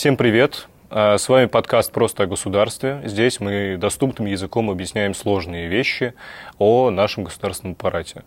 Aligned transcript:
Всем 0.00 0.16
привет! 0.16 0.66
А, 0.88 1.18
с 1.18 1.28
вами 1.28 1.44
подкаст 1.44 1.92
«Просто 1.92 2.22
о 2.22 2.26
государстве». 2.26 3.02
Здесь 3.04 3.38
мы 3.38 3.76
доступным 3.76 4.26
языком 4.26 4.70
объясняем 4.70 5.12
сложные 5.12 5.68
вещи 5.68 6.14
о 6.56 6.88
нашем 6.88 7.24
государственном 7.24 7.72
аппарате. 7.72 8.22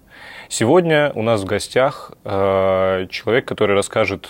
Сегодня 0.49 1.12
у 1.15 1.23
нас 1.23 1.41
в 1.41 1.46
гостях 1.46 2.12
а, 2.25 3.07
человек, 3.07 3.47
который 3.47 3.75
расскажет 3.75 4.29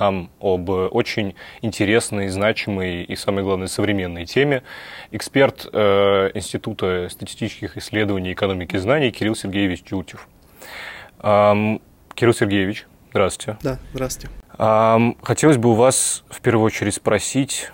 нам 0.00 0.30
об 0.40 0.68
очень 0.68 1.36
интересной, 1.62 2.26
значимой 2.26 3.04
и, 3.04 3.14
самое 3.14 3.44
главное, 3.44 3.68
современной 3.68 4.26
теме. 4.26 4.64
Эксперт 5.12 5.68
э, 5.72 6.30
Института 6.34 7.06
статистических 7.08 7.76
исследований 7.76 8.32
экономики 8.32 8.76
знаний 8.78 9.12
Кирилл 9.12 9.36
Сергеевич 9.36 9.82
Тютев. 9.82 10.26
Кирилл 11.20 12.34
Сергеевич, 12.34 12.88
здравствуйте. 13.12 13.58
Да, 13.62 13.78
здравствуйте. 13.92 14.39
Хотелось 14.60 15.56
бы 15.56 15.70
у 15.70 15.74
вас 15.74 16.22
в 16.28 16.42
первую 16.42 16.66
очередь 16.66 16.94
спросить, 16.94 17.70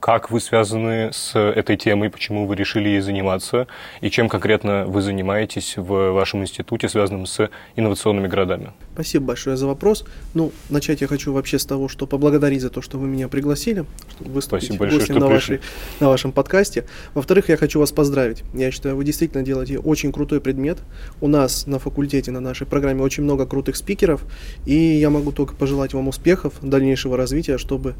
как 0.00 0.32
вы 0.32 0.40
связаны 0.40 1.12
с 1.12 1.38
этой 1.38 1.76
темой, 1.76 2.10
почему 2.10 2.48
вы 2.48 2.56
решили 2.56 2.88
ей 2.88 3.00
заниматься 3.00 3.68
и 4.00 4.10
чем 4.10 4.28
конкретно 4.28 4.84
вы 4.84 5.00
занимаетесь 5.00 5.76
в 5.76 6.10
вашем 6.10 6.42
институте, 6.42 6.88
связанном 6.88 7.26
с 7.26 7.48
инновационными 7.76 8.26
городами. 8.26 8.72
Спасибо 8.94 9.26
большое 9.26 9.56
за 9.56 9.66
вопрос. 9.66 10.04
Ну, 10.34 10.52
начать 10.70 11.00
я 11.00 11.08
хочу 11.08 11.32
вообще 11.32 11.58
с 11.58 11.66
того, 11.66 11.88
что 11.88 12.06
поблагодарить 12.06 12.62
за 12.62 12.70
то, 12.70 12.80
что 12.80 12.96
вы 12.96 13.08
меня 13.08 13.26
пригласили, 13.26 13.84
чтобы 14.08 14.30
выступить 14.30 14.66
Спасибо 14.66 14.84
большое, 14.84 15.04
что 15.04 15.18
на, 15.18 15.26
вашей, 15.26 15.60
на 15.98 16.08
вашем 16.08 16.30
подкасте. 16.30 16.86
Во-вторых, 17.12 17.48
я 17.48 17.56
хочу 17.56 17.80
вас 17.80 17.90
поздравить. 17.90 18.44
Я 18.54 18.70
считаю, 18.70 18.94
вы 18.94 19.04
действительно 19.04 19.42
делаете 19.42 19.80
очень 19.80 20.12
крутой 20.12 20.40
предмет. 20.40 20.78
У 21.20 21.26
нас 21.26 21.66
на 21.66 21.80
факультете, 21.80 22.30
на 22.30 22.38
нашей 22.38 22.68
программе 22.68 23.02
очень 23.02 23.24
много 23.24 23.46
крутых 23.46 23.74
спикеров, 23.74 24.22
и 24.64 24.76
я 24.76 25.10
могу 25.10 25.32
только 25.32 25.56
пожелать 25.56 25.92
вам 25.92 26.06
успехов, 26.06 26.54
дальнейшего 26.62 27.16
развития, 27.16 27.58
чтобы 27.58 27.96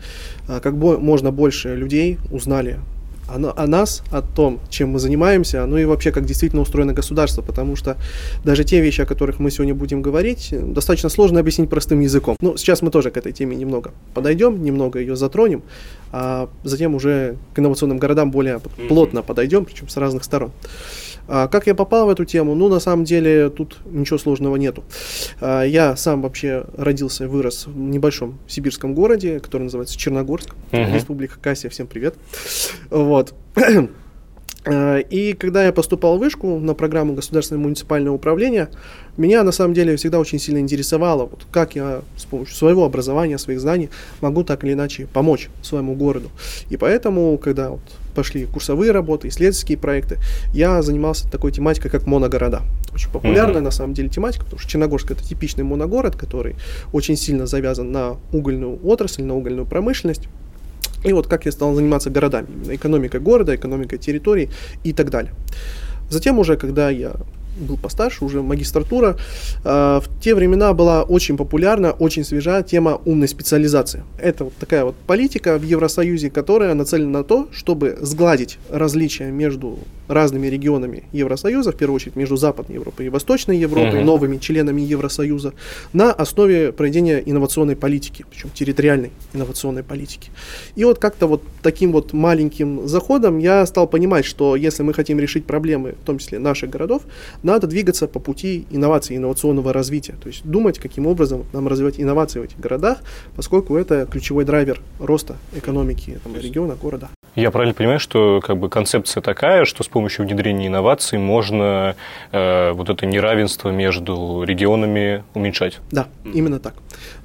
а, 0.47 0.61
как 0.61 0.79
бы 0.79 1.01
можно 1.01 1.33
больше 1.33 1.75
людей 1.75 2.19
узнали 2.31 2.79
о, 3.29 3.53
о 3.57 3.67
нас, 3.67 4.03
о 4.11 4.23
том, 4.23 4.61
чем 4.69 4.91
мы 4.91 4.99
занимаемся, 4.99 5.67
ну 5.67 5.77
и 5.77 5.85
вообще, 5.85 6.13
как 6.13 6.25
действительно 6.25 6.63
устроено 6.63 6.93
государство, 6.93 7.43
потому 7.43 7.77
что 7.77 7.97
даже 8.45 8.65
те 8.65 8.81
вещи, 8.81 9.01
о 9.01 9.07
которых 9.07 9.39
мы 9.39 9.51
сегодня 9.51 9.75
будем 9.75 10.03
говорить, 10.03 10.49
достаточно 10.53 11.09
сложно 11.09 11.41
объяснить 11.41 11.71
простым 11.71 12.01
языком. 12.01 12.37
Ну, 12.41 12.57
сейчас 12.57 12.83
мы 12.83 12.91
тоже 12.91 13.11
к 13.11 13.17
этой 13.17 13.33
теме 13.33 13.57
немного 13.57 13.93
подойдем, 14.15 14.63
немного 14.63 14.99
ее 14.99 15.17
затронем, 15.17 15.63
а 16.13 16.49
затем 16.65 16.95
уже 16.95 17.37
к 17.55 17.59
инновационным 17.59 17.99
городам 17.99 18.31
более 18.31 18.61
плотно 18.89 19.23
подойдем, 19.23 19.65
причем 19.65 19.89
с 19.89 19.97
разных 19.97 20.25
сторон. 20.25 20.53
А 21.27 21.49
как 21.49 21.67
я 21.67 21.75
попал 21.75 22.07
в 22.07 22.11
эту 22.11 22.25
тему? 22.25 22.55
Ну, 22.55 22.69
на 22.69 22.81
самом 22.81 23.05
деле, 23.05 23.51
тут 23.51 23.79
ничего 23.87 24.19
сложного 24.19 24.57
нету. 24.57 24.85
А, 25.41 25.63
я 25.63 25.97
сам 25.97 26.23
вообще 26.23 26.65
родился 26.77 27.25
и 27.25 27.27
вырос 27.27 27.67
в 27.67 27.77
небольшом 27.77 28.39
сибирском 28.47 28.95
городе, 28.95 29.41
который 29.41 29.65
называется 29.65 29.99
Черногорск, 29.99 30.55
uh-huh. 30.71 30.95
Республика 30.95 31.39
Кассия. 31.41 31.71
Всем 31.71 31.87
привет. 31.87 32.17
Вот. 32.91 33.35
А, 34.67 34.99
и 34.99 35.35
когда 35.35 35.65
я 35.65 35.73
поступал 35.73 36.17
в 36.17 36.21
вышку 36.21 36.59
на 36.59 36.75
программу 36.75 37.15
государственного 37.15 37.65
муниципального 37.65 38.15
управления, 38.15 38.71
меня 39.17 39.43
на 39.43 39.53
самом 39.53 39.75
деле 39.75 39.97
всегда 39.97 40.19
очень 40.19 40.39
сильно 40.39 40.59
интересовало, 40.59 41.27
вот 41.27 41.47
как 41.53 41.77
я 41.77 42.03
с 42.17 42.25
помощью 42.25 42.57
своего 42.57 42.85
образования, 42.85 43.39
своих 43.39 43.61
знаний 43.61 43.91
могу 44.21 44.43
так 44.43 44.65
или 44.65 44.73
иначе 44.73 45.07
помочь 45.13 45.49
своему 45.63 45.95
городу. 45.95 46.31
И 46.71 46.77
поэтому, 46.77 47.37
когда 47.39 47.71
вот 47.71 47.81
пошли 48.15 48.47
курсовые 48.47 48.93
работы, 48.93 49.29
исследовательские 49.29 49.77
проекты, 49.77 50.19
я 50.53 50.83
занимался 50.83 51.31
такой 51.31 51.53
тематикой, 51.53 51.91
как 51.91 52.07
моногорода. 52.07 52.63
Очень 52.95 53.11
популярная 53.11 53.61
uh-huh. 53.61 53.65
на 53.65 53.71
самом 53.71 53.93
деле 53.93 54.09
тематика, 54.09 54.45
потому 54.45 54.61
что 54.61 54.71
Черногорск 54.71 55.11
это 55.11 55.23
типичный 55.23 55.65
моногород, 55.65 56.17
который 56.17 56.55
очень 56.93 57.17
сильно 57.17 57.47
завязан 57.47 57.91
на 57.91 58.17
угольную 58.33 58.79
отрасль, 58.87 59.25
на 59.25 59.35
угольную 59.35 59.67
промышленность. 59.67 60.29
И 61.05 61.13
вот 61.13 61.27
как 61.27 61.45
я 61.47 61.53
стал 61.53 61.75
заниматься 61.75 62.11
городами, 62.11 62.49
именно 62.51 62.75
экономикой 62.75 63.21
города, 63.21 63.55
экономикой 63.55 63.99
территории 63.99 64.51
и 64.85 64.93
так 64.93 65.11
далее. 65.11 65.33
Затем 66.11 66.39
уже, 66.39 66.57
когда 66.57 66.91
я 66.91 67.13
был 67.57 67.77
постарше, 67.77 68.25
уже 68.25 68.43
магистратура. 68.43 69.17
А, 69.65 70.01
в 70.01 70.21
те 70.21 70.35
времена 70.35 70.73
была 70.73 71.03
очень 71.03 71.37
популярна, 71.37 71.93
очень 71.93 72.25
свежа 72.25 72.63
тема 72.63 73.01
умной 73.05 73.29
специализации. 73.29 74.05
Это 74.19 74.45
вот 74.45 74.55
такая 74.55 74.85
вот 74.85 74.95
политика 75.07 75.59
в 75.59 75.63
Евросоюзе, 75.63 76.31
которая 76.31 76.75
нацелена 76.75 77.11
на 77.11 77.25
то, 77.25 77.49
чтобы 77.53 77.99
сгладить 78.01 78.59
различия 78.71 79.31
между 79.31 79.79
разными 80.09 80.49
регионами 80.49 81.05
Евросоюза, 81.13 81.73
в 81.73 81.77
первую 81.77 81.97
очередь 81.97 82.17
между 82.17 82.37
Западной 82.37 82.75
Европой 82.75 83.07
и 83.07 83.09
Восточной 83.09 83.57
Европой, 83.57 84.01
uh-huh. 84.01 84.05
новыми 84.05 84.37
членами 84.39 84.83
Евросоюза, 84.83 85.55
на 85.93 86.13
основе 86.13 86.73
проведения 86.73 87.23
инновационной 87.25 87.77
политики, 87.77 88.25
причем 88.31 88.51
территориальной 88.51 89.13
инновационной 89.33 89.83
политики. 89.83 90.31
И 90.77 90.85
вот 90.85 90.99
как-то 90.99 91.27
вот 91.27 91.43
таким 91.63 91.93
вот 91.93 92.13
маленьким 92.13 92.87
заходом 92.87 93.39
я 93.39 93.65
стал 93.67 93.87
понимать, 93.87 94.25
что 94.25 94.57
если 94.57 94.83
мы 94.83 94.93
хотим 94.93 95.19
решить 95.19 95.47
проблемы, 95.47 95.95
в 96.03 96.05
том 96.05 96.19
числе 96.19 96.39
наших 96.39 96.71
городов, 96.71 97.03
надо 97.45 97.67
двигаться 97.67 98.09
по 98.09 98.19
пути 98.19 98.67
инноваций, 98.71 99.17
инновационного 99.17 99.73
развития. 99.73 100.15
То 100.21 100.29
есть 100.29 100.45
думать, 100.45 100.79
каким 100.79 101.07
образом 101.07 101.45
нам 101.53 101.69
развивать 101.69 102.01
инновации 102.01 102.41
в 102.41 102.43
этих 102.43 102.59
городах, 102.59 102.99
поскольку 103.37 103.77
это 103.77 104.07
ключевой 104.07 104.45
драйвер 104.45 104.81
роста 104.99 105.37
экономики 105.55 106.19
там, 106.25 106.35
региона, 106.35 106.75
города. 106.75 107.11
Я 107.37 107.51
правильно 107.51 107.75
понимаю, 107.75 107.99
что 107.99 108.41
как 108.45 108.59
бы 108.59 108.69
концепция 108.69 109.21
такая, 109.21 109.65
что 109.65 109.83
с 109.83 109.89
помощью 109.89 110.25
внедрения 110.25 110.69
инноваций 110.69 111.19
можно 111.19 111.97
э, 112.31 112.71
вот 112.73 112.89
это 112.89 113.07
неравенство 113.07 113.71
между 113.71 114.45
регионами 114.45 115.25
уменьшать? 115.35 115.81
Да, 115.91 116.07
именно 116.25 116.61
так. 116.61 116.75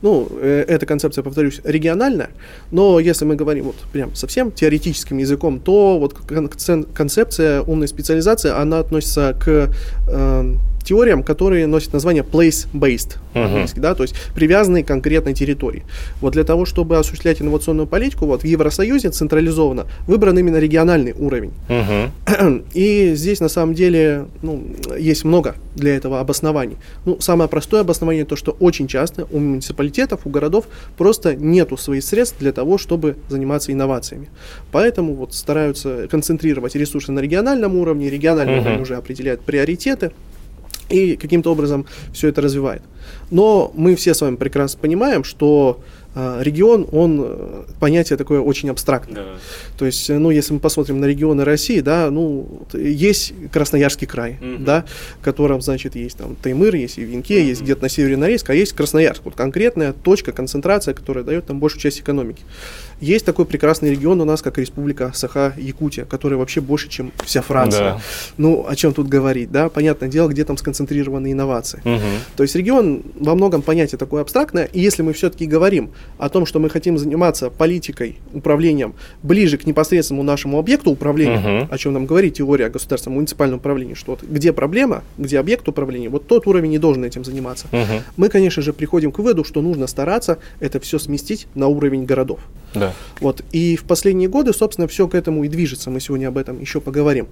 Ну, 0.02 0.28
э, 0.42 0.66
эта 0.68 0.88
концепция, 0.88 1.24
повторюсь, 1.24 1.62
региональная, 1.64 2.32
но 2.72 3.00
если 3.00 3.26
мы 3.26 3.36
говорим 3.36 3.66
вот 3.66 3.76
прям 3.94 4.16
совсем 4.16 4.52
теоретическим 4.52 5.20
языком, 5.20 5.60
то 5.60 6.00
вот 6.00 6.16
концепция 6.16 7.62
умной 7.62 7.88
специализации, 7.88 8.50
она 8.50 8.80
относится 8.80 9.38
к 9.40 9.70
э, 10.10 10.56
теориям, 10.90 11.22
которые 11.22 11.68
носят 11.68 11.94
название 11.94 12.24
place-based, 12.24 13.18
uh-huh. 13.36 13.80
да, 13.80 13.94
то 13.94 14.02
есть 14.02 14.16
привязанные 14.34 14.84
к 14.84 14.88
конкретной 14.88 15.36
территории. 15.36 15.84
Вот 16.20 16.34
для 16.34 16.44
того, 16.44 16.66
чтобы 16.66 16.98
осуществлять 16.98 17.42
инновационную 17.42 17.86
политику, 17.86 18.26
вот 18.26 18.42
в 18.42 18.46
Евросоюзе 18.46 19.12
централизованно 19.12 19.86
выбран 20.08 20.40
именно 20.40 20.58
региональный 20.58 21.14
уровень. 21.14 21.52
Uh-huh. 21.68 22.66
И 22.74 23.14
здесь 23.14 23.40
на 23.40 23.50
самом 23.50 23.76
деле 23.76 24.26
ну, 24.42 24.64
есть 24.98 25.26
много 25.26 25.56
для 25.76 25.96
этого 25.96 26.22
обоснований. 26.22 26.78
Ну, 27.06 27.20
самое 27.20 27.48
простое 27.48 27.82
обоснование 27.82 28.26
то, 28.26 28.36
что 28.36 28.58
очень 28.60 28.88
часто 28.88 29.28
у 29.30 29.38
муниципалитетов, 29.38 30.22
у 30.26 30.30
городов 30.32 30.66
просто 30.98 31.36
нету 31.36 31.78
своих 31.78 32.04
средств 32.04 32.38
для 32.40 32.52
того, 32.52 32.80
чтобы 32.80 33.16
заниматься 33.30 33.72
инновациями. 33.72 34.28
Поэтому 34.72 35.14
вот 35.14 35.36
стараются 35.36 36.08
концентрировать 36.10 36.74
ресурсы 36.74 37.12
на 37.12 37.20
региональном 37.20 37.76
уровне, 37.76 38.10
региональный 38.10 38.56
uh-huh. 38.56 38.62
уровень 38.62 38.82
уже 38.82 38.96
определяет 38.96 39.42
приоритеты 39.42 40.12
и 40.90 41.16
каким-то 41.16 41.52
образом 41.52 41.86
все 42.14 42.28
это 42.30 42.42
развивает. 42.42 42.82
Но 43.32 43.72
мы 43.76 43.96
все 43.96 44.14
с 44.14 44.22
вами 44.22 44.36
прекрасно 44.36 44.80
понимаем, 44.80 45.24
что 45.24 45.80
регион, 46.16 46.88
он 46.92 47.22
э, 47.24 47.64
понятие 47.80 48.18
такое 48.18 48.40
очень 48.40 48.70
абстрактное. 48.70 49.24
Да. 49.24 49.32
То 49.78 49.86
есть, 49.86 50.10
ну, 50.10 50.32
если 50.32 50.54
мы 50.54 50.60
посмотрим 50.60 51.00
на 51.00 51.06
регионы 51.06 51.44
России, 51.44 51.82
да, 51.82 52.10
ну, 52.10 52.66
есть 52.74 53.34
Красноярский 53.52 54.08
край, 54.08 54.38
угу. 54.42 54.64
да, 54.64 54.86
в 55.20 55.24
котором, 55.24 55.62
значит, 55.62 55.96
есть 55.96 56.18
там 56.18 56.36
Таймыр, 56.36 56.76
есть 56.76 56.98
Ивенке, 56.98 57.40
угу. 57.40 57.48
есть 57.48 57.62
где-то 57.62 57.84
на 57.84 57.90
севере 57.90 58.18
Норильск, 58.18 58.50
а 58.50 58.56
есть 58.56 58.74
Красноярск, 58.74 59.22
вот 59.26 59.36
конкретная 59.36 59.94
точка, 59.94 60.32
концентрация, 60.32 60.94
которая 60.94 61.24
дает 61.24 61.46
там 61.46 61.60
большую 61.60 61.82
часть 61.82 62.00
экономики. 62.00 62.44
Есть 63.00 63.26
такой 63.26 63.46
прекрасный 63.46 63.92
регион 63.92 64.20
у 64.20 64.26
нас, 64.26 64.42
как 64.42 64.58
Республика 64.58 65.12
Саха-Якутия, 65.14 66.06
который 66.06 66.38
вообще 66.38 66.60
больше, 66.60 66.90
чем 66.90 67.14
вся 67.24 67.42
Франция. 67.42 67.82
Да. 67.82 68.02
Ну, 68.38 68.66
о 68.68 68.76
чем 68.76 68.94
тут 68.94 69.08
говорить, 69.08 69.52
да? 69.52 69.70
Понятное 69.70 70.10
дело, 70.10 70.28
где 70.28 70.44
там 70.44 70.58
сконцентрированы 70.58 71.32
инновации. 71.32 71.80
Угу. 71.86 72.02
То 72.36 72.44
есть 72.44 72.56
регион 72.56 73.04
во 73.16 73.36
многом 73.36 73.62
понятие 73.62 73.98
такое 73.98 74.22
абстрактное, 74.22 74.66
и 74.66 74.82
если 74.82 75.02
мы 75.02 75.14
все-таки 75.14 75.46
говорим 75.46 75.92
о 76.18 76.30
том, 76.30 76.46
что 76.46 76.60
мы 76.60 76.70
хотим 76.70 76.98
заниматься 76.98 77.50
политикой, 77.50 78.18
управлением 78.34 78.96
ближе 79.24 79.58
к 79.58 79.66
непосредственному 79.66 80.24
нашему 80.24 80.60
объекту 80.60 80.92
управления, 80.92 81.64
угу. 81.64 81.74
о 81.74 81.78
чем 81.78 81.94
нам 81.94 82.06
говорит 82.06 82.36
теория 82.36 82.70
государственного 82.70 83.16
муниципального 83.16 83.60
управления, 83.60 83.96
что 83.96 84.12
вот 84.12 84.24
где 84.24 84.54
проблема, 84.54 85.04
где 85.18 85.40
объект 85.40 85.68
управления, 85.68 86.10
вот 86.10 86.28
тот 86.28 86.48
уровень 86.48 86.72
не 86.72 86.80
должен 86.80 87.04
этим 87.06 87.24
заниматься. 87.24 87.68
Угу. 87.72 88.04
Мы, 88.18 88.30
конечно 88.30 88.62
же, 88.62 88.74
приходим 88.74 89.12
к 89.12 89.20
выводу, 89.20 89.44
что 89.44 89.62
нужно 89.62 89.88
стараться 89.88 90.40
это 90.60 90.80
все 90.80 91.00
сместить 91.00 91.48
на 91.56 91.68
уровень 91.68 92.06
городов. 92.06 92.40
Да. 92.74 92.94
Вот. 93.20 93.44
И 93.52 93.76
в 93.76 93.84
последние 93.84 94.30
годы, 94.30 94.54
собственно, 94.54 94.88
все 94.88 95.08
к 95.08 95.16
этому 95.16 95.44
и 95.44 95.48
движется. 95.48 95.90
Мы 95.90 96.00
сегодня 96.00 96.28
об 96.28 96.38
этом 96.38 96.60
еще 96.60 96.82
поговорим. 96.82 97.28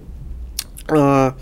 А, 0.88 1.34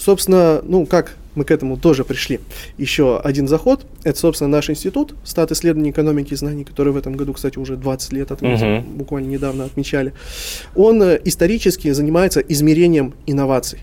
собственно, 0.00 0.62
ну 0.64 0.86
как 0.86 1.16
мы 1.34 1.44
к 1.44 1.50
этому 1.50 1.76
тоже 1.76 2.04
пришли. 2.04 2.40
Еще 2.76 3.20
один 3.20 3.46
заход. 3.46 3.86
Это, 4.02 4.18
собственно, 4.18 4.48
наш 4.48 4.68
институт, 4.68 5.14
стат 5.24 5.52
исследований 5.52 5.90
экономики 5.90 6.32
и 6.32 6.36
знаний, 6.36 6.64
который 6.64 6.92
в 6.92 6.96
этом 6.96 7.14
году, 7.14 7.34
кстати, 7.34 7.56
уже 7.58 7.76
20 7.76 8.12
лет 8.12 8.32
отметил, 8.32 8.66
uh-huh. 8.66 8.96
буквально 8.96 9.28
недавно 9.28 9.64
отмечали. 9.64 10.12
Он 10.74 11.00
э, 11.02 11.20
исторически 11.24 11.92
занимается 11.92 12.40
измерением 12.40 13.14
инноваций. 13.26 13.78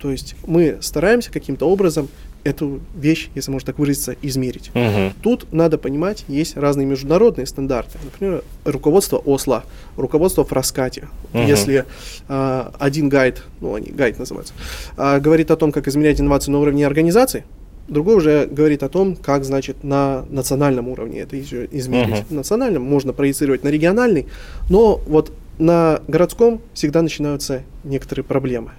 То 0.00 0.10
есть 0.10 0.36
мы 0.46 0.78
стараемся 0.80 1.32
каким-то 1.32 1.68
образом 1.68 2.08
эту 2.44 2.80
вещь, 2.94 3.30
если 3.34 3.50
можно 3.50 3.66
так 3.66 3.78
выразиться, 3.78 4.16
измерить. 4.22 4.70
Угу. 4.74 5.12
Тут 5.22 5.52
надо 5.52 5.78
понимать, 5.78 6.24
есть 6.28 6.56
разные 6.56 6.86
международные 6.86 7.46
стандарты. 7.46 7.98
Например, 8.04 8.42
руководство 8.64 9.18
Осло, 9.18 9.64
руководство 9.96 10.44
Фраскати. 10.44 11.04
Угу. 11.32 11.42
Если 11.42 11.84
э, 12.28 12.70
один 12.78 13.08
гайд, 13.08 13.42
ну 13.60 13.74
они 13.74 13.90
гайд 13.90 14.18
называется, 14.18 14.54
э, 14.96 15.20
говорит 15.20 15.50
о 15.50 15.56
том, 15.56 15.72
как 15.72 15.88
измерять 15.88 16.20
инновации 16.20 16.50
на 16.50 16.58
уровне 16.58 16.86
организации, 16.86 17.44
другой 17.88 18.16
уже 18.16 18.46
говорит 18.46 18.82
о 18.82 18.88
том, 18.88 19.16
как, 19.16 19.44
значит, 19.44 19.84
на 19.84 20.24
национальном 20.30 20.88
уровне 20.88 21.20
это 21.20 21.36
еще 21.36 21.68
измерить. 21.70 22.24
Uh-huh. 22.28 22.34
Национальном 22.34 22.82
можно 22.82 23.12
проецировать 23.12 23.64
на 23.64 23.68
региональный, 23.68 24.26
но 24.70 25.00
вот 25.06 25.32
на 25.58 26.00
городском 26.08 26.60
всегда 26.74 27.02
начинаются 27.02 27.62
некоторые 27.84 28.24
проблемы 28.24 28.70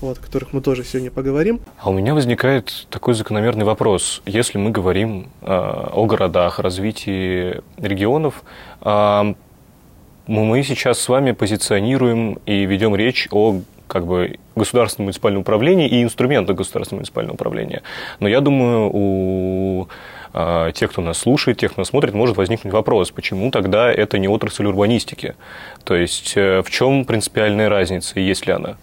вот, 0.00 0.18
о 0.18 0.20
которых 0.20 0.52
мы 0.52 0.60
тоже 0.60 0.84
сегодня 0.84 1.10
поговорим. 1.10 1.60
А 1.80 1.90
у 1.90 1.92
меня 1.92 2.14
возникает 2.14 2.86
такой 2.90 3.14
закономерный 3.14 3.64
вопрос. 3.64 4.22
Если 4.26 4.58
мы 4.58 4.70
говорим 4.70 5.30
э, 5.42 5.46
о 5.46 6.06
городах, 6.06 6.58
развитии 6.58 7.60
регионов, 7.76 8.42
э, 8.82 9.34
мы 10.26 10.62
сейчас 10.62 10.98
с 10.98 11.08
вами 11.08 11.32
позиционируем 11.32 12.38
и 12.44 12.66
ведем 12.66 12.94
речь 12.94 13.28
о 13.30 13.60
как 13.86 14.06
бы 14.06 14.38
государственном 14.54 15.06
муниципальном 15.06 15.40
управлении 15.40 15.88
и 15.88 16.02
инструментах 16.02 16.56
государственного 16.56 17.00
муниципального 17.00 17.34
управления. 17.34 17.82
Но 18.20 18.28
я 18.28 18.40
думаю, 18.40 18.90
у 18.92 19.88
э, 20.34 20.72
тех, 20.74 20.92
кто 20.92 21.00
нас 21.00 21.18
слушает, 21.18 21.58
тех, 21.58 21.72
кто 21.72 21.80
нас 21.80 21.88
смотрит, 21.88 22.14
может 22.14 22.36
возникнуть 22.36 22.72
вопрос, 22.72 23.10
почему 23.10 23.50
тогда 23.50 23.90
это 23.90 24.18
не 24.18 24.28
отрасль 24.28 24.66
урбанистики? 24.66 25.34
То 25.84 25.94
есть 25.94 26.34
э, 26.36 26.62
в 26.62 26.70
чем 26.70 27.04
принципиальная 27.04 27.68
разница 27.68 28.20
есть 28.20 28.46
ли 28.46 28.52
она? 28.52 28.76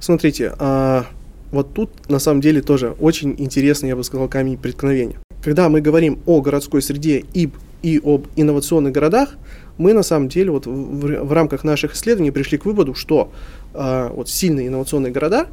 Смотрите, 0.00 0.54
а, 0.58 1.06
вот 1.50 1.74
тут 1.74 2.08
на 2.08 2.18
самом 2.18 2.40
деле 2.40 2.62
тоже 2.62 2.94
очень 2.98 3.34
интересный, 3.38 3.90
я 3.90 3.96
бы 3.96 4.04
сказал, 4.04 4.28
камень 4.28 4.56
преткновения. 4.56 5.16
Когда 5.44 5.68
мы 5.68 5.80
говорим 5.80 6.20
о 6.26 6.40
городской 6.40 6.82
среде 6.82 7.24
и, 7.34 7.50
и 7.82 8.00
об 8.02 8.26
инновационных 8.36 8.92
городах, 8.92 9.34
мы 9.76 9.92
на 9.92 10.02
самом 10.02 10.28
деле 10.28 10.50
вот 10.50 10.66
в, 10.66 10.70
в, 10.70 11.24
в 11.24 11.32
рамках 11.32 11.64
наших 11.64 11.94
исследований 11.94 12.30
пришли 12.30 12.58
к 12.58 12.64
выводу, 12.64 12.94
что 12.94 13.32
а, 13.74 14.12
вот 14.12 14.28
сильные 14.28 14.68
инновационные 14.68 15.12
города 15.12 15.46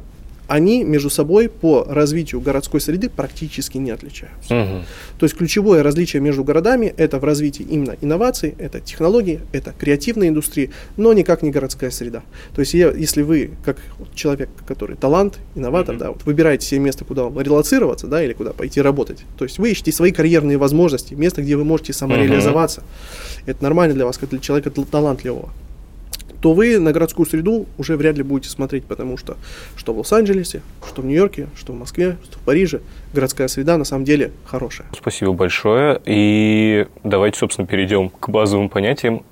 они 0.50 0.82
между 0.82 1.10
собой 1.10 1.48
по 1.48 1.84
развитию 1.88 2.40
городской 2.40 2.80
среды 2.80 3.08
практически 3.08 3.78
не 3.78 3.92
отличаются. 3.92 4.52
Угу. 4.52 4.84
То 5.18 5.26
есть 5.26 5.36
ключевое 5.36 5.84
различие 5.84 6.20
между 6.20 6.42
городами 6.42 6.92
это 6.96 7.20
в 7.20 7.24
развитии 7.24 7.62
именно 7.62 7.96
инноваций, 8.00 8.56
это 8.58 8.80
технологии, 8.80 9.40
это 9.52 9.72
креативная 9.78 10.26
индустрия, 10.26 10.70
но 10.96 11.12
никак 11.12 11.42
не 11.42 11.52
городская 11.52 11.92
среда. 11.92 12.22
То 12.52 12.62
есть 12.62 12.74
я, 12.74 12.90
если 12.90 13.22
вы, 13.22 13.52
как 13.64 13.76
человек, 14.14 14.48
который 14.66 14.96
талант, 14.96 15.38
инноватор, 15.54 15.94
угу. 15.94 16.00
да, 16.00 16.10
вот 16.10 16.24
выбираете 16.24 16.66
себе 16.66 16.80
место, 16.80 17.04
куда 17.04 17.24
вам 17.24 17.40
релацироваться, 17.40 18.08
да, 18.08 18.20
или 18.20 18.32
куда 18.32 18.52
пойти 18.52 18.80
работать, 18.80 19.18
то 19.38 19.44
есть 19.44 19.58
вы 19.60 19.70
ищете 19.70 19.92
свои 19.92 20.10
карьерные 20.10 20.58
возможности, 20.58 21.14
место, 21.14 21.42
где 21.42 21.54
вы 21.54 21.64
можете 21.64 21.92
самореализоваться. 21.92 22.80
Угу. 22.80 23.50
Это 23.52 23.62
нормально 23.62 23.94
для 23.94 24.04
вас, 24.04 24.18
как 24.18 24.30
для 24.30 24.40
человека 24.40 24.72
талантливого 24.72 25.50
то 26.40 26.54
вы 26.54 26.78
на 26.78 26.92
городскую 26.92 27.26
среду 27.26 27.66
уже 27.78 27.96
вряд 27.96 28.16
ли 28.16 28.22
будете 28.22 28.50
смотреть, 28.50 28.84
потому 28.84 29.16
что 29.16 29.36
что 29.76 29.92
в 29.92 29.98
Лос-Анджелесе, 29.98 30.62
что 30.86 31.02
в 31.02 31.06
Нью-Йорке, 31.06 31.48
что 31.56 31.72
в 31.72 31.78
Москве, 31.78 32.16
что 32.24 32.38
в 32.38 32.42
Париже, 32.42 32.80
городская 33.12 33.48
среда 33.48 33.76
на 33.76 33.84
самом 33.84 34.04
деле 34.04 34.32
хорошая. 34.44 34.86
Спасибо 34.96 35.32
большое. 35.32 36.00
И 36.04 36.86
давайте, 37.04 37.38
собственно, 37.38 37.66
перейдем 37.66 38.08
к 38.08 38.28
базовым 38.28 38.68
понятиям. 38.68 39.22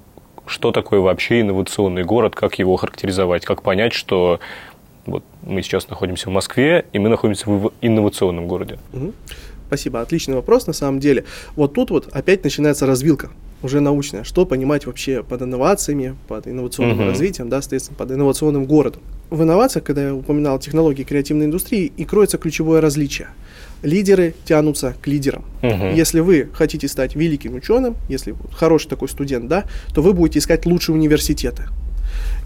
Что 0.47 0.73
такое 0.73 1.01
вообще 1.01 1.43
инновационный 1.43 2.05
город, 2.05 2.35
как 2.35 2.59
его 2.59 2.77
характеризовать, 2.77 3.45
как 3.45 3.63
понять, 3.63 3.93
что 3.93 4.41
вот 5.05 5.23
мы 5.43 5.63
сейчас 5.63 5.89
находимся 5.89 6.31
в 6.31 6.33
Москве, 6.33 6.87
и 6.93 6.99
мы 6.99 7.09
находимся 7.09 7.51
в 7.51 7.73
инновационном 7.83 8.47
городе. 8.47 8.79
Угу. 8.93 9.13
Спасибо, 9.67 10.01
отличный 10.01 10.35
вопрос 10.35 10.67
на 10.67 10.73
самом 10.73 11.01
деле. 11.01 11.25
Вот 11.55 11.75
тут 11.75 11.91
вот 11.91 12.09
опять 12.13 12.45
начинается 12.45 12.87
развилка 12.87 13.31
уже 13.63 13.81
научная, 13.81 14.25
что 14.25 14.47
понимать 14.47 14.87
вообще 14.87 15.23
под 15.23 15.43
инновациями, 15.43 16.17
под 16.29 16.47
инновационным 16.47 17.01
uh-huh. 17.01 17.07
развитием, 17.07 17.49
да, 17.49 17.61
соответственно, 17.61 17.97
под 17.97 18.13
инновационным 18.13 18.67
городом. 18.67 19.03
В 19.31 19.43
инновациях, 19.43 19.85
когда 19.85 20.07
я 20.07 20.15
упоминал 20.15 20.59
технологии 20.59 21.03
креативной 21.03 21.47
индустрии, 21.47 21.93
и 21.97 22.05
кроется 22.05 22.39
ключевое 22.39 22.81
различие. 22.81 23.29
Лидеры 23.83 24.35
тянутся 24.45 24.95
к 25.01 25.07
лидерам. 25.07 25.45
Uh-huh. 25.63 25.95
Если 25.95 26.21
вы 26.21 26.49
хотите 26.53 26.89
стать 26.89 27.15
великим 27.15 27.55
ученым, 27.55 27.97
если 28.09 28.35
хороший 28.53 28.89
такой 28.89 29.09
студент, 29.09 29.49
да, 29.49 29.65
то 29.95 30.03
вы 30.03 30.13
будете 30.13 30.39
искать 30.39 30.67
лучшие 30.67 30.97
университеты. 30.97 31.65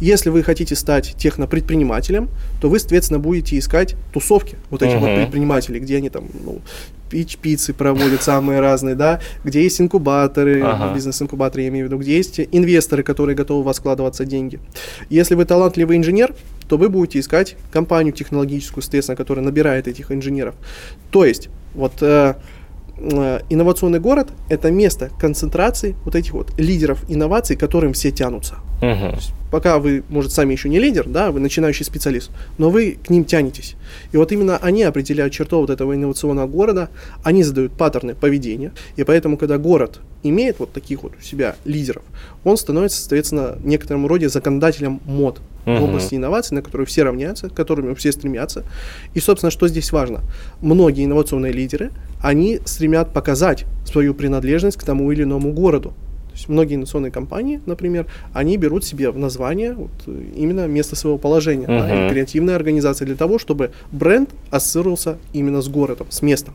Если 0.03 0.31
вы 0.31 0.43
хотите 0.43 0.75
стать 0.75 1.15
технопредпринимателем, 1.17 2.29
то 2.61 2.69
вы, 2.69 2.81
соответственно, 2.81 3.21
будете 3.21 3.57
искать 3.57 3.95
тусовки 4.13 4.57
вот 4.69 4.83
этих 4.83 4.97
uh-huh. 4.97 4.99
вот 4.99 5.15
предпринимателей, 5.15 5.79
где 5.79 5.99
они 5.99 6.11
там 6.11 6.25
ну, 6.45 6.61
пич-пиццы 7.09 7.73
проводят 7.73 8.21
самые 8.21 8.59
разные, 8.59 8.97
да, 8.97 9.21
где 9.45 9.63
есть 9.63 9.81
инкубаторы, 9.81 10.61
ага. 10.61 10.93
бизнес-инкубаторы, 10.93 11.63
я 11.63 11.69
имею 11.69 11.87
в 11.87 11.89
виду, 11.89 12.01
где 12.01 12.17
есть 12.17 12.41
инвесторы, 12.41 13.05
которые 13.05 13.37
готовы 13.37 13.61
у 13.61 13.63
вас 13.63 13.79
вкладываться 13.79 14.25
деньги. 14.25 14.59
Если 15.09 15.37
вы 15.37 15.45
талантливый 15.45 15.97
инженер, 15.97 16.35
то 16.69 16.79
вы 16.79 16.89
будете 16.89 17.21
искать 17.21 17.55
компанию 17.71 18.13
технологическую, 18.13 18.83
соответственно, 18.83 19.15
которая 19.15 19.45
набирает 19.45 19.87
этих 19.87 20.11
инженеров. 20.11 20.57
То 21.13 21.25
есть, 21.25 21.49
вот 21.75 21.93
э, 22.01 22.35
э, 22.97 23.41
инновационный 23.51 24.01
город– 24.01 24.31
это 24.49 24.73
место 24.73 25.11
концентрации 25.21 25.95
вот 26.05 26.17
этих 26.17 26.33
вот 26.33 26.59
лидеров 26.59 27.05
инноваций, 27.09 27.55
к 27.55 27.61
которым 27.61 27.93
все 27.93 28.11
тянутся. 28.11 28.57
Угу. 28.81 29.42
Пока 29.53 29.79
вы, 29.79 30.03
может, 30.09 30.33
сами 30.33 30.53
еще 30.55 30.71
не 30.71 30.79
лидер, 30.79 31.07
да, 31.07 31.31
вы 31.31 31.39
начинающий 31.39 31.85
специалист, 31.85 32.31
но 32.57 32.71
вы 32.71 32.97
к 33.05 33.11
ним 33.11 33.27
тянетесь. 33.27 33.77
И 34.11 34.17
вот 34.17 34.33
именно 34.33 34.57
они 34.57 34.83
определяют 34.83 35.35
черту 35.35 35.61
вот 35.61 35.69
этого 35.69 35.95
инновационного 35.95 36.47
города, 36.47 36.89
они 37.23 37.43
задают 37.43 37.73
паттерны 37.75 38.15
поведения, 38.15 38.73
и 38.97 39.05
поэтому, 39.05 39.37
когда 39.37 39.59
город 39.59 40.01
имеет 40.23 40.59
вот 40.59 40.73
таких 40.73 41.03
вот 41.03 41.13
у 41.21 41.23
себя 41.23 41.57
лидеров, 41.67 42.03
он 42.45 42.57
становится, 42.57 42.99
соответственно, 42.99 43.59
в 43.59 43.67
некотором 43.67 44.07
роде 44.07 44.31
законодателем 44.31 45.03
мод 45.05 45.43
uh-huh. 45.67 45.81
в 45.81 45.85
области 45.85 46.15
инноваций, 46.15 46.55
на 46.55 46.63
которые 46.63 46.87
все 46.87 47.03
равняются, 47.03 47.51
к 47.51 47.55
которым 47.55 47.95
все 47.95 48.11
стремятся. 48.11 48.65
И, 49.13 49.21
собственно, 49.21 49.51
что 49.51 49.69
здесь 49.69 49.93
важно? 49.93 50.21
Многие 50.63 51.05
инновационные 51.05 51.53
лидеры, 51.53 51.91
они 52.23 52.59
стремят 52.65 53.13
показать 53.13 53.67
свою 53.85 54.15
принадлежность 54.15 54.79
к 54.79 54.83
тому 54.83 55.13
или 55.13 55.25
иному 55.25 55.53
городу. 55.53 55.93
То 56.33 56.37
есть 56.37 56.49
многие 56.49 56.77
инновационные 56.77 57.13
компании, 57.13 57.61
например, 57.67 58.07
они 58.33 58.57
берут 58.57 58.85
себе 58.85 59.11
в 59.11 59.19
название 59.19 59.75
вот, 59.75 59.91
именно 60.35 60.67
место 60.67 60.97
своего 60.97 61.19
положения, 61.19 61.67
uh-huh. 61.67 62.07
да, 62.07 62.11
креативная 62.11 62.57
организация 62.57 63.05
для 63.05 63.17
того, 63.17 63.39
чтобы 63.39 63.73
бренд 63.91 64.31
ассоциировался 64.51 65.19
именно 65.35 65.61
с 65.61 65.69
городом, 65.69 66.07
с 66.09 66.23
местом. 66.23 66.55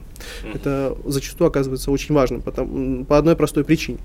Это 0.54 0.96
зачастую 1.06 1.48
оказывается 1.48 1.92
очень 1.92 2.16
важным 2.16 2.42
потому, 2.42 3.06
по 3.06 3.18
одной 3.18 3.36
простой 3.36 3.64
причине. 3.64 4.00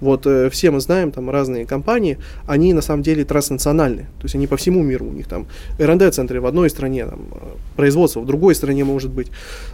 Вот 0.00 0.26
э, 0.26 0.50
все 0.50 0.70
мы 0.70 0.80
знаем, 0.80 1.12
там 1.12 1.30
разные 1.30 1.66
компании, 1.66 2.18
они 2.46 2.72
на 2.72 2.82
самом 2.82 3.02
деле 3.02 3.24
транснациональные, 3.24 4.06
то 4.18 4.24
есть 4.24 4.34
они 4.34 4.46
по 4.46 4.56
всему 4.56 4.82
миру, 4.82 5.06
у 5.06 5.12
них 5.12 5.26
там 5.26 5.46
R&D-центры 5.78 6.40
в 6.40 6.46
одной 6.46 6.70
стране, 6.70 7.06
там, 7.06 7.20
производство 7.76 8.20
в 8.20 8.26
другой 8.26 8.54
стране 8.54 8.84
может 8.84 9.10
быть, 9.10 9.28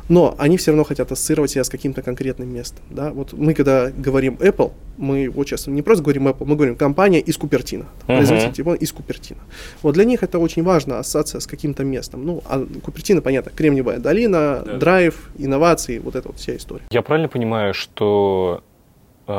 но 0.08 0.34
они 0.38 0.56
все 0.56 0.70
равно 0.70 0.84
хотят 0.84 1.12
ассоциировать 1.12 1.50
себя 1.50 1.64
с 1.64 1.68
каким-то 1.68 2.02
конкретным 2.02 2.52
местом. 2.52 2.80
Да? 2.90 3.10
Вот 3.10 3.32
мы 3.32 3.54
когда 3.54 3.90
говорим 3.90 4.36
Apple, 4.40 4.72
мы 5.00 5.30
вот 5.30 5.48
сейчас 5.48 5.66
не 5.66 5.82
просто 5.82 6.04
говорим 6.04 6.28
Apple, 6.28 6.44
мы 6.44 6.56
говорим 6.56 6.76
компания 6.76 7.20
из 7.20 7.36
Купертино, 7.36 7.84
uh-huh. 8.06 8.16
производитель 8.16 8.52
телефона 8.52 8.74
из 8.74 8.92
Купертино. 8.92 9.40
Вот 9.82 9.94
для 9.94 10.04
них 10.04 10.22
это 10.22 10.38
очень 10.38 10.62
важно, 10.62 10.98
ассоциация 10.98 11.40
с 11.40 11.46
каким-то 11.46 11.84
местом. 11.84 12.24
Ну, 12.24 12.42
а 12.46 12.66
Купертино, 12.82 13.22
понятно, 13.22 13.50
Кремниевая 13.50 13.98
долина, 13.98 14.62
да. 14.64 14.76
драйв, 14.76 15.30
инновации, 15.38 15.79
вот 15.88 16.14
эта 16.16 16.28
вот 16.28 16.38
вся 16.38 16.56
история. 16.56 16.84
Я 16.90 17.02
правильно 17.02 17.28
понимаю, 17.28 17.74
что 17.74 18.62
э, 19.26 19.32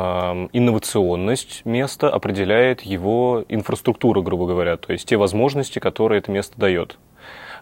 инновационность 0.52 1.62
места 1.64 2.10
определяет 2.10 2.82
его 2.82 3.44
инфраструктура, 3.48 4.22
грубо 4.22 4.46
говоря, 4.46 4.76
то 4.76 4.92
есть 4.92 5.08
те 5.08 5.16
возможности, 5.16 5.78
которые 5.78 6.18
это 6.18 6.30
место 6.30 6.58
дает. 6.58 6.98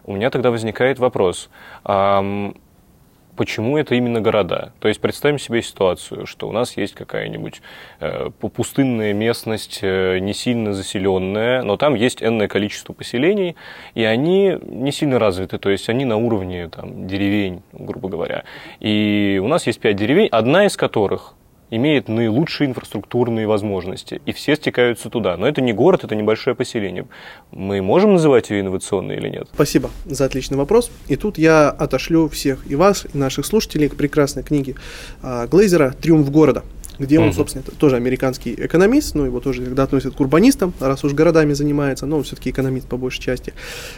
У 0.03 0.13
меня 0.13 0.29
тогда 0.29 0.49
возникает 0.49 0.97
вопрос. 0.99 1.49
Почему 3.41 3.75
это 3.75 3.95
именно 3.95 4.21
города. 4.21 4.71
То 4.79 4.87
есть 4.87 5.01
представим 5.01 5.39
себе 5.39 5.63
ситуацию, 5.63 6.27
что 6.27 6.47
у 6.47 6.51
нас 6.51 6.77
есть 6.77 6.93
какая-нибудь 6.93 7.63
э, 7.99 8.29
пустынная 8.29 9.13
местность, 9.13 9.79
э, 9.81 10.19
не 10.19 10.35
сильно 10.35 10.73
заселенная, 10.73 11.63
но 11.63 11.75
там 11.75 11.95
есть 11.95 12.21
энное 12.21 12.47
количество 12.47 12.93
поселений, 12.93 13.55
и 13.95 14.03
они 14.03 14.59
не 14.61 14.91
сильно 14.91 15.17
развиты, 15.17 15.57
то 15.57 15.71
есть 15.71 15.89
они 15.89 16.05
на 16.05 16.17
уровне 16.17 16.69
там, 16.69 17.07
деревень, 17.07 17.63
грубо 17.73 18.09
говоря. 18.09 18.43
И 18.79 19.41
у 19.43 19.47
нас 19.47 19.65
есть 19.65 19.79
пять 19.79 19.95
деревень, 19.95 20.27
одна 20.27 20.67
из 20.67 20.77
которых 20.77 21.33
имеет 21.71 22.07
наилучшие 22.07 22.69
инфраструктурные 22.69 23.47
возможности, 23.47 24.21
и 24.25 24.33
все 24.33 24.55
стекаются 24.55 25.09
туда. 25.09 25.37
Но 25.37 25.47
это 25.47 25.61
не 25.61 25.73
город, 25.73 26.03
это 26.03 26.13
небольшое 26.15 26.55
поселение. 26.55 27.07
Мы 27.51 27.81
можем 27.81 28.13
называть 28.13 28.49
ее 28.49 28.61
инновационной 28.61 29.15
или 29.15 29.29
нет? 29.29 29.47
Спасибо 29.53 29.89
за 30.05 30.25
отличный 30.25 30.57
вопрос. 30.57 30.91
И 31.07 31.15
тут 31.15 31.37
я 31.37 31.69
отошлю 31.69 32.27
всех 32.29 32.69
и 32.69 32.75
вас, 32.75 33.07
и 33.11 33.17
наших 33.17 33.45
слушателей 33.45 33.89
к 33.89 33.95
прекрасной 33.95 34.43
книге 34.43 34.75
а, 35.23 35.47
Глейзера 35.47 35.95
«Триумф 35.99 36.29
города». 36.29 36.63
Где 37.01 37.19
он, 37.19 37.33
собственно, 37.33 37.63
это 37.65 37.75
тоже 37.75 37.95
американский 37.95 38.53
экономист, 38.53 39.15
ну, 39.15 39.25
его 39.25 39.39
тоже 39.39 39.63
иногда 39.63 39.83
относят 39.83 40.15
к 40.15 40.19
урбанистам, 40.19 40.73
раз 40.79 41.03
уж 41.03 41.13
городами 41.13 41.53
занимается, 41.53 42.05
но 42.05 42.17
он 42.17 42.23
все-таки 42.23 42.51
экономист 42.51 42.87
по 42.87 42.97
большей 42.97 43.21
части, 43.21 43.53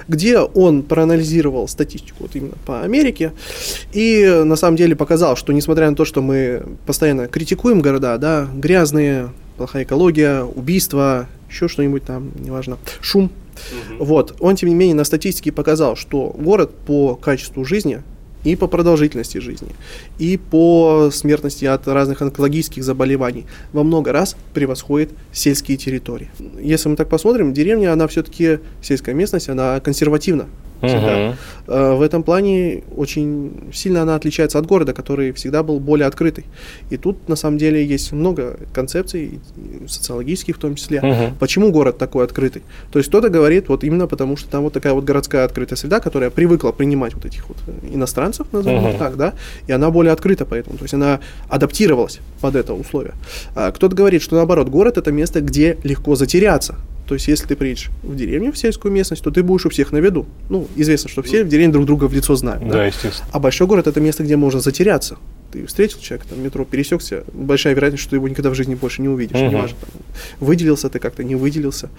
где 0.08 0.40
он 0.40 0.84
проанализировал 0.84 1.68
статистику 1.68 2.24
вот 2.24 2.36
именно 2.36 2.56
по 2.66 2.82
Америке 2.82 3.34
и 3.92 4.42
на 4.46 4.56
самом 4.56 4.78
деле 4.78 4.96
показал, 4.96 5.36
что 5.36 5.54
несмотря 5.54 5.90
на 5.90 5.96
то, 5.96 6.06
что 6.06 6.22
мы 6.22 6.64
постоянно 6.86 7.28
критикуем 7.28 7.82
города, 7.82 8.18
да, 8.18 8.48
грязные, 8.54 9.30
плохая 9.58 9.84
экология, 9.84 10.44
убийства, 10.44 11.28
еще 11.50 11.68
что-нибудь 11.68 12.04
там, 12.04 12.32
неважно, 12.40 12.78
шум, 13.02 13.32
Угу. 13.54 14.06
Вот. 14.06 14.36
Он, 14.40 14.56
тем 14.56 14.70
не 14.70 14.76
менее, 14.76 14.96
на 14.96 15.04
статистике 15.04 15.52
показал, 15.52 15.96
что 15.96 16.36
город 16.36 16.72
по 16.88 17.16
качеству 17.16 17.64
жизни 17.66 18.02
и 18.44 18.56
по 18.56 18.68
продолжительности 18.68 19.38
жизни, 19.38 19.70
и 20.20 20.38
по 20.38 21.10
смертности 21.12 21.66
от 21.66 21.88
разных 21.88 22.22
онкологических 22.22 22.84
заболеваний 22.84 23.46
во 23.72 23.84
много 23.84 24.12
раз 24.12 24.36
превосходит 24.54 25.12
сельские 25.32 25.78
территории. 25.78 26.30
Если 26.60 26.90
мы 26.90 26.96
так 26.96 27.10
посмотрим, 27.10 27.54
деревня, 27.54 27.94
она 27.94 28.08
все-таки, 28.08 28.60
сельская 28.82 29.14
местность, 29.14 29.50
она 29.50 29.80
консервативна 29.80 30.48
всегда. 30.88 31.30
Угу. 31.30 31.98
В 31.98 32.02
этом 32.02 32.24
плане 32.24 32.84
очень 32.96 33.72
сильно 33.74 34.02
она 34.02 34.16
отличается 34.16 34.60
от 34.60 34.66
города, 34.66 34.94
который 34.94 35.32
всегда 35.32 35.64
был 35.64 35.80
более 35.80 36.08
открытый. 36.08 36.46
И 36.90 36.98
тут 36.98 37.30
на 37.30 37.36
самом 37.36 37.58
деле 37.58 37.86
есть 37.86 38.12
много 38.12 38.58
концепций, 38.74 39.40
социологических 39.88 40.58
в 40.58 40.60
том 40.60 40.76
числе, 40.76 41.00
угу. 41.00 41.36
почему 41.40 41.72
город 41.72 41.98
такой 41.98 42.26
открытый. 42.26 42.64
То 42.92 43.00
есть 43.00 43.10
кто-то 43.10 43.30
говорит 43.30 43.70
вот 43.70 43.84
именно 43.84 44.08
потому, 44.08 44.38
что 44.38 44.50
там 44.50 44.64
вот 44.64 44.74
такая 44.74 44.94
вот 44.94 45.04
городская 45.04 45.46
открытая 45.46 45.78
среда, 45.78 46.00
которая 46.00 46.30
привыкла 46.30 46.72
принимать 46.72 47.14
вот 47.14 47.26
этих 47.26 47.48
вот 47.48 47.58
иностранцев, 47.92 48.48
назовем 48.52 48.86
угу. 48.86 48.98
так, 48.98 49.18
да, 49.18 49.34
и 49.68 49.72
она 49.72 49.90
более 49.90 50.14
открыта 50.14 50.46
поэтому. 50.46 50.78
То 50.78 50.84
есть 50.84 50.94
она 50.94 51.20
адаптировалась 51.50 52.20
под 52.42 52.56
это 52.56 52.74
условие. 52.74 53.14
А 53.56 53.72
кто-то 53.72 53.96
говорит, 53.96 54.22
что 54.22 54.36
наоборот, 54.36 54.70
город 54.70 54.98
это 54.98 55.12
место, 55.12 55.42
где 55.42 55.78
легко 55.84 56.16
затеряться. 56.16 56.76
То 57.14 57.16
есть, 57.16 57.28
если 57.28 57.46
ты 57.46 57.56
приедешь 57.56 57.92
в 58.02 58.16
деревню, 58.16 58.52
в 58.52 58.58
сельскую 58.58 58.92
местность, 58.92 59.24
то 59.24 59.30
ты 59.30 59.44
будешь 59.44 59.68
у 59.68 59.70
всех 59.70 59.92
на 59.92 59.98
виду. 59.98 60.26
Ну, 60.50 60.68
известно, 60.76 61.12
что 61.12 61.22
все 61.22 61.44
в 61.44 61.48
деревне 61.48 61.72
друг 61.72 61.86
друга 61.86 62.06
в 62.06 62.14
лицо 62.16 62.36
знают. 62.36 62.64
Да, 62.64 62.74
да? 62.74 62.86
естественно. 62.88 63.30
А 63.32 63.40
большой 63.40 63.68
город– 63.68 63.86
это 63.88 64.02
место, 64.02 64.24
где 64.24 64.36
можно 64.36 64.62
затеряться. 64.62 65.18
Ты 65.52 65.64
встретил 65.68 66.00
человека, 66.00 66.28
там, 66.32 66.44
метро 66.44 66.66
пересекся, 66.66 67.24
большая 67.32 67.76
вероятность, 67.76 68.02
что 68.02 68.10
ты 68.10 68.16
его 68.16 68.28
никогда 68.28 68.50
в 68.50 68.56
жизни 68.56 68.74
больше 68.74 69.04
не 69.04 69.10
увидишь. 69.10 69.38
Угу. 69.38 69.52
Неважно, 69.52 69.78
там, 69.80 70.02
выделился 70.40 70.90
ты 70.90 70.98
как-то, 70.98 71.24
не 71.24 71.36
выделился. 71.36 71.92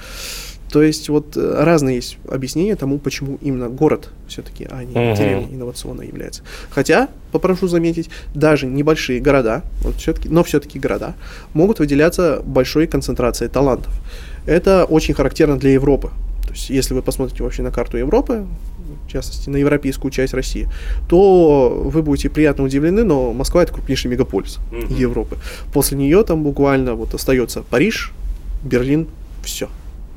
То 0.72 0.82
есть 0.82 1.08
вот 1.08 1.36
э, 1.36 1.62
разные 1.62 1.94
есть 1.94 2.18
объяснения 2.28 2.74
тому, 2.74 2.98
почему 2.98 3.38
именно 3.40 3.68
город 3.68 4.10
все-таки, 4.26 4.66
а 4.68 4.82
не 4.82 4.92
uh 4.92 5.16
деревня 5.16 5.46
инновационно 5.54 6.02
является. 6.02 6.42
Хотя, 6.70 7.08
попрошу 7.30 7.68
заметить, 7.68 8.10
даже 8.34 8.66
небольшие 8.66 9.20
города, 9.20 9.62
вот 9.82 9.94
все-таки, 9.98 10.28
но 10.28 10.42
все-таки 10.42 10.80
города, 10.80 11.14
могут 11.52 11.78
выделяться 11.78 12.42
большой 12.44 12.88
концентрацией 12.88 13.48
талантов. 13.48 13.92
Это 14.46 14.84
очень 14.84 15.14
характерно 15.14 15.58
для 15.58 15.72
Европы. 15.72 16.10
То 16.44 16.52
есть, 16.52 16.70
если 16.70 16.94
вы 16.94 17.02
посмотрите 17.02 17.42
вообще 17.42 17.62
на 17.62 17.70
карту 17.70 17.96
Европы, 17.96 18.46
в 19.06 19.10
частности, 19.10 19.48
на 19.50 19.56
европейскую 19.56 20.10
часть 20.10 20.34
России, 20.34 20.68
то 21.08 21.82
вы 21.84 22.02
будете 22.02 22.28
приятно 22.30 22.64
удивлены, 22.64 23.04
но 23.04 23.32
Москва 23.32 23.62
это 23.62 23.72
крупнейший 23.72 24.10
мегаполис 24.10 24.58
mm-hmm. 24.70 24.94
Европы. 24.94 25.38
После 25.72 25.96
нее 25.96 26.22
там 26.24 26.42
буквально 26.42 26.94
вот 26.94 27.14
остается 27.14 27.62
Париж, 27.62 28.12
Берлин, 28.62 29.08
все, 29.42 29.68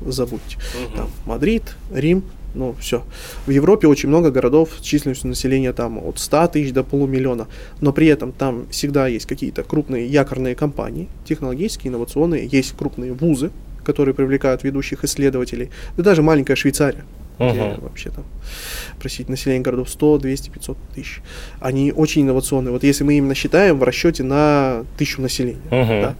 забудьте. 0.06 0.56
Mm-hmm. 0.56 0.96
Там 0.96 1.10
Мадрид, 1.26 1.76
Рим, 1.92 2.22
ну, 2.54 2.74
все. 2.80 3.04
В 3.46 3.50
Европе 3.50 3.86
очень 3.86 4.08
много 4.08 4.30
городов 4.30 4.70
с 4.78 4.82
численностью 4.82 5.28
населения 5.28 5.72
там 5.72 5.98
от 5.98 6.18
100 6.18 6.48
тысяч 6.48 6.72
до 6.72 6.82
полумиллиона, 6.82 7.46
но 7.80 7.92
при 7.92 8.06
этом 8.06 8.32
там 8.32 8.66
всегда 8.70 9.06
есть 9.06 9.26
какие-то 9.26 9.62
крупные 9.62 10.06
якорные 10.06 10.54
компании, 10.54 11.08
технологические, 11.26 11.90
инновационные, 11.90 12.46
есть 12.46 12.72
крупные 12.76 13.12
вузы, 13.12 13.50
которые 13.88 14.14
привлекают 14.14 14.64
ведущих 14.64 15.02
исследователей, 15.02 15.70
да 15.96 16.02
даже 16.02 16.20
маленькая 16.20 16.56
Швейцария, 16.56 17.04
uh-huh. 17.38 17.50
где 17.50 17.80
вообще 17.80 18.10
там, 18.10 18.24
просить 19.00 19.30
население 19.30 19.62
городов 19.62 19.88
100, 19.88 20.18
200, 20.18 20.50
500 20.50 20.78
тысяч. 20.94 21.22
Они 21.58 21.90
очень 21.90 22.22
инновационные. 22.22 22.70
Вот 22.70 22.84
если 22.84 23.02
мы 23.02 23.14
именно 23.14 23.34
считаем 23.34 23.78
в 23.78 23.82
расчете 23.82 24.24
на 24.24 24.84
тысячу 24.98 25.22
населения, 25.22 25.62
uh-huh. 25.70 26.02
да, 26.02 26.14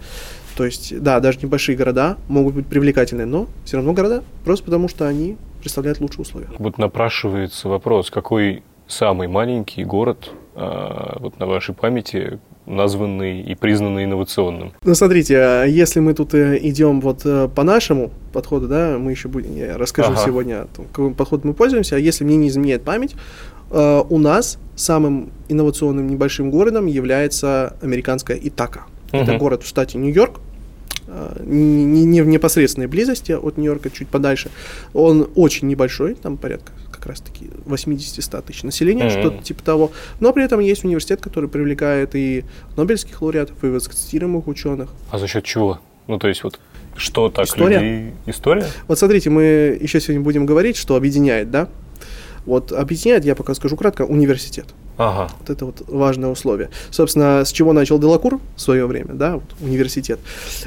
то 0.56 0.64
есть, 0.64 0.98
да, 0.98 1.20
даже 1.20 1.40
небольшие 1.42 1.76
города 1.76 2.16
могут 2.26 2.54
быть 2.54 2.66
привлекательны, 2.66 3.26
но 3.26 3.48
все 3.66 3.76
равно 3.76 3.92
города, 3.92 4.24
просто 4.46 4.64
потому 4.64 4.88
что 4.88 5.06
они 5.06 5.36
представляют 5.60 6.00
лучшие 6.00 6.22
условия. 6.22 6.48
Вот 6.58 6.78
напрашивается 6.78 7.68
вопрос, 7.68 8.10
какой 8.10 8.62
самый 8.86 9.28
маленький 9.28 9.84
город 9.84 10.32
а, 10.54 11.18
вот 11.20 11.38
на 11.38 11.46
вашей 11.46 11.74
памяти, 11.74 12.40
названный 12.68 13.40
и 13.40 13.54
признанный 13.54 14.04
инновационным. 14.04 14.72
Ну, 14.84 14.94
смотрите, 14.94 15.38
а 15.38 15.64
если 15.64 16.00
мы 16.00 16.14
тут 16.14 16.34
э, 16.34 16.58
идем 16.62 17.00
вот 17.00 17.22
э, 17.24 17.48
по 17.54 17.64
нашему 17.64 18.10
подходу, 18.32 18.68
да, 18.68 18.98
мы 18.98 19.10
еще 19.12 19.28
будем, 19.28 19.56
я 19.56 19.78
расскажу 19.78 20.12
ага. 20.12 20.22
сегодня, 20.24 20.66
каким 20.92 21.14
подходом 21.14 21.48
мы 21.48 21.54
пользуемся, 21.54 21.96
а 21.96 21.98
если 21.98 22.24
мне 22.24 22.36
не 22.36 22.48
изменяет 22.48 22.82
память, 22.82 23.14
э, 23.70 24.02
у 24.08 24.18
нас 24.18 24.58
самым 24.76 25.30
инновационным 25.48 26.08
небольшим 26.08 26.50
городом 26.50 26.86
является 26.86 27.76
американская 27.80 28.38
Итака. 28.40 28.84
Угу. 29.12 29.22
Это 29.22 29.38
город 29.38 29.62
в 29.62 29.66
штате 29.66 29.98
Нью-Йорк, 29.98 30.40
не, 31.42 32.04
не 32.04 32.20
в 32.20 32.26
непосредственной 32.26 32.86
близости 32.86 33.32
от 33.32 33.56
Нью-Йорка, 33.56 33.88
чуть 33.88 34.08
подальше. 34.08 34.50
Он 34.92 35.26
очень 35.34 35.66
небольшой, 35.66 36.14
там 36.14 36.36
порядка 36.36 36.72
как 36.98 37.06
раз-таки 37.06 37.50
80-100 37.66 38.42
тысяч 38.42 38.62
населения, 38.62 39.04
mm-hmm. 39.04 39.20
что-то 39.20 39.42
типа 39.42 39.62
того. 39.62 39.92
Но 40.20 40.32
при 40.32 40.44
этом 40.44 40.60
есть 40.60 40.84
университет, 40.84 41.20
который 41.20 41.48
привлекает 41.48 42.14
и 42.14 42.44
нобелевских 42.76 43.22
лауреатов, 43.22 43.62
и 43.62 43.68
высокоцитируемых 43.68 44.46
ученых. 44.48 44.90
А 45.10 45.18
за 45.18 45.26
счет 45.26 45.44
чего? 45.44 45.80
Ну, 46.06 46.18
то 46.18 46.28
есть 46.28 46.42
вот 46.42 46.58
что 46.96 47.28
так 47.28 47.46
История? 47.46 47.78
людей... 47.78 48.14
История? 48.26 48.66
Вот 48.88 48.98
смотрите, 48.98 49.30
мы 49.30 49.78
еще 49.80 50.00
сегодня 50.00 50.22
будем 50.22 50.46
говорить, 50.46 50.76
что 50.76 50.96
объединяет, 50.96 51.50
да? 51.50 51.68
Вот 52.44 52.72
объединяет, 52.72 53.24
я 53.24 53.34
пока 53.34 53.54
скажу 53.54 53.76
кратко, 53.76 54.02
университет. 54.02 54.66
Ага. 54.96 55.32
Вот 55.38 55.50
это 55.50 55.64
вот 55.64 55.82
важное 55.86 56.30
условие. 56.30 56.70
Собственно, 56.90 57.44
с 57.44 57.52
чего 57.52 57.72
начал 57.72 58.00
Делакур 58.00 58.40
в 58.56 58.60
свое 58.60 58.86
время, 58.86 59.14
да, 59.14 59.34
вот, 59.34 59.44
университет. 59.60 60.18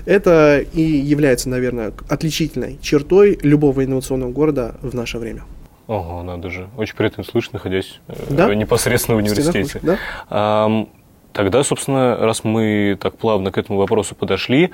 Это 0.06 0.64
и 0.74 0.82
является, 0.82 1.50
наверное, 1.50 1.92
отличительной 2.08 2.80
чертой 2.82 3.38
любого 3.42 3.84
инновационного 3.84 4.32
города 4.32 4.76
в 4.82 4.96
наше 4.96 5.18
время. 5.18 5.44
Ого, 5.88 6.24
надо 6.24 6.50
же. 6.50 6.70
Очень 6.78 6.96
приятно 6.96 7.24
слышать, 7.24 7.54
находясь 7.54 8.00
э, 8.08 8.14
да? 8.30 8.54
непосредственно 8.56 9.16
в 9.16 9.20
университете. 9.20 9.80
Да? 9.82 9.98
А, 10.30 10.88
тогда, 11.34 11.64
собственно, 11.64 12.18
раз 12.18 12.44
мы 12.44 12.98
так 13.00 13.18
плавно 13.18 13.52
к 13.52 13.58
этому 13.58 13.80
вопросу 13.80 14.16
подошли, 14.16 14.72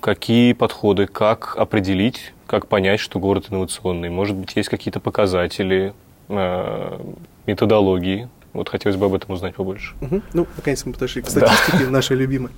какие 0.00 0.52
подходы, 0.52 1.06
как 1.06 1.56
определить, 1.56 2.32
как 2.46 2.66
понять, 2.66 3.00
что 3.00 3.18
город 3.18 3.46
инновационный? 3.50 4.08
Может 4.08 4.36
быть, 4.36 4.56
есть 4.56 4.68
какие-то 4.68 5.00
показатели, 5.00 5.92
э, 6.28 7.00
методологии? 7.46 8.28
Вот 8.54 8.70
хотелось 8.70 8.96
бы 8.96 9.06
об 9.06 9.14
этом 9.14 9.34
узнать 9.34 9.54
побольше. 9.54 9.94
Угу. 10.00 10.22
Ну, 10.32 10.46
наконец 10.56 10.84
мы 10.84 10.92
подошли 10.92 11.22
к 11.22 11.28
статистике 11.28 11.84
да. 11.84 11.90
нашей 11.90 12.16
любимой. 12.16 12.50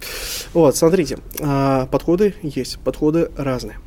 Вот, 0.55 0.77
смотрите, 0.77 1.19
а, 1.43 1.87
подходы 1.87 2.35
есть, 2.43 2.79
подходы 2.79 3.31
разные. 3.37 3.79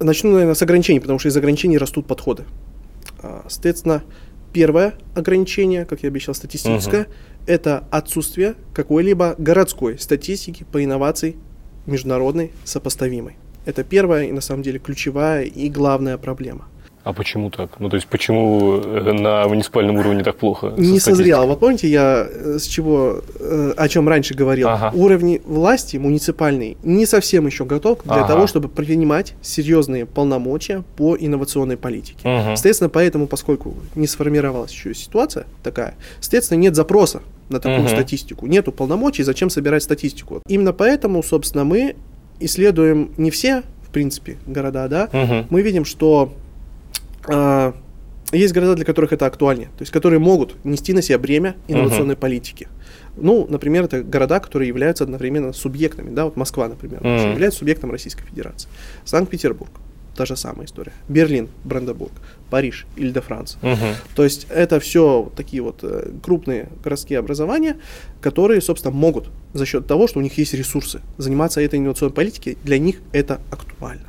Начну, 0.00 0.32
наверное, 0.32 0.54
с 0.54 0.62
ограничений, 0.62 1.00
потому 1.00 1.18
что 1.18 1.28
из 1.28 1.36
ограничений 1.36 1.78
растут 1.78 2.06
подходы. 2.06 2.44
А, 3.22 3.44
соответственно, 3.48 4.02
первое 4.52 4.94
ограничение, 5.14 5.84
как 5.84 6.02
я 6.02 6.08
обещал, 6.08 6.34
статистическое, 6.34 7.02
угу. 7.02 7.10
это 7.46 7.84
отсутствие 7.90 8.54
какой-либо 8.72 9.34
городской 9.38 9.98
статистики 9.98 10.64
по 10.70 10.82
инновации 10.82 11.36
международной 11.86 12.52
сопоставимой. 12.64 13.36
Это 13.66 13.82
первая 13.84 14.26
и 14.26 14.32
на 14.32 14.40
самом 14.40 14.62
деле 14.62 14.78
ключевая 14.78 15.44
и 15.44 15.68
главная 15.68 16.18
проблема. 16.18 16.68
А 17.04 17.12
почему 17.12 17.50
так? 17.50 17.78
Ну, 17.80 17.90
то 17.90 17.96
есть, 17.96 18.06
почему 18.06 18.80
э, 18.82 19.12
на 19.12 19.46
муниципальном 19.46 19.96
уровне 19.98 20.24
так 20.24 20.36
плохо? 20.36 20.72
Не 20.78 20.98
созрел. 20.98 21.46
Вот 21.46 21.60
помните, 21.60 21.86
я 21.86 22.26
э, 22.28 22.58
с 22.58 22.64
чего, 22.64 23.20
э, 23.38 23.74
о 23.76 23.88
чем 23.88 24.08
раньше 24.08 24.34
говорил? 24.34 24.68
Ага. 24.68 24.90
Уровни 24.94 25.42
власти 25.44 25.98
муниципальный 25.98 26.78
не 26.82 27.04
совсем 27.04 27.46
еще 27.46 27.66
готов 27.66 27.98
для 28.04 28.14
ага. 28.14 28.28
того, 28.28 28.46
чтобы 28.46 28.70
принимать 28.70 29.34
серьезные 29.42 30.06
полномочия 30.06 30.82
по 30.96 31.14
инновационной 31.14 31.76
политике. 31.76 32.26
Угу. 32.26 32.56
Соответственно, 32.56 32.88
поэтому, 32.88 33.26
поскольку 33.26 33.74
не 33.94 34.06
сформировалась 34.06 34.72
еще 34.72 34.94
ситуация 34.94 35.44
такая, 35.62 35.96
соответственно, 36.20 36.58
нет 36.58 36.74
запроса 36.74 37.20
на 37.50 37.60
такую 37.60 37.80
угу. 37.80 37.88
статистику, 37.88 38.46
нету 38.46 38.72
полномочий, 38.72 39.24
зачем 39.24 39.50
собирать 39.50 39.82
статистику. 39.82 40.40
Именно 40.48 40.72
поэтому, 40.72 41.22
собственно, 41.22 41.64
мы 41.64 41.96
исследуем 42.40 43.10
не 43.18 43.30
все, 43.30 43.62
в 43.86 43.90
принципе, 43.90 44.38
города, 44.46 44.88
да, 44.88 45.10
угу. 45.12 45.46
мы 45.50 45.60
видим, 45.60 45.84
что 45.84 46.32
есть 48.32 48.54
города, 48.54 48.74
для 48.74 48.84
которых 48.84 49.12
это 49.12 49.26
актуальнее, 49.26 49.68
то 49.76 49.82
есть 49.82 49.92
которые 49.92 50.18
могут 50.18 50.56
нести 50.64 50.92
на 50.92 51.02
себя 51.02 51.18
бремя 51.18 51.56
инновационной 51.68 52.14
uh-huh. 52.14 52.18
политики. 52.18 52.68
Ну, 53.16 53.46
например, 53.48 53.84
это 53.84 54.02
города, 54.02 54.40
которые 54.40 54.68
являются 54.68 55.04
одновременно 55.04 55.52
субъектами, 55.52 56.10
да, 56.10 56.24
вот 56.24 56.36
Москва, 56.36 56.68
например, 56.68 57.00
uh-huh. 57.00 57.30
является 57.32 57.60
субъектом 57.60 57.90
Российской 57.90 58.24
Федерации, 58.24 58.68
Санкт-Петербург, 59.04 59.70
та 60.14 60.26
же 60.26 60.36
самая 60.36 60.66
история. 60.66 60.92
Берлин, 61.08 61.48
Бранденбург, 61.64 62.12
Париж, 62.50 62.86
Иль-де-Франс. 62.96 63.58
Угу. 63.62 63.76
То 64.14 64.24
есть 64.24 64.46
это 64.48 64.78
все 64.80 65.30
такие 65.36 65.62
вот 65.62 65.80
э, 65.82 66.10
крупные 66.22 66.68
городские 66.82 67.18
образования, 67.18 67.78
которые, 68.20 68.60
собственно, 68.60 68.94
могут 68.94 69.30
за 69.52 69.66
счет 69.66 69.86
того, 69.86 70.06
что 70.06 70.20
у 70.20 70.22
них 70.22 70.38
есть 70.38 70.54
ресурсы, 70.54 71.00
заниматься 71.18 71.60
этой 71.60 71.78
инновационной 71.78 72.14
политикой, 72.14 72.56
для 72.62 72.78
них 72.78 73.00
это 73.12 73.40
актуально. 73.50 74.06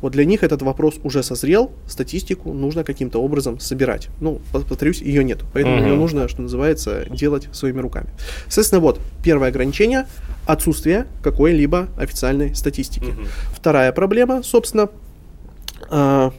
Вот 0.00 0.12
для 0.12 0.24
них 0.24 0.42
этот 0.42 0.62
вопрос 0.62 0.94
уже 1.02 1.22
созрел, 1.22 1.72
статистику 1.88 2.52
нужно 2.52 2.84
каким-то 2.84 3.20
образом 3.20 3.58
собирать. 3.58 4.08
Ну, 4.20 4.40
повторюсь, 4.52 5.00
ее 5.00 5.24
нет, 5.24 5.40
поэтому 5.52 5.78
uh-huh. 5.78 5.88
ее 5.88 5.94
нужно, 5.96 6.28
что 6.28 6.42
называется, 6.42 7.06
делать 7.10 7.48
своими 7.52 7.80
руками. 7.80 8.08
Соответственно, 8.44 8.80
вот 8.80 9.00
первое 9.24 9.48
ограничение– 9.48 10.06
отсутствие 10.46 11.06
какой-либо 11.22 11.88
официальной 11.98 12.54
статистики. 12.54 13.06
Uh-huh. 13.06 13.26
Вторая 13.54 13.92
проблема, 13.92 14.42
собственно, 14.42 14.88
э, 15.90 16.30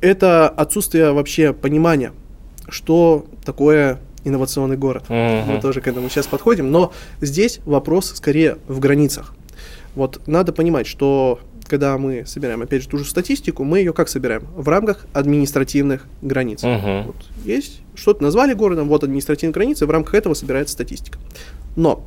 это 0.00 0.48
отсутствие 0.48 1.12
вообще 1.12 1.52
понимания, 1.52 2.12
что 2.68 3.26
такое 3.44 4.00
инновационный 4.24 4.76
город. 4.76 5.04
Uh-huh. 5.08 5.44
Мы 5.44 5.60
тоже 5.60 5.80
к 5.80 5.86
этому 5.86 6.08
сейчас 6.08 6.26
подходим, 6.26 6.70
но 6.70 6.92
здесь 7.20 7.60
вопрос 7.66 8.12
скорее 8.14 8.56
в 8.68 8.78
границах. 8.78 9.34
Вот 9.94 10.26
надо 10.26 10.52
понимать, 10.52 10.86
что 10.86 11.38
когда 11.72 11.96
мы 11.96 12.26
собираем, 12.26 12.60
опять 12.60 12.82
же, 12.82 12.88
ту 12.90 12.98
же 12.98 13.06
статистику, 13.06 13.64
мы 13.64 13.78
ее 13.78 13.94
как 13.94 14.10
собираем? 14.10 14.42
В 14.54 14.68
рамках 14.68 15.06
административных 15.14 16.06
границ. 16.20 16.62
Uh-huh. 16.62 17.06
Вот 17.06 17.16
есть, 17.46 17.80
что-то 17.94 18.22
назвали 18.22 18.52
городом, 18.52 18.88
вот 18.88 19.04
административные 19.04 19.54
границы, 19.54 19.86
в 19.86 19.90
рамках 19.90 20.16
этого 20.16 20.34
собирается 20.34 20.74
статистика. 20.74 21.18
Но 21.74 22.04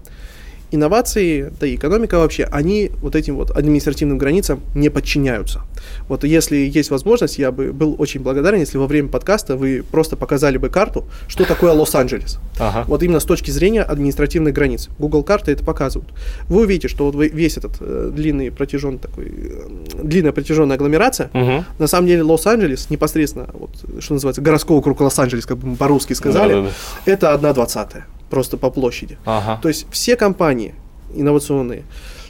инновации, 0.72 1.52
да 1.60 1.68
и 1.68 1.76
экономика 1.76 2.18
вообще, 2.18 2.44
они 2.52 2.92
вот 3.02 3.16
этим 3.16 3.36
вот 3.36 3.52
административным 3.52 4.18
границам 4.18 4.62
не 4.74 4.90
подчиняются. 4.90 5.62
Вот 6.08 6.24
если 6.24 6.58
есть 6.58 6.92
возможность, 6.92 7.38
я 7.38 7.52
бы 7.52 7.72
был 7.72 7.96
очень 7.98 8.22
благодарен, 8.22 8.60
если 8.60 8.78
во 8.78 8.88
время 8.88 9.10
подкаста 9.10 9.56
вы 9.56 9.84
просто 9.90 10.16
показали 10.16 10.58
бы 10.58 10.70
карту, 10.70 11.06
что 11.28 11.46
такое 11.46 11.72
Лос-Анджелес. 11.74 12.40
Ага. 12.60 12.86
Вот 12.88 13.04
именно 13.04 13.20
с 13.20 13.26
точки 13.26 13.52
зрения 13.52 13.82
административных 13.82 14.54
границ. 14.54 14.90
Google 15.00 15.24
карты 15.24 15.52
это 15.52 15.64
показывают. 15.64 16.12
Вы 16.48 16.64
увидите, 16.64 16.88
что 16.88 17.10
вот 17.10 17.16
весь 17.16 17.58
этот 17.58 17.78
э, 17.80 18.12
длинный 18.14 18.52
протяженный 18.52 19.00
такой, 19.00 19.26
э, 19.26 20.04
длинная 20.04 20.32
протяженная 20.32 20.76
агломерация, 20.76 21.30
угу. 21.34 21.66
на 21.78 21.88
самом 21.88 22.08
деле 22.08 22.24
Лос-Анджелес 22.24 22.90
непосредственно, 22.90 23.48
вот, 23.54 23.72
что 24.00 24.14
называется, 24.14 24.42
городской 24.42 24.78
округ 24.78 25.02
Лос-Анджелес, 25.02 25.46
как 25.46 25.58
бы 25.58 25.68
мы 25.68 25.76
по-русски 25.76 26.14
сказали, 26.14 26.54
да, 26.54 26.62
да, 26.62 26.68
да. 26.68 27.12
это 27.12 27.34
одна 27.34 27.54
двадцатая 27.54 28.06
просто 28.30 28.58
по 28.58 28.70
площади. 28.70 29.18
Ага. 29.26 29.60
То 29.62 29.68
есть 29.68 29.88
все 29.92 30.16
компании 30.16 30.74
инновационные, 31.14 31.84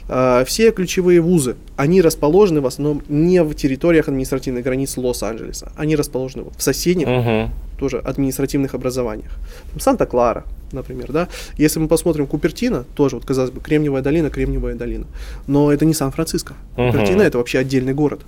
э, 0.08 0.44
все 0.46 0.70
ключевые 0.70 1.20
вузы, 1.20 1.56
они 1.76 2.00
расположены 2.00 2.60
в 2.60 2.66
основном 2.66 3.02
не 3.08 3.42
в 3.42 3.54
территориях 3.54 4.08
административных 4.08 4.64
границ 4.64 4.96
Лос-Анджелеса, 4.96 5.72
они 5.76 5.96
расположены 5.96 6.44
в 6.56 6.62
соседних 6.62 7.08
угу. 7.08 7.50
тоже 7.78 7.98
административных 7.98 8.74
образованиях. 8.74 9.32
Санта-Клара, 9.78 10.44
например, 10.72 11.12
да. 11.12 11.28
Если 11.56 11.78
мы 11.80 11.88
посмотрим 11.88 12.26
Купертино, 12.26 12.84
тоже, 12.94 13.16
вот, 13.16 13.24
казалось 13.24 13.50
бы, 13.50 13.60
Кремниевая 13.60 14.02
долина, 14.02 14.30
Кремниевая 14.30 14.74
долина. 14.74 15.06
Но 15.46 15.72
это 15.72 15.84
не 15.84 15.94
Сан-Франциско. 15.94 16.54
Угу. 16.76 16.92
Купертино 16.92 17.22
это 17.22 17.38
вообще 17.38 17.58
отдельный 17.58 17.94
город. 17.94 18.20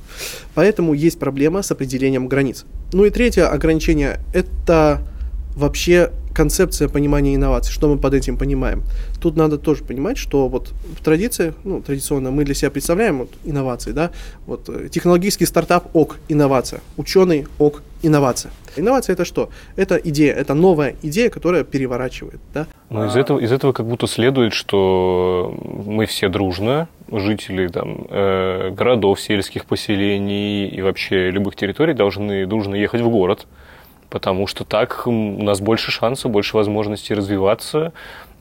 Поэтому 0.55 0.95
есть 0.95 1.19
проблема 1.19 1.63
с 1.63 1.71
определением 1.71 2.29
границ. 2.29 2.65
Ну 2.93 3.05
и 3.05 3.11
третье 3.11 3.47
ограничение– 3.47 4.21
это 4.35 5.01
вообще 5.59 6.12
концепция 6.35 6.88
понимания 6.88 7.35
инноваций, 7.35 7.73
что 7.73 7.88
мы 7.88 7.99
под 7.99 8.15
этим 8.15 8.37
понимаем. 8.37 8.83
Тут 9.21 9.37
надо 9.37 9.59
тоже 9.59 9.83
понимать, 9.85 10.17
что 10.17 10.49
вот 10.49 10.73
в 10.97 11.03
традиции, 11.03 11.53
ну, 11.65 11.83
традиционно 11.83 12.31
мы 12.31 12.45
для 12.45 12.55
себя 12.55 12.71
представляем 12.71 13.19
вот 13.19 13.31
инновации, 13.45 13.91
да, 13.91 14.12
вот 14.47 14.69
э, 14.69 14.88
технологический 14.88 15.47
стартап 15.47 15.88
ок, 15.95 16.19
инновация, 16.29 16.81
ученый 16.97 17.49
ок, 17.59 17.83
инновация. 18.03 18.53
Инновация 18.77 19.15
это 19.15 19.25
что? 19.25 19.50
Это 19.75 19.97
идея, 19.97 20.33
это 20.33 20.55
новая 20.55 20.95
идея, 21.03 21.29
которая 21.29 21.65
переворачивает, 21.65 22.38
да. 22.55 22.69
Но 22.91 23.07
из 23.07 23.17
этого, 23.17 23.41
из 23.41 23.50
этого 23.50 23.73
как 23.73 23.87
будто 23.87 24.07
следует, 24.07 24.53
что 24.53 25.53
мы 25.87 26.07
все 26.07 26.29
дружно, 26.29 26.88
жители 27.11 27.67
там, 27.67 28.07
э, 28.09 28.71
городов, 28.71 29.21
сельских 29.21 29.65
поселений 29.65 30.69
и 30.69 30.81
вообще 30.83 31.31
любых 31.33 31.57
территорий 31.57 31.95
должны 31.95 32.47
дружно 32.47 32.77
ехать 32.77 33.00
в 33.00 33.11
город, 33.11 33.49
потому 34.11 34.47
что 34.47 34.65
так 34.65 35.07
у 35.07 35.43
нас 35.43 35.61
больше 35.61 35.91
шансов, 35.91 36.31
больше 36.31 36.57
возможностей 36.57 37.15
развиваться. 37.15 37.93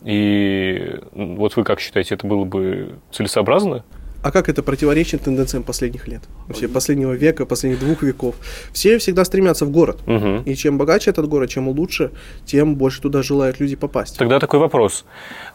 И 0.04 1.00
вот 1.14 1.56
вы 1.56 1.64
как 1.64 1.80
считаете, 1.80 2.16
это 2.16 2.28
было 2.28 2.46
бы 2.46 2.96
целесообразно? 3.12 3.84
А 4.24 4.32
как 4.32 4.50
это 4.50 4.64
противоречит 4.64 5.22
тенденциям 5.22 5.64
последних 5.64 6.08
лет? 6.08 6.24
Вообще 6.48 6.68
последнего 6.68 7.14
века, 7.14 7.46
последних 7.46 7.80
двух 7.80 8.02
веков. 8.02 8.36
Все 8.74 8.98
всегда 8.98 9.24
стремятся 9.24 9.66
в 9.66 9.70
город. 9.70 10.00
Угу. 10.08 10.44
И 10.46 10.56
чем 10.56 10.78
богаче 10.78 11.12
этот 11.12 11.28
город, 11.28 11.50
чем 11.50 11.68
лучше, 11.70 12.12
тем 12.46 12.76
больше 12.76 13.02
туда 13.02 13.22
желают 13.22 13.60
люди 13.60 13.76
попасть. 13.76 14.18
Тогда 14.18 14.40
такой 14.40 14.60
вопрос. 14.60 15.06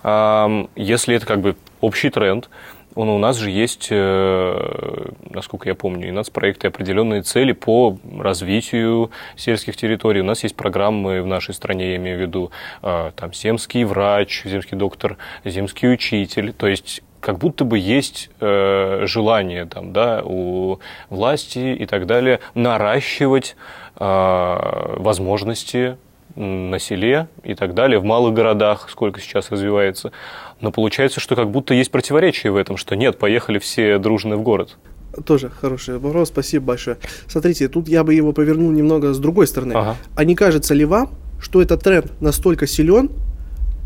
Если 0.05 1.15
это 1.17 1.27
как 1.27 1.41
бы 1.41 1.57
общий 1.81 2.11
тренд, 2.11 2.49
он, 2.95 3.09
у 3.09 3.19
нас 3.19 3.37
же 3.37 3.51
есть, 3.51 3.89
э, 3.91 5.11
насколько 5.31 5.69
я 5.69 5.75
помню, 5.75 6.09
и 6.09 6.11
нацпроекты 6.11 6.69
определенные 6.69 7.23
цели 7.23 7.53
по 7.53 7.99
развитию 8.19 9.11
сельских 9.37 9.77
территорий. 9.77 10.21
У 10.21 10.25
нас 10.25 10.43
есть 10.43 10.57
программы 10.57 11.23
в 11.23 11.27
нашей 11.27 11.55
стране, 11.55 11.91
я 11.91 11.97
имею 11.97 12.19
в 12.19 12.21
виду, 12.21 12.51
э, 12.83 13.13
там, 13.17 13.33
земский 13.33 13.85
врач, 13.85 14.43
земский 14.45 14.77
доктор, 14.77 15.17
земский 15.45 15.93
учитель. 15.93 16.53
То 16.53 16.67
есть 16.67 17.03
как 17.21 17.39
будто 17.39 17.65
бы 17.65 17.79
есть 17.79 18.31
э, 18.41 19.05
желание 19.07 19.65
там, 19.65 19.93
да, 19.93 20.23
у 20.25 20.81
власти 21.09 21.75
и 21.75 21.87
так 21.87 22.07
далее 22.07 22.41
наращивать 22.55 23.57
э, 23.97 24.97
возможности 24.97 25.97
на 26.35 26.79
селе 26.79 27.29
и 27.45 27.55
так 27.55 27.75
далее, 27.75 27.99
в 27.99 28.05
малых 28.05 28.35
городах, 28.35 28.89
сколько 28.91 29.21
сейчас 29.21 29.51
развивается. 29.51 30.13
Но 30.62 30.70
получается, 30.70 31.20
что 31.20 31.37
как 31.37 31.51
будто 31.51 31.75
есть 31.75 31.90
противоречие 31.90 32.53
в 32.53 32.57
этом, 32.57 32.79
что 32.79 32.96
нет, 32.96 33.18
поехали 33.18 33.59
все 33.59 33.98
дружно 33.98 34.37
в 34.37 34.42
город. 34.42 34.79
Тоже 35.27 35.51
хороший 35.51 35.98
вопрос, 35.98 36.29
спасибо 36.29 36.66
большое. 36.66 36.96
Смотрите, 37.27 37.68
тут 37.68 37.88
я 37.88 38.03
бы 38.03 38.14
его 38.14 38.33
повернул 38.33 38.70
немного 38.70 39.12
с 39.12 39.18
другой 39.18 39.46
стороны. 39.46 39.75
Ага. 39.75 39.96
А 40.16 40.25
не 40.25 40.35
кажется 40.35 40.72
ли 40.72 40.87
вам, 40.87 41.11
что 41.40 41.61
этот 41.61 41.83
тренд 41.83 42.18
настолько 42.20 42.66
силен, 42.66 43.11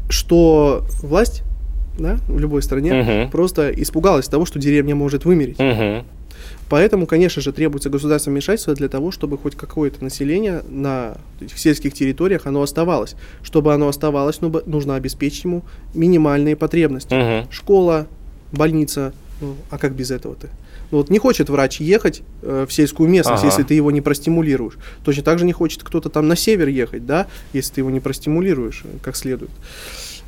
что 0.09 0.85
власть 1.03 1.43
да, 1.99 2.19
в 2.29 2.39
любой 2.39 2.63
стране 2.63 3.01
угу. 3.01 3.31
просто 3.33 3.71
испугалась 3.71 4.29
того, 4.29 4.45
что 4.45 4.59
деревня 4.59 4.95
может 4.95 5.25
вымереть? 5.25 5.59
Угу. 5.59 6.05
Поэтому, 6.69 7.07
конечно 7.07 7.41
же, 7.41 7.53
требуется 7.53 7.91
государственное 7.91 8.35
вмешательство 8.35 8.75
для 8.75 8.89
того, 8.89 9.11
чтобы 9.11 9.39
хоть 9.39 9.55
какое-то 9.55 10.03
население 10.03 10.63
на 10.69 11.17
этих 11.41 11.59
сельских 11.59 11.95
территориях 11.95 12.47
оно 12.47 12.63
оставалось. 12.63 13.15
Чтобы 13.43 13.73
оно 13.73 13.89
оставалось, 13.89 14.41
нужно 14.41 14.97
обеспечить 14.97 15.45
ему 15.45 15.63
минимальные 15.95 16.57
потребности. 16.57 17.15
Угу. 17.15 17.53
Школа, 17.53 18.07
больница, 18.53 19.13
ну, 19.41 19.55
а 19.71 19.79
как 19.79 19.95
без 19.95 20.11
этого-то? 20.11 20.49
Ну, 20.91 20.99
вот 20.99 21.11
не 21.11 21.19
хочет 21.19 21.49
врач 21.49 21.81
ехать 21.81 22.23
э, 22.43 22.65
в 22.69 22.73
сельскую 22.73 23.09
местность, 23.09 23.43
ага. 23.43 23.49
если 23.49 23.63
ты 23.65 23.75
его 23.75 23.91
не 23.91 24.01
простимулируешь. 24.01 24.75
Точно 25.05 25.23
так 25.23 25.39
же 25.39 25.45
не 25.45 25.53
хочет 25.53 25.83
кто-то 25.83 26.09
там 26.11 26.29
на 26.29 26.37
север 26.37 26.69
ехать, 26.69 27.07
да, 27.07 27.27
если 27.53 27.75
ты 27.75 27.81
его 27.81 27.91
не 27.91 28.01
простимулируешь 28.01 28.83
э, 28.85 28.89
как 29.03 29.17
следует. 29.17 29.51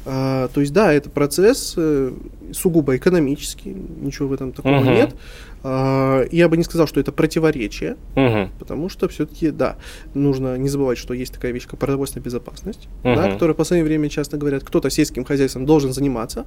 А, 0.07 0.49
то 0.49 0.61
есть, 0.61 0.73
да, 0.73 0.93
это 0.93 1.11
процесс 1.11 1.75
э, 1.77 2.13
сугубо 2.53 2.97
экономический, 2.97 3.75
ничего 3.75 4.29
в 4.29 4.33
этом 4.33 4.53
такого 4.53 4.77
угу. 4.77 4.91
нет. 4.91 5.15
А, 5.63 6.25
я 6.31 6.49
бы 6.49 6.57
не 6.57 6.65
сказал, 6.65 6.87
что 6.87 7.01
это 7.01 7.13
противоречие, 7.13 7.97
угу. 8.15 8.51
потому 8.59 8.89
что 8.89 9.09
все-таки, 9.09 9.51
да, 9.51 9.77
нужно 10.15 10.57
не 10.57 10.69
забывать, 10.69 10.99
что 10.99 11.15
есть 11.15 11.33
такая 11.33 11.53
вещь, 11.53 11.67
как 11.67 11.79
продовольственная 11.79 12.25
безопасность, 12.25 12.89
угу. 13.03 13.15
да, 13.15 13.31
которая 13.33 13.55
в 13.55 13.57
последнее 13.57 13.87
время 13.87 14.09
часто 14.09 14.37
говорят, 14.37 14.65
кто-то 14.65 14.89
сельским 14.91 15.25
хозяйством 15.25 15.67
должен 15.67 15.93
заниматься. 15.93 16.47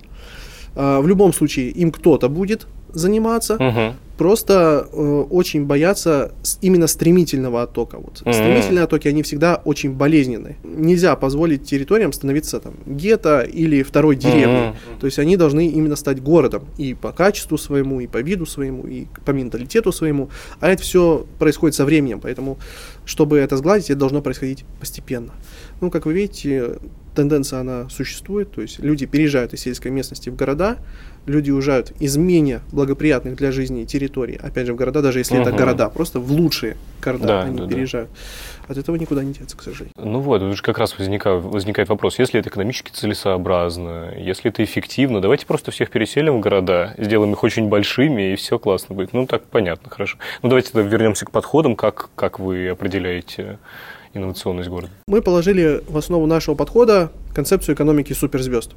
А, 0.75 1.01
в 1.01 1.07
любом 1.07 1.33
случае, 1.33 1.69
им 1.69 1.91
кто-то 1.91 2.29
будет 2.29 2.67
заниматься. 2.93 3.56
Угу. 3.56 3.95
Просто 4.17 4.88
э, 4.91 5.25
очень 5.32 5.65
боятся 5.65 6.32
именно 6.62 6.86
стремительного 6.86 7.63
оттока. 7.63 7.97
Вот. 7.97 8.21
Угу. 8.21 8.34
Стремительные 8.34 8.84
оттоки, 8.84 9.08
они 9.08 9.23
всегда 9.23 9.62
очень 9.65 9.93
болезненные. 9.93 10.58
Нельзя 10.63 11.15
позволить 11.15 11.63
территориям 11.63 12.13
становиться 12.13 12.60
там 12.60 12.75
гетто 12.86 13.41
или 13.41 13.82
второй 13.82 14.15
деревней. 14.15 14.69
Угу. 14.69 14.99
То 14.99 15.06
есть 15.08 15.17
они 15.17 15.38
должны 15.38 15.67
именно 15.67 15.95
стать 15.95 16.21
городом 16.21 16.65
и 16.77 16.93
по 16.93 17.12
качеству 17.12 17.58
своему, 17.58 17.99
и 17.99 18.08
по 18.08 18.21
виду 18.21 18.45
своему, 18.45 18.84
и 18.84 19.08
по 19.25 19.32
менталитету 19.32 19.91
своему. 19.91 20.30
А 20.60 20.69
это 20.69 20.84
все 20.84 21.25
происходит 21.39 21.75
со 21.75 21.86
временем. 21.86 22.19
Поэтому, 22.19 22.60
чтобы 23.06 23.39
это 23.39 23.58
сгладить, 23.58 23.89
это 23.89 23.99
должно 23.99 24.21
происходить 24.21 24.65
постепенно. 24.80 25.34
Ну, 25.80 25.89
как 25.89 26.06
вы 26.06 26.13
видите, 26.13 26.77
тенденция, 27.15 27.60
она 27.60 27.89
существует, 27.89 28.51
то 28.51 28.62
есть 28.62 28.80
люди 28.80 29.06
переезжают 29.06 29.54
из 29.54 29.62
сельской 29.62 29.91
местности 29.91 30.30
в 30.30 30.36
города, 30.36 30.77
люди 31.25 31.51
уезжают 31.51 31.91
из 31.99 32.17
менее 32.17 32.62
благоприятных 32.71 33.36
для 33.36 33.51
жизни 33.51 33.86
территорий, 33.86 34.39
опять 34.41 34.67
же, 34.67 34.73
в 34.73 34.75
города, 34.75 35.01
даже 35.01 35.19
если 35.19 35.38
uh-huh. 35.38 35.41
это 35.41 35.51
города, 35.51 35.89
просто 35.89 36.19
в 36.19 36.31
лучшие 36.31 36.77
города 37.01 37.27
да, 37.27 37.41
они 37.43 37.57
да, 37.57 37.67
переезжают. 37.67 38.10
Да. 38.10 38.71
От 38.71 38.77
этого 38.77 38.95
никуда 38.95 39.23
не 39.23 39.34
деться, 39.34 39.57
к 39.57 39.62
сожалению. 39.62 39.93
Ну 39.97 40.19
вот, 40.19 40.39
тут 40.39 40.55
же 40.55 40.62
как 40.62 40.77
раз 40.77 40.97
возникает, 40.97 41.43
возникает 41.43 41.89
вопрос, 41.89 42.19
если 42.19 42.39
это 42.39 42.49
экономически 42.49 42.91
целесообразно, 42.91 44.13
если 44.17 44.49
это 44.49 44.63
эффективно, 44.63 45.21
давайте 45.21 45.45
просто 45.45 45.71
всех 45.71 45.89
переселим 45.89 46.38
в 46.38 46.39
города, 46.39 46.93
сделаем 46.97 47.34
их 47.34 47.43
очень 47.43 47.67
большими, 47.67 48.34
и 48.34 48.36
все 48.36 48.57
классно 48.60 48.95
будет. 48.95 49.13
Ну 49.13 49.25
так 49.25 49.43
понятно, 49.43 49.89
хорошо. 49.89 50.17
Ну 50.41 50.49
давайте 50.49 50.69
вернемся 50.73 51.25
к 51.25 51.31
подходам, 51.31 51.75
как, 51.75 52.10
как 52.15 52.39
вы 52.39 52.69
определяете 52.69 53.60
инновационность 54.13 54.69
города? 54.69 54.91
Мы 55.07 55.21
положили 55.21 55.81
в 55.88 55.97
основу 55.97 56.25
нашего 56.25 56.55
подхода 56.55 57.12
концепцию 57.34 57.75
экономики 57.75 58.13
суперзвезд. 58.13 58.71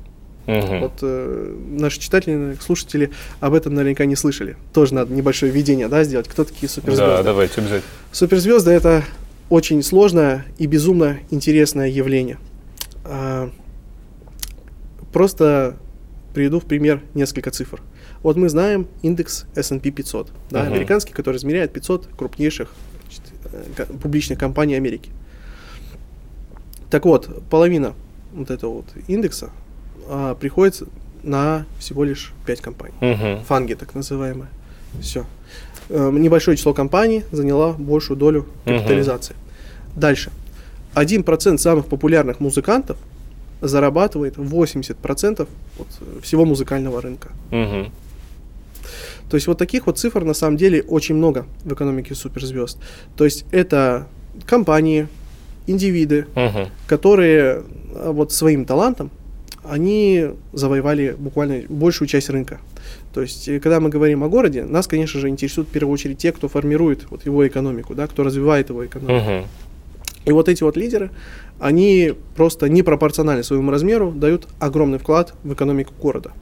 Угу. 0.47 0.79
Вот 0.79 0.93
э, 1.01 1.57
наши 1.71 2.01
читатели, 2.01 2.57
слушатели 2.61 3.11
об 3.41 3.55
этом 3.55 3.75
наверняка 3.75 4.05
не 4.05 4.17
слышали. 4.17 4.57
Тоже 4.73 4.95
надо 4.95 5.13
небольшое 5.15 5.51
введение 5.51 5.89
да, 5.89 6.05
сделать. 6.05 6.29
Кто 6.29 6.45
такие 6.45 6.69
суперзвезды? 6.69 7.05
Да, 7.05 7.23
давайте 7.23 7.61
обязательно. 7.61 7.91
Суперзвезды 8.13 8.71
это 8.71 9.05
очень 9.49 9.83
сложное 9.83 10.45
и 10.59 10.67
безумно 10.67 11.19
интересное 11.31 11.89
явление. 11.89 12.39
А, 13.05 13.51
просто 15.13 15.77
приведу 16.35 16.61
в 16.61 16.65
пример 16.65 17.01
несколько 17.15 17.51
цифр. 17.51 17.81
Вот 18.23 18.37
мы 18.37 18.49
знаем 18.49 18.87
индекс 19.03 19.47
S&P 19.55 19.91
500, 19.91 20.31
да, 20.51 20.65
uh 20.65 20.67
американский, 20.67 21.13
который 21.13 21.37
измеряет 21.37 21.73
500 21.73 22.09
крупнейших 22.17 22.71
значит, 23.05 23.23
э, 23.79 23.85
публичных 24.03 24.39
компаний 24.39 24.75
Америки. 24.75 25.11
Так 26.91 27.05
вот, 27.05 27.49
половина 27.49 27.95
вот 28.33 28.51
этого 28.51 28.75
вот 28.75 28.87
индекса 29.09 29.51
а, 30.09 30.35
приходится 30.35 30.87
на 31.23 31.67
всего 31.79 32.05
лишь 32.05 32.33
5 32.47 32.61
компаний. 32.61 32.95
Угу. 33.01 33.45
Фанги, 33.47 33.75
так 33.75 33.95
называемые. 33.95 34.49
Все. 35.01 35.25
Э, 35.89 36.11
небольшое 36.13 36.57
число 36.57 36.75
компаний 36.75 37.25
заняло 37.33 37.73
большую 37.73 38.17
долю 38.17 38.47
капитализации. 38.65 39.35
Угу. 39.35 40.01
Дальше. 40.01 40.31
1% 40.95 41.59
самых 41.59 41.87
популярных 41.87 42.41
музыкантов 42.41 42.97
зарабатывает 43.61 44.37
80% 44.37 45.49
от 45.79 46.23
всего 46.23 46.45
музыкального 46.45 47.01
рынка. 47.01 47.31
Угу. 47.51 47.91
То 49.31 49.37
есть 49.37 49.47
вот 49.47 49.59
таких 49.59 49.87
вот 49.87 49.99
цифр 49.99 50.25
на 50.25 50.35
самом 50.35 50.57
деле 50.57 50.83
очень 50.83 51.15
много 51.15 51.47
в 51.65 51.73
экономике 51.73 52.15
суперзвезд. 52.15 52.79
То 53.17 53.25
есть 53.25 53.47
это 53.51 54.07
компании, 54.47 55.09
индивиды, 55.67 56.27
угу. 56.37 56.69
которые 56.87 57.63
а, 57.95 58.13
вот 58.13 58.33
своим 58.33 58.65
талантом 58.65 59.11
они 59.69 60.27
завоевали 60.53 61.15
буквально 61.19 61.63
большую 61.69 62.09
часть 62.09 62.29
рынка. 62.31 62.61
То 63.13 63.23
есть, 63.23 63.49
э, 63.49 63.61
когда 63.61 63.81
мы 63.81 63.89
говорим 63.89 64.23
о 64.25 64.29
городе, 64.29 64.65
нас, 64.65 64.87
конечно 64.87 65.21
же, 65.21 65.29
интересуют 65.29 65.69
в 65.69 65.73
первую 65.73 65.93
очередь 65.93 66.19
те, 66.19 66.33
кто 66.33 66.49
формирует 66.49 67.11
вот 67.11 67.25
его 67.25 67.47
экономику, 67.47 67.95
да, 67.95 68.07
кто 68.07 68.23
развивает 68.23 68.69
его 68.69 68.85
экономику. 68.85 69.27
Uh-huh. 69.27 69.45
И 70.27 70.33
вот 70.33 70.49
эти 70.49 70.63
вот 70.63 70.77
лидеры, 70.77 71.11
они 71.61 72.15
просто 72.37 72.69
непропорционально 72.69 73.43
своему 73.43 73.71
размеру 73.71 74.11
дают 74.11 74.49
огромный 74.59 74.99
вклад 74.99 75.35
в 75.45 75.53
экономику 75.53 75.93
города. 76.01 76.33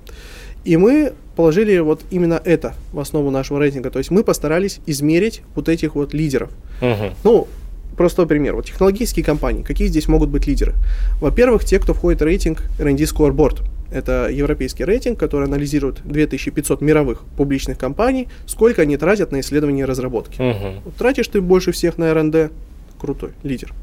И 0.64 0.76
мы 0.76 1.12
положили 1.35 1.78
вот 1.78 2.02
именно 2.11 2.40
это 2.44 2.74
в 2.92 3.00
основу 3.00 3.30
нашего 3.30 3.58
рейтинга. 3.58 3.90
То 3.90 3.98
есть 3.98 4.11
мы 4.11 4.22
постарались 4.22 4.80
измерить 4.87 5.42
вот 5.54 5.68
этих 5.68 5.96
вот 5.96 6.14
лидеров. 6.14 6.50
Uh-huh. 6.80 7.12
Ну, 7.24 7.48
простой 7.96 8.26
пример. 8.26 8.55
Вот 8.55 8.66
технологические 8.66 9.24
компании, 9.24 9.62
какие 9.62 9.88
здесь 9.88 10.09
могут 10.09 10.31
быть 10.31 10.46
лидеры? 10.46 10.74
Во-первых, 11.20 11.64
те, 11.64 11.78
кто 11.78 11.94
входит 11.94 12.20
в 12.20 12.24
рейтинг 12.24 12.62
R&D 12.78 13.05
Scoreboard. 13.05 13.62
Это 13.92 14.28
европейский 14.31 14.85
рейтинг, 14.85 15.18
который 15.18 15.46
анализирует 15.46 16.00
2500 16.05 16.81
мировых 16.81 17.24
публичных 17.37 17.76
компаний, 17.76 18.28
сколько 18.46 18.83
они 18.83 18.96
тратят 18.96 19.33
на 19.33 19.40
исследования 19.40 19.83
и 19.83 19.85
разработки. 19.85 20.40
Угу. 20.40 20.83
Вот 20.85 20.96
тратишь 20.96 21.28
ты 21.28 21.42
больше 21.42 21.72
всех 21.72 21.98
на 21.98 22.05
R&D, 22.05 22.50
крутой, 22.98 23.31
лидер. 23.42 23.74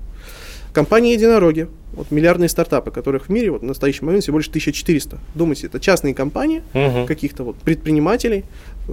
Компании 0.73 1.13
единороги, 1.13 1.67
вот 1.93 2.11
миллиардные 2.11 2.49
стартапы, 2.49 2.91
которых 2.91 3.27
в 3.27 3.29
мире 3.29 3.51
вот, 3.51 3.61
в 3.61 3.65
настоящий 3.65 4.05
момент 4.05 4.23
всего 4.23 4.37
лишь 4.37 4.47
1400. 4.47 5.17
Думайте, 5.33 5.67
это 5.67 5.79
частные 5.79 6.13
компании, 6.13 6.61
угу. 6.73 7.05
каких-то 7.05 7.43
вот 7.43 7.55
предпринимателей, 7.57 8.45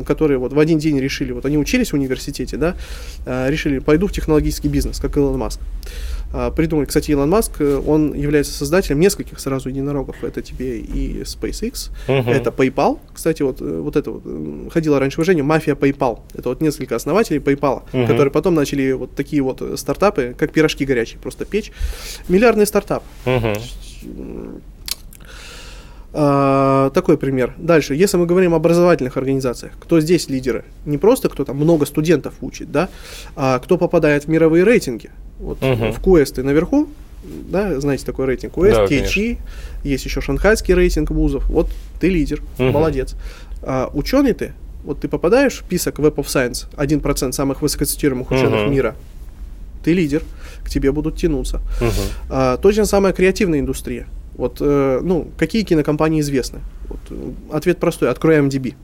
которые 0.05 0.39
вот 0.39 0.53
в 0.53 0.59
один 0.59 0.79
день 0.79 0.99
решили, 0.99 1.33
вот 1.33 1.45
они 1.47 1.59
учились 1.59 1.93
в 1.93 1.95
университете, 1.95 2.57
да, 2.57 2.77
э, 3.25 3.51
решили, 3.51 3.79
пойду 3.79 4.07
в 4.07 4.13
технологический 4.13 4.69
бизнес, 4.69 4.99
как 4.99 5.17
Илон 5.17 5.39
Маск. 5.39 5.61
А, 6.33 6.51
придумали, 6.51 6.87
кстати, 6.87 7.13
Илон 7.13 7.31
Маск, 7.31 7.61
э, 7.61 7.81
он 7.87 8.13
является 8.13 8.53
создателем 8.53 9.01
нескольких 9.01 9.39
сразу 9.39 9.69
единорогов. 9.69 10.23
Это 10.23 10.43
тебе 10.43 10.81
и 10.81 11.23
SpaceX, 11.23 11.91
uh-huh. 12.09 12.31
это 12.31 12.51
PayPal. 12.51 12.99
Кстати, 13.15 13.43
вот, 13.43 13.61
э, 13.61 13.81
вот 13.81 13.97
это 13.97 14.11
вот 14.11 14.73
ходило 14.73 14.99
раньше 14.99 15.19
выражение 15.19 15.45
мафия 15.45 15.75
PayPal. 15.75 16.21
Это 16.35 16.49
вот 16.49 16.61
несколько 16.61 16.97
основателей 16.97 17.39
PayPal, 17.39 17.83
uh-huh. 17.93 18.07
которые 18.07 18.31
потом 18.31 18.55
начали 18.55 18.93
вот 18.93 19.15
такие 19.15 19.43
вот 19.43 19.63
стартапы, 19.77 20.35
как 20.37 20.53
пирожки 20.53 20.85
горячие, 20.85 21.19
просто 21.21 21.45
печь. 21.45 21.73
Миллиардный 22.29 22.67
стартап. 22.67 23.03
Uh-huh. 23.25 23.59
А, 26.19 26.89
такой 26.91 27.19
пример. 27.19 27.53
Дальше, 27.59 27.95
если 27.95 28.17
мы 28.17 28.25
говорим 28.25 28.55
об 28.55 28.61
образовательных 28.61 29.19
организациях, 29.19 29.73
кто 29.79 30.01
здесь 30.01 30.31
лидеры? 30.31 30.65
Не 30.87 30.97
просто 30.97 31.29
кто 31.29 31.45
там 31.45 31.57
много 31.57 31.85
студентов 31.85 32.37
учит, 32.41 32.73
да, 32.73 32.89
а 33.37 33.59
кто 33.59 33.77
попадает 33.77 34.25
в 34.25 34.29
мировые 34.29 34.65
рейтинги. 34.65 35.11
Вот 35.39 35.63
угу. 35.63 35.93
в 35.93 36.39
и 36.39 36.43
наверху, 36.43 36.89
да, 37.23 37.79
знаете 37.81 38.07
такой 38.07 38.25
рейтинг 38.25 38.55
Quest, 38.55 38.73
да, 38.73 38.85
THE, 38.87 39.37
есть 39.85 40.07
еще 40.07 40.23
шанхайский 40.23 40.73
рейтинг 40.73 41.11
вузов. 41.11 41.45
Вот 41.51 41.69
ты 42.01 42.09
лидер, 42.09 42.41
угу. 42.59 42.71
молодец. 42.71 43.15
А, 43.61 43.91
ученый 43.93 44.33
ты, 44.33 44.55
вот 44.85 45.01
ты 45.01 45.09
попадаешь 45.09 45.53
в 45.53 45.67
список 45.67 45.99
Web 45.99 46.15
of 46.15 46.25
Science, 46.25 46.67
1% 46.79 47.33
самых 47.33 47.61
высокоцитируемых 47.61 48.31
ученых 48.31 48.63
угу. 48.63 48.71
мира, 48.71 48.97
ты 49.85 49.93
лидер, 49.93 50.23
к 50.65 50.71
тебе 50.71 50.93
будут 50.93 51.19
тянуться. 51.19 51.61
Угу. 51.79 51.91
А, 52.31 52.57
то 52.57 52.73
же 52.73 52.87
самое 52.87 53.13
креативная 53.13 53.61
индустрия. 53.61 54.07
Вот, 54.37 54.59
э, 54.61 55.01
ну, 55.03 55.29
какие 55.39 55.63
кинокомпании 55.63 56.21
известны? 56.21 56.61
Вот, 56.89 57.01
э, 57.11 57.33
ответ 57.53 57.79
простой, 57.79 58.11
открой 58.11 58.39
MDB. 58.39 58.75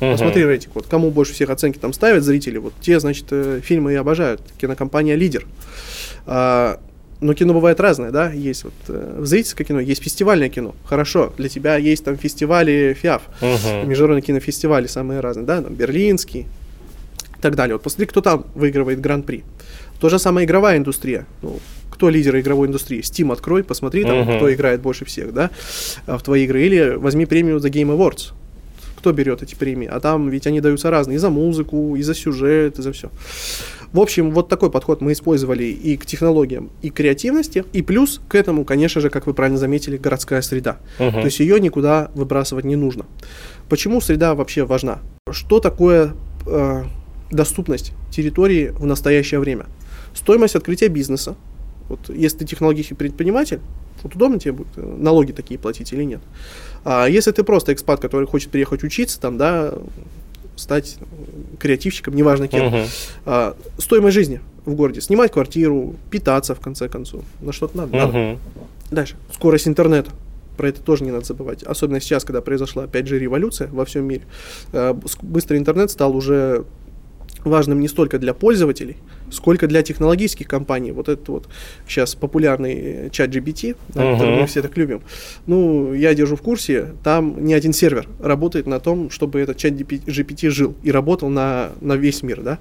Uh-huh. 0.00 0.12
Посмотри 0.12 0.44
рейтинг, 0.44 0.74
вот 0.74 0.86
кому 0.86 1.10
больше 1.10 1.32
всех 1.32 1.50
оценки 1.50 1.78
там 1.78 1.92
ставят 1.92 2.24
зрители, 2.24 2.58
вот 2.58 2.72
те, 2.80 2.98
значит, 2.98 3.26
э, 3.30 3.60
фильмы 3.62 3.92
и 3.92 3.96
обожают. 3.96 4.40
Кинокомпания 4.58 5.14
лидер. 5.14 5.46
А, 6.26 6.80
но 7.20 7.34
кино 7.34 7.54
бывает 7.54 7.78
разное, 7.78 8.10
да, 8.10 8.32
есть 8.32 8.64
вот 8.64 8.72
э, 8.88 9.20
зрительское 9.22 9.66
кино, 9.66 9.80
есть 9.80 10.02
фестивальное 10.02 10.48
кино. 10.48 10.74
Хорошо, 10.84 11.32
для 11.36 11.48
тебя 11.48 11.76
есть 11.76 12.04
там 12.04 12.16
фестивали 12.16 12.96
ФИАФ, 13.00 13.22
uh-huh. 13.40 13.86
международные 13.86 14.22
кинофестивали 14.22 14.86
самые 14.86 15.20
разные, 15.20 15.46
да, 15.46 15.62
там 15.62 15.74
берлинский 15.74 16.46
и 17.38 17.40
так 17.40 17.54
далее. 17.54 17.76
Вот 17.76 17.82
посмотри, 17.82 18.06
кто 18.06 18.22
там 18.22 18.46
выигрывает 18.54 19.00
гран-при. 19.00 19.44
То 20.00 20.08
же 20.08 20.18
самое 20.18 20.46
игровая 20.46 20.78
индустрия. 20.78 21.26
Ну, 21.42 21.60
кто 22.02 22.10
лидер 22.10 22.36
игровой 22.36 22.66
индустрии. 22.66 22.98
Steam 22.98 23.32
открой, 23.32 23.62
посмотри 23.62 24.02
там, 24.02 24.22
uh-huh. 24.22 24.36
кто 24.38 24.52
играет 24.52 24.80
больше 24.80 25.04
всех, 25.04 25.32
да, 25.32 25.50
в 26.08 26.20
твои 26.20 26.42
игры. 26.42 26.64
Или 26.64 26.96
возьми 26.96 27.26
премию 27.26 27.58
The 27.58 27.70
Game 27.70 27.96
Awards. 27.96 28.32
Кто 28.96 29.12
берет 29.12 29.40
эти 29.44 29.54
премии? 29.54 29.86
А 29.86 30.00
там 30.00 30.28
ведь 30.28 30.48
они 30.48 30.60
даются 30.60 30.90
разные. 30.90 31.14
И 31.14 31.18
за 31.18 31.30
музыку, 31.30 31.94
и 31.94 32.02
за 32.02 32.16
сюжет, 32.16 32.80
и 32.80 32.82
за 32.82 32.90
все. 32.90 33.08
В 33.92 34.00
общем, 34.00 34.32
вот 34.32 34.48
такой 34.48 34.68
подход 34.72 35.00
мы 35.00 35.12
использовали 35.12 35.62
и 35.62 35.96
к 35.96 36.04
технологиям, 36.04 36.70
и 36.82 36.90
к 36.90 36.94
креативности. 36.94 37.64
И 37.72 37.82
плюс 37.82 38.20
к 38.26 38.34
этому, 38.34 38.64
конечно 38.64 39.00
же, 39.00 39.08
как 39.08 39.28
вы 39.28 39.32
правильно 39.32 39.58
заметили, 39.58 39.96
городская 39.96 40.42
среда. 40.42 40.78
Uh-huh. 40.98 41.12
То 41.12 41.26
есть 41.26 41.38
ее 41.38 41.60
никуда 41.60 42.10
выбрасывать 42.16 42.64
не 42.64 42.74
нужно. 42.74 43.06
Почему 43.68 44.00
среда 44.00 44.34
вообще 44.34 44.64
важна? 44.64 44.98
Что 45.30 45.60
такое 45.60 46.14
э, 46.48 46.82
доступность 47.30 47.92
территории 48.10 48.70
в 48.70 48.86
настоящее 48.86 49.38
время? 49.38 49.66
Стоимость 50.14 50.56
открытия 50.56 50.88
бизнеса, 50.88 51.36
вот 51.92 52.14
если 52.14 52.38
ты 52.38 52.44
технологический 52.46 52.94
предприниматель, 52.94 53.60
вот 54.02 54.14
удобно 54.14 54.38
тебе 54.38 54.52
будет 54.52 54.68
э, 54.76 54.96
налоги 54.98 55.32
такие 55.32 55.58
платить 55.60 55.92
или 55.92 56.04
нет. 56.04 56.20
А 56.84 57.06
если 57.06 57.30
ты 57.32 57.44
просто 57.44 57.72
экспат, 57.72 58.00
который 58.00 58.26
хочет 58.26 58.50
приехать 58.50 58.82
учиться, 58.82 59.20
там, 59.20 59.36
да, 59.36 59.74
стать 60.56 60.96
креативщиком, 61.58 62.14
неважно 62.14 62.48
кем, 62.48 62.62
uh-huh. 62.62 62.88
а, 63.26 63.56
стоимость 63.78 64.14
жизни 64.14 64.40
в 64.64 64.74
городе, 64.74 65.00
снимать 65.00 65.32
квартиру, 65.32 65.94
питаться 66.10 66.54
в 66.54 66.60
конце 66.60 66.88
концов, 66.88 67.24
на 67.40 67.52
что-то 67.52 67.76
надо. 67.76 67.96
Uh-huh. 67.96 68.12
надо. 68.12 68.38
Дальше, 68.90 69.16
скорость 69.34 69.68
интернета. 69.68 70.10
Про 70.56 70.68
это 70.68 70.82
тоже 70.82 71.04
не 71.04 71.10
надо 71.10 71.24
забывать. 71.24 71.62
Особенно 71.62 72.00
сейчас, 72.00 72.24
когда 72.24 72.42
произошла 72.42 72.84
5G 72.84 73.18
революция 73.18 73.68
во 73.68 73.84
всем 73.84 74.04
мире. 74.04 74.22
А, 74.72 74.98
быстрый 75.22 75.58
интернет 75.58 75.90
стал 75.90 76.16
уже 76.16 76.64
важным 77.44 77.80
не 77.80 77.88
столько 77.88 78.18
для 78.18 78.34
пользователей, 78.34 78.96
сколько 79.30 79.66
для 79.66 79.82
технологических 79.82 80.46
компаний. 80.48 80.92
Вот 80.92 81.08
этот 81.08 81.28
вот 81.28 81.48
сейчас 81.86 82.14
популярный 82.14 82.74
э, 82.74 83.10
чат 83.10 83.30
GPT, 83.30 83.76
да, 83.88 84.02
uh-huh. 84.02 84.12
который 84.14 84.40
мы 84.40 84.46
все 84.46 84.62
так 84.62 84.76
любим. 84.76 85.00
Ну, 85.46 85.92
я 85.94 86.14
держу 86.14 86.36
в 86.36 86.42
курсе, 86.42 86.88
там 87.02 87.44
не 87.44 87.54
один 87.54 87.72
сервер 87.72 88.08
работает 88.20 88.66
на 88.66 88.80
том, 88.80 89.10
чтобы 89.10 89.40
этот 89.40 89.56
чат 89.56 89.72
GPT 89.72 90.50
жил 90.50 90.74
и 90.82 90.90
работал 90.90 91.28
на, 91.28 91.70
на 91.80 91.94
весь 91.94 92.22
мир, 92.22 92.42
да. 92.42 92.58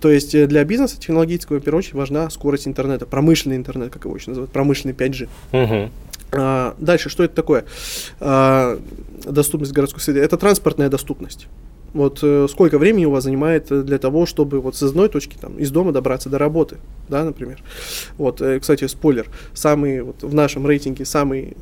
То 0.00 0.10
есть 0.10 0.34
э, 0.34 0.46
для 0.46 0.64
бизнеса 0.64 0.98
технологического, 0.98 1.58
в 1.58 1.62
первую 1.62 1.80
очередь, 1.80 1.94
важна 1.94 2.30
скорость 2.30 2.68
интернета, 2.68 3.06
промышленный 3.06 3.56
интернет, 3.56 3.90
как 3.90 4.04
его 4.04 4.16
еще 4.16 4.30
называют, 4.30 4.52
промышленный 4.52 4.94
5G. 4.94 5.28
Uh-huh. 5.52 5.90
А, 6.32 6.74
дальше, 6.78 7.08
что 7.08 7.24
это 7.24 7.34
такое? 7.34 7.64
А, 8.20 8.78
доступность 9.24 9.72
городской 9.72 10.00
среды. 10.00 10.20
Это 10.20 10.36
транспортная 10.36 10.88
доступность. 10.88 11.48
Вот 11.94 12.20
э, 12.22 12.46
сколько 12.50 12.78
времени 12.78 13.06
у 13.06 13.10
вас 13.10 13.24
занимает 13.24 13.68
для 13.84 13.98
того, 13.98 14.26
чтобы 14.26 14.60
вот 14.60 14.76
с 14.76 14.82
одной 14.82 15.08
точки 15.08 15.36
там 15.40 15.56
из 15.56 15.70
дома 15.70 15.92
добраться 15.92 16.28
до 16.28 16.38
работы, 16.38 16.76
да, 17.08 17.24
например. 17.24 17.62
Вот, 18.18 18.40
э, 18.42 18.60
кстати, 18.60 18.86
спойлер, 18.86 19.26
самый 19.54 20.02
вот 20.02 20.22
в 20.22 20.34
нашем 20.34 20.66
рейтинге 20.66 21.04
самый 21.04 21.56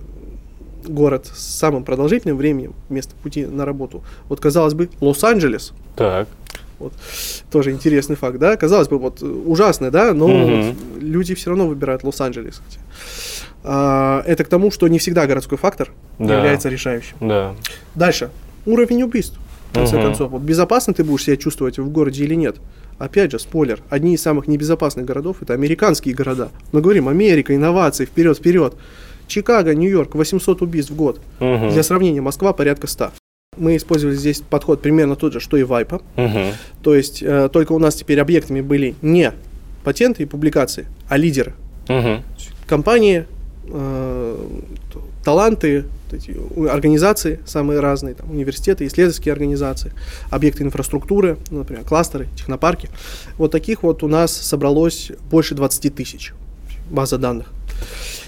город 0.89 1.31
с 1.35 1.43
самым 1.43 1.85
продолжительным 1.85 2.37
временем 2.37 2.75
вместо 2.89 3.15
пути 3.17 3.47
на 3.47 3.65
работу. 3.65 4.03
Вот 4.29 4.41
казалось 4.41 4.75
бы, 4.75 4.89
Лос-Анджелес. 5.01 5.73
Так. 5.97 6.29
Вот. 6.79 6.93
Тоже 7.51 7.71
интересный 7.71 8.17
факт, 8.17 8.39
да? 8.39 8.57
Казалось 8.57 8.89
бы, 8.89 8.99
вот 8.99 9.23
ужасный, 9.23 9.91
да, 9.91 10.13
но 10.13 10.27
угу. 10.27 10.63
вот 10.63 10.77
люди 11.01 11.35
все 11.35 11.51
равно 11.51 11.67
выбирают 11.67 12.05
Лос-Анджелес. 12.05 12.61
А, 13.65 14.23
это 14.27 14.45
к 14.45 14.49
тому, 14.49 14.71
что 14.71 14.87
не 14.89 14.99
всегда 14.99 15.27
городской 15.27 15.59
фактор 15.59 15.91
да. 16.19 16.37
является 16.37 16.69
решающим. 16.69 17.17
Да. 17.21 17.55
Дальше. 17.95 18.31
Уровень 18.67 19.03
убийств. 19.03 19.39
Конце 19.77 19.97
угу. 19.97 20.05
концов, 20.05 20.31
вот 20.31 20.43
безопасно 20.43 20.95
ты 20.95 21.05
будешь 21.05 21.25
себя 21.25 21.37
чувствовать 21.37 21.79
в 21.79 21.89
городе 21.91 22.25
или 22.25 22.35
нет. 22.35 22.57
Опять 22.99 23.33
же, 23.33 23.39
спойлер, 23.39 23.81
одни 23.91 24.15
из 24.15 24.23
самых 24.23 24.49
небезопасных 24.49 25.05
городов 25.05 25.39
это 25.43 25.55
американские 25.55 26.15
города. 26.15 26.51
Мы 26.73 26.81
говорим 26.81 27.09
Америка, 27.09 27.55
инновации, 27.55 28.05
вперед, 28.05 28.39
вперед. 28.39 28.75
Чикаго, 29.27 29.75
Нью-Йорк, 29.75 30.15
800 30.15 30.63
убийств 30.63 30.93
в 30.93 30.97
год. 30.97 31.21
Угу. 31.41 31.71
Для 31.71 31.83
сравнения, 31.83 32.21
Москва 32.21 32.53
порядка 32.53 32.87
100 32.87 33.11
мы 33.57 33.77
использовали 33.77 34.15
здесь 34.17 34.41
подход 34.41 34.83
примерно 34.83 35.17
тот 35.17 35.33
же, 35.33 35.41
что 35.41 35.57
и 35.57 35.63
Вайпа. 35.63 36.03
Угу. 36.17 36.41
То 36.83 36.95
есть 36.95 37.23
э, 37.23 37.49
только 37.53 37.73
у 37.73 37.79
нас 37.79 37.95
теперь 37.95 38.21
объектами 38.21 38.61
были 38.61 38.95
не 39.03 39.33
патенты 39.85 40.25
и 40.25 40.27
публикации, 40.27 40.87
а 41.09 41.17
лидеры. 41.17 41.55
Угу. 41.89 42.23
Компании, 42.67 43.27
э, 43.69 44.47
таланты, 45.27 45.87
организации 46.71 47.41
самые 47.45 47.81
разные, 47.81 48.15
там, 48.15 48.31
университеты, 48.31 48.87
исследовательские 48.87 49.33
организации, 49.33 49.91
объекты 50.31 50.63
инфраструктуры, 50.63 51.37
ну, 51.51 51.59
например, 51.59 51.83
кластеры, 51.83 52.29
технопарки. 52.37 52.89
Вот 53.37 53.51
таких 53.51 53.83
вот 53.83 54.05
у 54.05 54.09
нас 54.09 54.31
собралось 54.33 55.11
больше 55.29 55.57
20 55.57 55.93
тысяч 55.93 56.33
база 56.89 57.19
данных. 57.19 57.49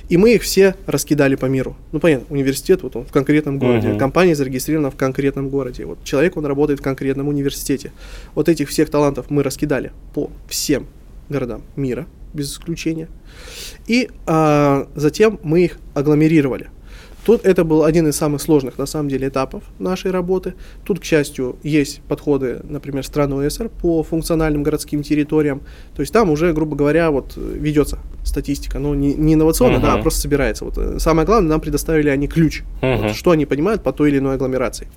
И 0.09 0.17
мы 0.17 0.35
их 0.35 0.43
все 0.43 0.75
раскидали 0.87 1.37
по 1.37 1.47
миру. 1.47 1.77
Ну, 1.93 2.01
понятно, 2.01 2.27
университет 2.31 2.83
вот 2.83 2.97
он 2.97 3.05
в 3.05 3.13
конкретном 3.13 3.61
городе, 3.61 3.91
uh-huh. 3.91 3.99
компания 3.99 4.35
зарегистрирована 4.35 4.91
в 4.91 4.97
конкретном 4.97 5.51
городе. 5.51 5.85
Вот 5.85 6.03
человек, 6.03 6.37
он 6.37 6.47
работает 6.47 6.81
в 6.81 6.83
конкретном 6.83 7.29
университете. 7.29 7.93
Вот 8.35 8.49
этих 8.49 8.71
всех 8.71 8.91
талантов 8.91 9.27
мы 9.29 9.45
раскидали 9.45 9.93
по 10.15 10.33
всем 10.49 10.89
городам 11.29 11.63
мира, 11.77 12.09
без 12.35 12.53
исключения. 12.53 13.07
И 13.87 14.11
а, 14.27 14.89
затем 14.97 15.39
мы 15.45 15.65
их 15.65 15.79
агломерировали. 15.95 16.71
Тут 17.29 17.45
это 17.45 17.63
был 17.63 17.85
один 17.85 18.09
из 18.09 18.17
самых 18.17 18.41
сложных, 18.41 18.79
на 18.79 18.87
самом 18.87 19.11
деле, 19.11 19.29
этапов 19.29 19.63
нашей 19.79 20.11
работы. 20.11 20.55
Тут, 20.87 20.99
к 21.01 21.05
счастью, 21.05 21.57
есть 21.63 22.01
подходы, 22.09 22.61
например, 22.65 23.05
стран 23.05 23.35
ОСР 23.35 23.69
по 23.69 24.03
функциональным 24.03 24.63
городским 24.63 25.03
территориям. 25.03 25.61
То 25.95 26.01
есть 26.01 26.11
там 26.11 26.31
уже, 26.31 26.55
грубо 26.55 26.75
говоря, 26.75 27.11
вот 27.11 27.35
ведется 27.37 27.99
статистика, 28.25 28.79
но 28.79 28.95
не, 28.95 29.13
не 29.13 29.35
инновационная, 29.35 29.79
uh-huh. 29.79 29.83
да, 29.83 29.95
а 29.97 29.99
просто 29.99 30.23
собирается. 30.23 30.65
Вот, 30.65 30.79
э, 30.79 30.99
самое 31.01 31.27
главное, 31.27 31.51
нам 31.51 31.61
предоставили 31.61 32.09
они 32.09 32.29
ключ, 32.29 32.63
uh-huh. 32.81 33.09
вот, 33.09 33.15
что 33.15 33.33
они 33.33 33.45
понимают 33.45 33.83
по 33.83 33.93
той 33.93 34.09
или 34.09 34.21
иной 34.21 34.37
агломерации. 34.37 34.89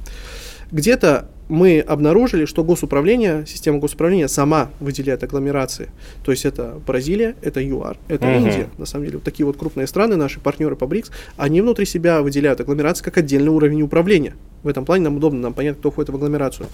Где-то 0.72 1.28
мы 1.50 1.82
обнаружили, 1.82 2.46
что 2.46 2.64
госуправление, 2.64 3.44
система 3.46 3.80
госуправления 3.80 4.28
сама 4.28 4.70
выделяет 4.80 5.22
агломерации. 5.22 5.90
То 6.24 6.32
есть 6.32 6.46
это 6.46 6.80
Бразилия, 6.88 7.36
это 7.42 7.62
ЮАР, 7.62 7.98
это 8.08 8.26
uh-huh. 8.26 8.38
Индия. 8.38 8.70
На 8.78 8.86
самом 8.86 9.06
деле, 9.06 9.18
вот 9.18 9.26
такие 9.26 9.46
вот 9.46 9.58
крупные 9.58 9.86
страны, 9.86 10.16
наши 10.16 10.40
партнеры 10.40 10.78
по 10.78 10.88
БРИКС, 10.88 11.12
они 11.36 11.62
внутри 11.62 11.86
себя 11.86 12.22
выделяют 12.22 12.62
агломерации 12.62 13.04
как 13.04 13.18
отдельный 13.18 13.50
уровень 13.50 13.82
управления. 13.82 14.36
В 14.64 14.70
этом 14.70 14.86
плане 14.86 15.04
нам 15.04 15.18
удобно, 15.18 15.42
нам 15.42 15.54
понятно, 15.54 15.80
кто 15.80 15.92
входит 15.92 16.10
в 16.10 16.16
агломерацию. 16.16 16.70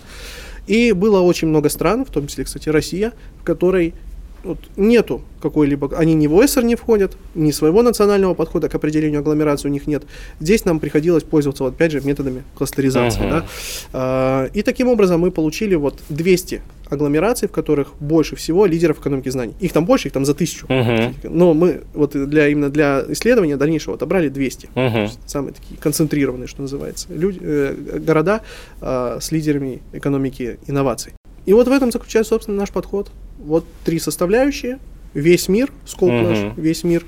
И 0.68 0.92
было 0.92 1.22
очень 1.22 1.48
много 1.48 1.70
стран, 1.70 2.06
в 2.06 2.12
том 2.12 2.28
числе, 2.28 2.44
кстати, 2.44 2.70
Россия, 2.70 3.14
в 3.42 3.44
которой 3.44 3.96
вот 4.44 4.60
нету 4.76 5.22
какой-либо, 5.42 5.96
они 5.98 6.14
ни 6.14 6.28
в 6.28 6.36
ОСР 6.36 6.64
не 6.64 6.76
входят, 6.76 7.18
ни 7.36 7.52
своего 7.52 7.82
национального 7.82 8.34
подхода 8.34 8.70
к 8.70 8.76
определению 8.76 9.20
агломерации 9.20 9.68
у 9.68 9.72
них 9.72 9.88
нет. 9.88 10.04
Здесь 10.40 10.66
нам 10.66 10.80
приходилось 10.80 11.24
пользоваться, 11.24 11.64
вот, 11.64 11.74
опять 11.74 11.92
же, 11.92 12.02
методами 12.02 12.44
кластеризации. 12.56 13.22
Uh-huh. 13.22 13.30
Да? 13.30 13.46
А, 13.94 14.46
и 14.54 14.62
таким 14.64 14.88
образом 14.88 15.22
мы 15.22 15.32
получили 15.32 15.76
вот 15.76 16.00
200 16.10 16.62
агломераций, 16.90 17.48
в 17.48 17.52
которых 17.52 17.90
больше 18.00 18.36
всего 18.36 18.66
лидеров 18.66 19.00
экономики 19.00 19.30
знаний. 19.30 19.54
Их 19.60 19.74
там 19.74 19.86
больше, 19.86 20.08
их 20.08 20.14
там 20.14 20.26
за 20.26 20.34
тысячу. 20.34 20.66
Uh-huh. 20.68 21.14
Но 21.24 21.54
мы 21.54 21.82
вот 21.94 22.12
для, 22.12 22.48
именно 22.48 22.70
для 22.70 23.04
исследования 23.10 23.58
дальнейшего 23.58 23.96
отобрали 23.96 24.30
200. 24.30 24.70
Uh-huh. 24.74 25.12
Самые 25.26 25.54
такие 25.54 25.78
концентрированные, 25.80 26.48
что 26.48 26.62
называется, 26.62 27.08
люди, 27.10 27.40
э, 27.42 28.00
города 28.00 28.42
э, 28.82 29.20
с 29.22 29.32
лидерами 29.32 29.82
экономики 29.94 30.60
инноваций. 30.68 31.14
И 31.46 31.54
вот 31.54 31.68
в 31.68 31.72
этом 31.72 31.92
заключается, 31.92 32.32
собственно, 32.32 32.58
наш 32.58 32.72
подход. 32.72 33.10
Вот 33.38 33.66
три 33.84 34.00
составляющие, 34.00 34.80
весь 35.14 35.48
мир, 35.48 35.72
скоп 35.86 36.10
угу. 36.10 36.22
наш, 36.22 36.58
весь 36.58 36.84
мир, 36.84 37.06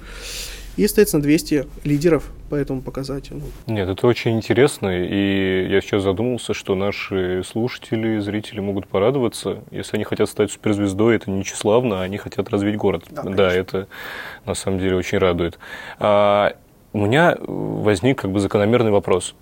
и, 0.79 0.87
соответственно, 0.87 1.23
200 1.23 1.67
лидеров 1.83 2.31
по 2.49 2.55
этому 2.55 2.81
показателю. 2.81 3.41
Нет, 3.67 3.89
это 3.89 4.07
очень 4.07 4.37
интересно, 4.37 4.87
и 4.89 5.67
я 5.69 5.81
сейчас 5.81 6.03
задумался, 6.03 6.53
что 6.53 6.73
наши 6.73 7.43
слушатели, 7.45 8.19
зрители 8.19 8.61
могут 8.61 8.87
порадоваться. 8.87 9.57
Если 9.71 9.97
они 9.97 10.05
хотят 10.05 10.29
стать 10.29 10.51
суперзвездой, 10.51 11.17
это 11.17 11.29
не 11.29 11.43
тщеславно, 11.43 11.99
а 11.99 12.03
они 12.03 12.17
хотят 12.17 12.49
развить 12.49 12.77
город. 12.77 13.03
Да, 13.11 13.23
да 13.23 13.53
это 13.53 13.87
на 14.45 14.55
самом 14.55 14.79
деле 14.79 14.95
очень 14.95 15.17
радует. 15.17 15.59
А, 15.99 16.53
у 16.93 17.05
меня 17.05 17.37
возник 17.41 18.21
как 18.21 18.31
бы 18.31 18.39
закономерный 18.39 18.91
вопрос. 18.91 19.35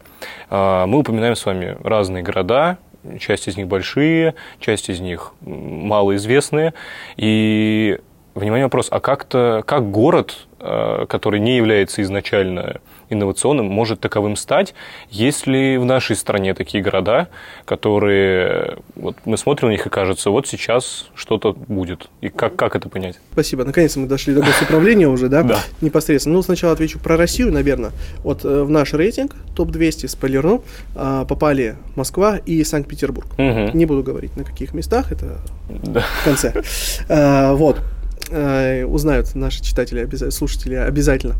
А, 0.50 0.88
мы 0.88 1.00
упоминаем 1.00 1.36
с 1.36 1.45
вами 1.45 1.78
разные 1.84 2.23
города, 2.23 2.80
часть 3.20 3.48
из 3.48 3.58
них 3.58 3.68
большие, 3.68 4.36
часть 4.60 4.90
из 4.90 5.00
них 5.00 5.34
малоизвестные. 5.42 6.74
И, 7.16 8.00
внимание, 8.36 8.66
вопрос, 8.66 8.88
а 8.92 9.00
как-то, 9.00 9.64
как 9.66 9.92
город, 9.92 10.48
э, 10.60 11.06
который 11.08 11.40
не 11.40 11.58
является 11.58 12.02
изначально 12.02 12.82
инновационным 13.10 13.65
может 13.65 14.00
таковым 14.00 14.36
стать, 14.36 14.74
если 15.10 15.78
в 15.78 15.86
нашей 15.86 16.15
стране 16.15 16.54
такие 16.54 16.84
города, 16.84 17.30
которые 17.65 18.78
вот 18.96 19.15
мы 19.26 19.38
смотрим 19.38 19.70
на 19.70 19.72
них 19.74 19.86
и 19.86 19.89
кажется, 19.89 20.30
вот 20.30 20.48
сейчас 20.48 21.08
что-то 21.15 21.54
будет. 21.54 22.10
И 22.22 22.30
как, 22.30 22.56
как 22.56 22.76
это 22.76 22.89
понять? 22.89 23.20
Спасибо. 23.32 23.63
Наконец-то 23.63 24.00
мы 24.00 24.08
дошли 24.08 24.34
до 24.34 24.41
госуправления 24.41 25.08
уже, 25.08 25.30
да? 25.30 25.43
Да. 25.48 25.62
Непосредственно. 25.80 26.36
Ну, 26.36 26.41
сначала 26.41 26.74
отвечу 26.74 27.00
про 27.00 27.15
Россию, 27.15 27.54
наверное. 27.54 27.91
Вот 28.17 28.43
э, 28.43 28.63
в 28.63 28.70
наш 28.70 28.93
рейтинг 28.93 29.34
топ-200 29.56 30.10
спойлерну 30.10 30.63
э, 30.93 31.26
попали 31.28 31.78
Москва 31.96 32.38
и 32.38 32.63
Санкт-Петербург. 32.65 33.28
Угу. 33.38 33.78
Не 33.78 33.86
буду 33.86 34.04
говорить, 34.04 34.36
на 34.36 34.43
каких 34.43 34.74
местах, 34.74 35.12
это 35.12 35.38
да. 35.70 36.02
в 36.22 36.26
конце. 36.26 36.54
Э, 37.10 37.54
вот. 37.54 37.82
Узнают 38.30 39.36
наши 39.36 39.63
читатели, 39.63 40.06
слушатели 40.32 40.76
обязательно. 40.76 41.36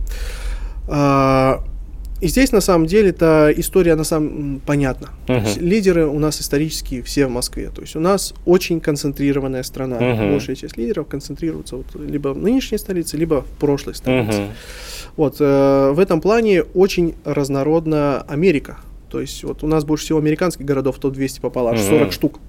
А, 0.88 1.64
и 2.20 2.28
здесь 2.28 2.52
на 2.52 2.62
самом 2.62 2.88
деле 2.88 3.10
эта 3.10 3.54
история 3.56 3.96
на 3.96 4.04
самом 4.04 4.60
понятна. 4.66 5.10
Uh-huh. 5.28 5.60
Лидеры 5.60 6.08
у 6.08 6.18
нас 6.18 6.42
исторические 6.42 7.04
все 7.04 7.28
в 7.28 7.30
Москве. 7.30 7.70
То 7.70 7.82
есть 7.82 7.96
у 7.96 8.00
нас 8.00 8.34
очень 8.46 8.80
концентрированная 8.80 9.62
страна. 9.62 9.98
Uh-huh. 9.98 10.32
Большая 10.32 10.56
часть 10.56 10.78
лидеров 10.78 11.08
концентрируется 11.08 11.76
вот 11.76 11.86
либо 11.96 12.30
в 12.30 12.38
нынешней 12.38 12.80
столице, 12.80 13.18
либо 13.18 13.42
в 13.42 13.60
прошлой 13.60 13.94
столице. 13.94 14.40
Uh-huh. 14.40 14.50
Вот 15.16 15.36
э, 15.40 15.92
в 15.92 16.00
этом 16.00 16.20
плане 16.20 16.64
очень 16.64 17.14
разнородна 17.24 18.22
Америка. 18.22 18.78
То 19.12 19.22
есть 19.22 19.44
вот 19.44 19.64
у 19.64 19.68
нас 19.68 19.86
больше 19.86 20.06
всего 20.06 20.18
американских 20.18 20.66
городов 20.66 20.98
топ-200 20.98 21.40
попало, 21.42 21.72
аж 21.72 21.80
uh-huh. 21.80 22.00
40 22.00 22.12
штук. 22.14 22.40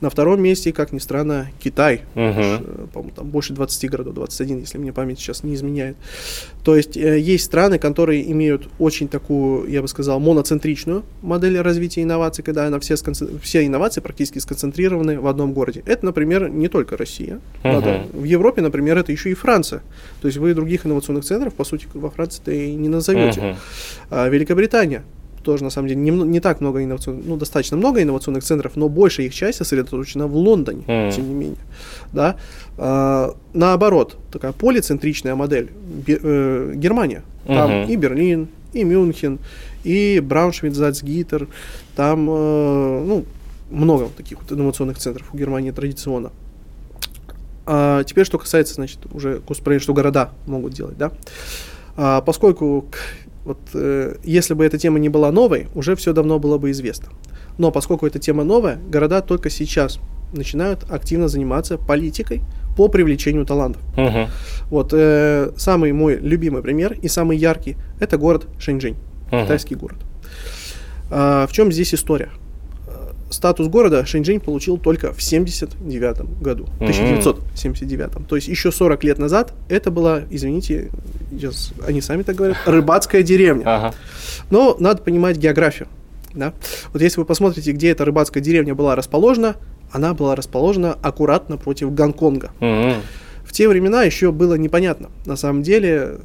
На 0.00 0.10
втором 0.10 0.42
месте, 0.42 0.72
как 0.72 0.92
ни 0.92 0.98
странно, 0.98 1.48
Китай. 1.58 2.02
Угу. 2.14 2.88
По-моему, 2.92 3.12
там 3.14 3.28
больше 3.28 3.54
20 3.54 3.90
городов, 3.90 4.14
21, 4.14 4.60
если 4.60 4.78
мне 4.78 4.92
память 4.92 5.18
сейчас 5.18 5.42
не 5.42 5.54
изменяет. 5.54 5.96
То 6.64 6.76
есть 6.76 6.96
э, 6.96 7.18
есть 7.18 7.44
страны, 7.44 7.78
которые 7.78 8.30
имеют 8.30 8.68
очень 8.78 9.08
такую, 9.08 9.70
я 9.70 9.80
бы 9.80 9.88
сказал, 9.88 10.20
моноцентричную 10.20 11.02
модель 11.22 11.58
развития 11.60 12.02
инноваций, 12.02 12.44
когда 12.44 12.66
она 12.66 12.78
все, 12.78 12.96
сконцентр... 12.96 13.40
все 13.40 13.66
инновации 13.66 14.00
практически 14.00 14.38
сконцентрированы 14.38 15.18
в 15.18 15.26
одном 15.26 15.54
городе. 15.54 15.82
Это, 15.86 16.04
например, 16.04 16.50
не 16.50 16.68
только 16.68 16.96
Россия. 16.96 17.40
Угу. 17.64 17.72
Надо... 17.72 18.02
В 18.12 18.24
Европе, 18.24 18.60
например, 18.60 18.98
это 18.98 19.12
еще 19.12 19.30
и 19.30 19.34
Франция. 19.34 19.80
То 20.20 20.28
есть 20.28 20.36
вы 20.36 20.52
других 20.52 20.84
инновационных 20.84 21.24
центров, 21.24 21.54
по 21.54 21.64
сути, 21.64 21.86
во 21.94 22.10
Франции-то 22.10 22.52
и 22.52 22.74
не 22.74 22.88
назовете. 22.88 23.40
Угу. 23.40 23.56
А 24.10 24.28
Великобритания 24.28 25.04
тоже, 25.46 25.62
на 25.62 25.70
самом 25.70 25.88
деле, 25.88 26.00
не, 26.00 26.10
не 26.10 26.40
так 26.40 26.60
много 26.60 26.82
инновационных, 26.82 27.24
ну, 27.24 27.36
достаточно 27.36 27.76
много 27.76 28.02
инновационных 28.02 28.42
центров, 28.42 28.72
но 28.74 28.88
большая 28.88 29.26
их 29.26 29.34
часть 29.34 29.58
сосредоточена 29.58 30.26
в 30.26 30.36
Лондоне, 30.36 30.82
mm. 30.86 31.12
тем 31.12 31.28
не 31.28 31.34
менее. 31.34 31.64
Да? 32.12 32.36
А, 32.76 33.36
наоборот, 33.54 34.16
такая 34.32 34.52
полицентричная 34.52 35.36
модель, 35.36 35.70
э, 36.08 36.72
Германия. 36.74 37.22
Там 37.46 37.70
uh-huh. 37.70 37.92
и 37.92 37.96
Берлин, 37.96 38.48
и 38.72 38.82
Мюнхен, 38.82 39.38
и 39.84 40.18
Брауншвейг, 40.18 40.74
Зальцгиттер, 40.74 41.46
там, 41.94 42.28
э, 42.28 43.04
ну, 43.06 43.24
много 43.70 44.08
таких 44.16 44.42
вот 44.42 44.50
инновационных 44.50 44.98
центров 44.98 45.32
у 45.32 45.36
Германии 45.36 45.70
традиционно. 45.70 46.32
А 47.66 48.02
теперь, 48.02 48.26
что 48.26 48.38
касается, 48.38 48.74
значит, 48.74 48.98
уже 49.12 49.40
госпроектирования, 49.46 49.80
что 49.80 49.94
города 49.94 50.30
могут 50.46 50.72
делать, 50.72 50.98
да. 50.98 51.12
А, 51.96 52.20
поскольку 52.20 52.86
вот 53.46 53.58
э, 53.74 54.16
если 54.24 54.54
бы 54.54 54.64
эта 54.66 54.76
тема 54.76 54.98
не 54.98 55.08
была 55.08 55.30
новой, 55.30 55.68
уже 55.74 55.94
все 55.94 56.12
давно 56.12 56.38
было 56.38 56.58
бы 56.58 56.72
известно. 56.72 57.08
Но 57.58 57.70
поскольку 57.70 58.06
эта 58.06 58.18
тема 58.18 58.42
новая, 58.44 58.78
города 58.90 59.22
только 59.22 59.50
сейчас 59.50 60.00
начинают 60.32 60.84
активно 60.90 61.28
заниматься 61.28 61.78
политикой 61.78 62.42
по 62.76 62.88
привлечению 62.88 63.46
талантов. 63.46 63.82
Угу. 63.96 64.28
Вот 64.70 64.90
э, 64.92 65.52
самый 65.56 65.92
мой 65.92 66.16
любимый 66.16 66.60
пример 66.60 66.92
и 67.00 67.08
самый 67.08 67.38
яркий 67.38 67.76
это 68.00 68.18
город 68.18 68.48
Шэньчжэнь, 68.58 68.96
угу. 69.30 69.42
китайский 69.42 69.76
город. 69.76 69.98
А, 71.08 71.46
в 71.46 71.52
чем 71.52 71.70
здесь 71.70 71.94
история? 71.94 72.30
Статус 73.28 73.66
города 73.68 74.06
Шэньчжэнь 74.06 74.40
получил 74.40 74.78
только 74.78 75.12
в 75.12 75.20
79 75.20 76.40
году, 76.40 76.64
угу. 76.64 76.84
1979. 76.84 78.26
То 78.28 78.36
есть 78.36 78.48
еще 78.48 78.70
40 78.70 79.04
лет 79.04 79.18
назад 79.18 79.52
это 79.68 79.90
была, 79.90 80.22
извините, 80.30 80.90
сейчас 81.30 81.72
они 81.86 82.00
сами 82.00 82.22
так 82.22 82.36
говорят, 82.36 82.56
рыбацкая 82.66 83.22
деревня. 83.22 83.64
Ага. 83.66 83.94
Но 84.50 84.76
надо 84.78 85.02
понимать 85.02 85.36
географию. 85.38 85.88
Да? 86.34 86.52
Вот 86.92 87.02
если 87.02 87.18
вы 87.18 87.26
посмотрите, 87.26 87.72
где 87.72 87.90
эта 87.90 88.04
рыбацкая 88.04 88.42
деревня 88.42 88.74
была 88.74 88.94
расположена, 88.94 89.56
она 89.90 90.14
была 90.14 90.36
расположена 90.36 90.92
аккуратно 90.92 91.56
против 91.56 91.92
Гонконга. 91.92 92.50
Mm-hmm. 92.60 92.96
В 93.44 93.52
те 93.52 93.68
времена 93.68 94.02
еще 94.02 94.32
было 94.32 94.54
непонятно, 94.54 95.10
на 95.24 95.36
самом 95.36 95.62
деле, 95.62 96.18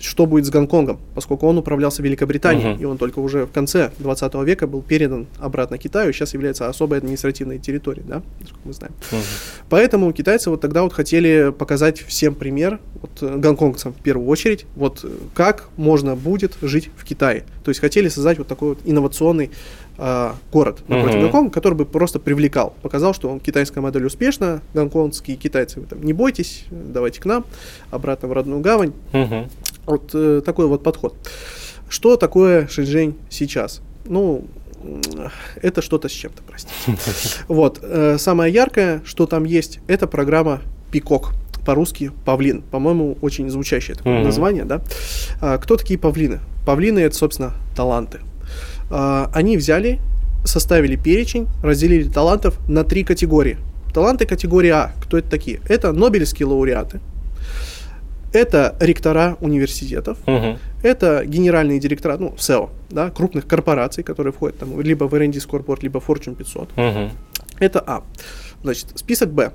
что 0.00 0.26
будет 0.26 0.46
с 0.46 0.50
Гонконгом, 0.50 0.98
поскольку 1.14 1.46
он 1.46 1.58
управлялся 1.58 2.02
Великобританией, 2.02 2.74
uh-huh. 2.74 2.82
и 2.82 2.84
он 2.84 2.98
только 2.98 3.18
уже 3.18 3.46
в 3.46 3.52
конце 3.52 3.92
20 3.98 4.34
века 4.46 4.66
был 4.66 4.82
передан 4.82 5.26
обратно 5.38 5.78
Китаю, 5.78 6.12
сейчас 6.12 6.34
является 6.34 6.68
особой 6.68 6.98
административной 6.98 7.58
территорией, 7.58 8.04
да, 8.06 8.22
как 8.40 8.58
мы 8.64 8.72
знаем. 8.72 8.94
Uh-huh. 9.10 9.22
Поэтому 9.68 10.12
китайцы 10.12 10.50
вот 10.50 10.60
тогда 10.60 10.82
вот 10.82 10.92
хотели 10.92 11.52
показать 11.56 12.00
всем 12.00 12.34
пример, 12.34 12.80
вот, 13.00 13.10
э, 13.20 13.36
гонконгцам 13.36 13.92
в 13.92 14.02
первую 14.02 14.26
очередь, 14.28 14.66
вот 14.74 15.04
как 15.34 15.68
можно 15.76 16.16
будет 16.16 16.56
жить 16.62 16.90
в 16.96 17.04
Китае. 17.04 17.44
То 17.64 17.70
есть 17.70 17.80
хотели 17.80 18.08
создать 18.08 18.38
вот 18.38 18.46
такой 18.46 18.70
вот 18.70 18.78
инновационный 18.84 19.50
э, 19.98 20.30
город 20.50 20.78
напротив 20.88 21.16
uh-huh. 21.16 21.22
Гонконга, 21.22 21.50
который 21.52 21.74
бы 21.74 21.84
просто 21.84 22.18
привлекал, 22.18 22.74
показал, 22.82 23.14
что 23.14 23.28
он, 23.28 23.38
китайская 23.38 23.80
модель 23.80 24.06
успешна, 24.06 24.62
гонконгские 24.74 25.36
китайцы, 25.36 25.80
вы 25.80 25.86
там 25.86 26.02
не 26.02 26.12
бойтесь, 26.12 26.64
давайте 26.70 27.20
к 27.20 27.26
нам, 27.26 27.44
обратно 27.90 28.28
в 28.28 28.32
родную 28.32 28.60
гавань. 28.60 28.92
Uh-huh. 29.12 29.50
Вот 29.90 30.10
э, 30.14 30.40
такой 30.44 30.66
вот 30.66 30.82
подход. 30.82 31.14
Что 31.88 32.16
такое 32.16 32.68
Шэньчжэнь 32.68 33.16
сейчас? 33.28 33.80
Ну, 34.04 34.44
это 35.60 35.82
что-то 35.82 36.08
с 36.08 36.12
чем-то, 36.12 36.42
простите. 36.46 36.74
Вот. 37.48 37.80
Э, 37.82 38.16
самое 38.18 38.52
яркое, 38.52 39.02
что 39.04 39.26
там 39.26 39.44
есть, 39.44 39.80
это 39.88 40.06
программа 40.06 40.60
Пикок. 40.92 41.32
По-русски 41.66 42.10
павлин. 42.24 42.62
По-моему, 42.62 43.18
очень 43.20 43.50
звучащее 43.50 43.96
такое 43.96 44.20
mm-hmm. 44.20 44.24
название, 44.24 44.64
да. 44.64 44.80
А, 45.42 45.58
кто 45.58 45.76
такие 45.76 45.98
павлины? 45.98 46.40
Павлины 46.64 47.00
это, 47.00 47.14
собственно, 47.14 47.52
таланты. 47.76 48.20
А, 48.90 49.30
они 49.34 49.58
взяли, 49.58 50.00
составили 50.44 50.96
перечень, 50.96 51.48
разделили 51.62 52.08
талантов 52.08 52.56
на 52.66 52.82
три 52.82 53.04
категории. 53.04 53.58
Таланты 53.92 54.24
категории 54.24 54.70
А. 54.70 54.92
Кто 55.02 55.18
это 55.18 55.28
такие? 55.28 55.60
Это 55.68 55.92
Нобелевские 55.92 56.46
лауреаты, 56.46 57.00
это 58.32 58.76
ректора 58.80 59.36
университетов, 59.40 60.18
угу. 60.26 60.58
это 60.82 61.24
генеральные 61.24 61.80
директора, 61.80 62.16
ну, 62.18 62.34
SEO, 62.36 62.70
да, 62.90 63.10
крупных 63.10 63.46
корпораций, 63.46 64.04
которые 64.04 64.32
входят 64.32 64.58
там 64.58 64.80
либо 64.80 65.04
в 65.04 65.14
R&D 65.14 65.38
Scoreboard, 65.38 65.78
либо 65.82 66.00
Fortune 66.00 66.36
500. 66.36 66.72
Угу. 66.72 67.10
Это 67.58 67.80
А. 67.86 68.02
Значит, 68.62 68.86
список 68.94 69.32
Б. 69.32 69.52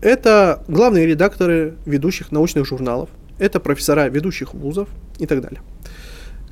Это 0.00 0.62
главные 0.68 1.06
редакторы 1.06 1.74
ведущих 1.84 2.30
научных 2.30 2.66
журналов, 2.66 3.08
это 3.38 3.58
профессора 3.58 4.08
ведущих 4.08 4.54
вузов 4.54 4.88
и 5.18 5.26
так 5.26 5.40
далее. 5.40 5.60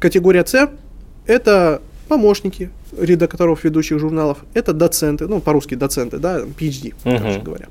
Категория 0.00 0.44
С– 0.44 0.70
это 1.26 1.80
помощники 2.08 2.70
редакторов 2.98 3.64
ведущих 3.64 3.98
журналов, 3.98 4.38
это 4.54 4.72
доценты, 4.72 5.26
ну, 5.26 5.40
по-русски 5.40 5.74
доценты, 5.74 6.18
да, 6.18 6.40
PhD, 6.40 6.94
uh-huh. 7.04 7.18
короче 7.18 7.40
говоря. 7.40 7.66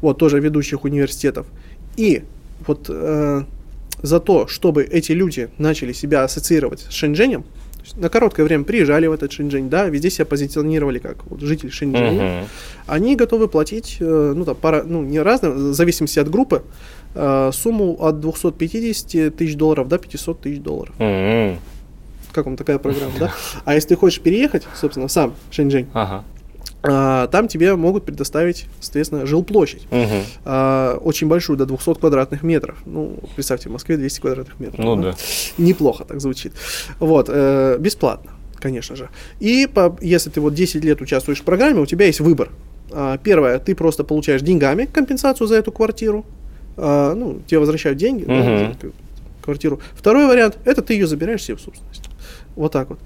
Вот, 0.00 0.18
тоже 0.18 0.40
ведущих 0.40 0.84
университетов. 0.84 1.46
И 1.96 2.24
вот 2.66 2.86
э, 2.88 3.42
за 4.02 4.20
то, 4.20 4.46
чтобы 4.46 4.84
эти 4.84 5.12
люди 5.12 5.48
начали 5.58 5.92
себя 5.92 6.24
ассоциировать 6.24 6.80
с 6.80 6.92
Шэньчжэнем, 6.92 7.44
на 7.96 8.08
короткое 8.08 8.44
время 8.44 8.64
приезжали 8.64 9.06
в 9.06 9.12
этот 9.12 9.32
Шэньчжэнь, 9.32 9.68
да, 9.68 9.86
везде 9.88 10.10
себя 10.10 10.24
позиционировали 10.24 10.98
как 10.98 11.24
вот, 11.26 11.40
житель 11.40 11.70
Шэньчжэня, 11.70 12.22
uh-huh. 12.22 12.44
они 12.86 13.14
готовы 13.16 13.48
платить, 13.48 13.98
э, 14.00 14.32
ну, 14.34 14.44
там, 14.44 14.56
пара, 14.56 14.84
ну, 14.84 15.02
не 15.02 15.20
разные, 15.20 15.52
в 15.52 15.74
зависимости 15.74 16.18
от 16.18 16.30
группы, 16.30 16.62
э, 17.14 17.50
сумму 17.52 17.96
от 18.00 18.20
250 18.20 19.36
тысяч 19.36 19.56
долларов 19.56 19.88
до 19.88 19.98
500 19.98 20.40
тысяч 20.40 20.60
долларов. 20.60 20.94
Uh-huh. 20.98 21.56
Как 22.32 22.46
вам 22.46 22.56
такая 22.56 22.78
программа, 22.78 23.12
да? 23.18 23.34
А 23.64 23.74
если 23.74 23.90
ты 23.90 23.96
хочешь 23.96 24.20
переехать, 24.20 24.66
собственно, 24.74 25.08
сам 25.08 25.34
Шэньчжэнь, 25.50 25.86
uh-huh 25.92 25.94
а, 25.94 26.24
там 26.84 27.48
тебе 27.48 27.74
могут 27.76 28.04
предоставить, 28.04 28.66
соответственно, 28.80 29.26
жилплощадь. 29.26 29.86
Угу. 29.90 30.22
А, 30.44 30.96
очень 30.98 31.28
большую, 31.28 31.56
до 31.56 31.66
200 31.66 31.94
квадратных 31.94 32.42
метров. 32.42 32.76
Ну, 32.84 33.16
представьте, 33.34 33.68
в 33.68 33.72
Москве 33.72 33.96
200 33.96 34.20
квадратных 34.20 34.60
метров. 34.60 34.84
Ну 34.84 34.96
да. 34.96 35.12
да. 35.12 35.16
Неплохо 35.58 36.04
так 36.04 36.20
звучит. 36.20 36.52
Вот, 36.98 37.28
э, 37.30 37.76
бесплатно, 37.78 38.32
конечно 38.58 38.96
же. 38.96 39.08
И 39.40 39.66
по, 39.66 39.96
если 40.00 40.30
ты 40.30 40.40
вот 40.40 40.54
10 40.54 40.84
лет 40.84 41.00
участвуешь 41.00 41.40
в 41.40 41.44
программе, 41.44 41.80
у 41.80 41.86
тебя 41.86 42.06
есть 42.06 42.20
выбор. 42.20 42.50
А, 42.90 43.18
первое, 43.18 43.58
ты 43.58 43.74
просто 43.74 44.04
получаешь 44.04 44.42
деньгами 44.42 44.84
компенсацию 44.84 45.46
за 45.46 45.56
эту 45.56 45.72
квартиру. 45.72 46.24
А, 46.76 47.14
ну, 47.14 47.40
тебе 47.46 47.60
возвращают 47.60 47.98
деньги 47.98 48.24
угу. 48.24 48.32
да, 48.32 48.58
за 48.58 48.92
квартиру. 49.42 49.80
Второй 49.94 50.26
вариант, 50.26 50.58
это 50.64 50.82
ты 50.82 50.94
ее 50.94 51.06
забираешь 51.06 51.42
себе 51.42 51.56
в 51.56 51.60
собственность. 51.60 52.08
Вот 52.56 52.72
так 52.72 52.88
вот. 52.88 52.98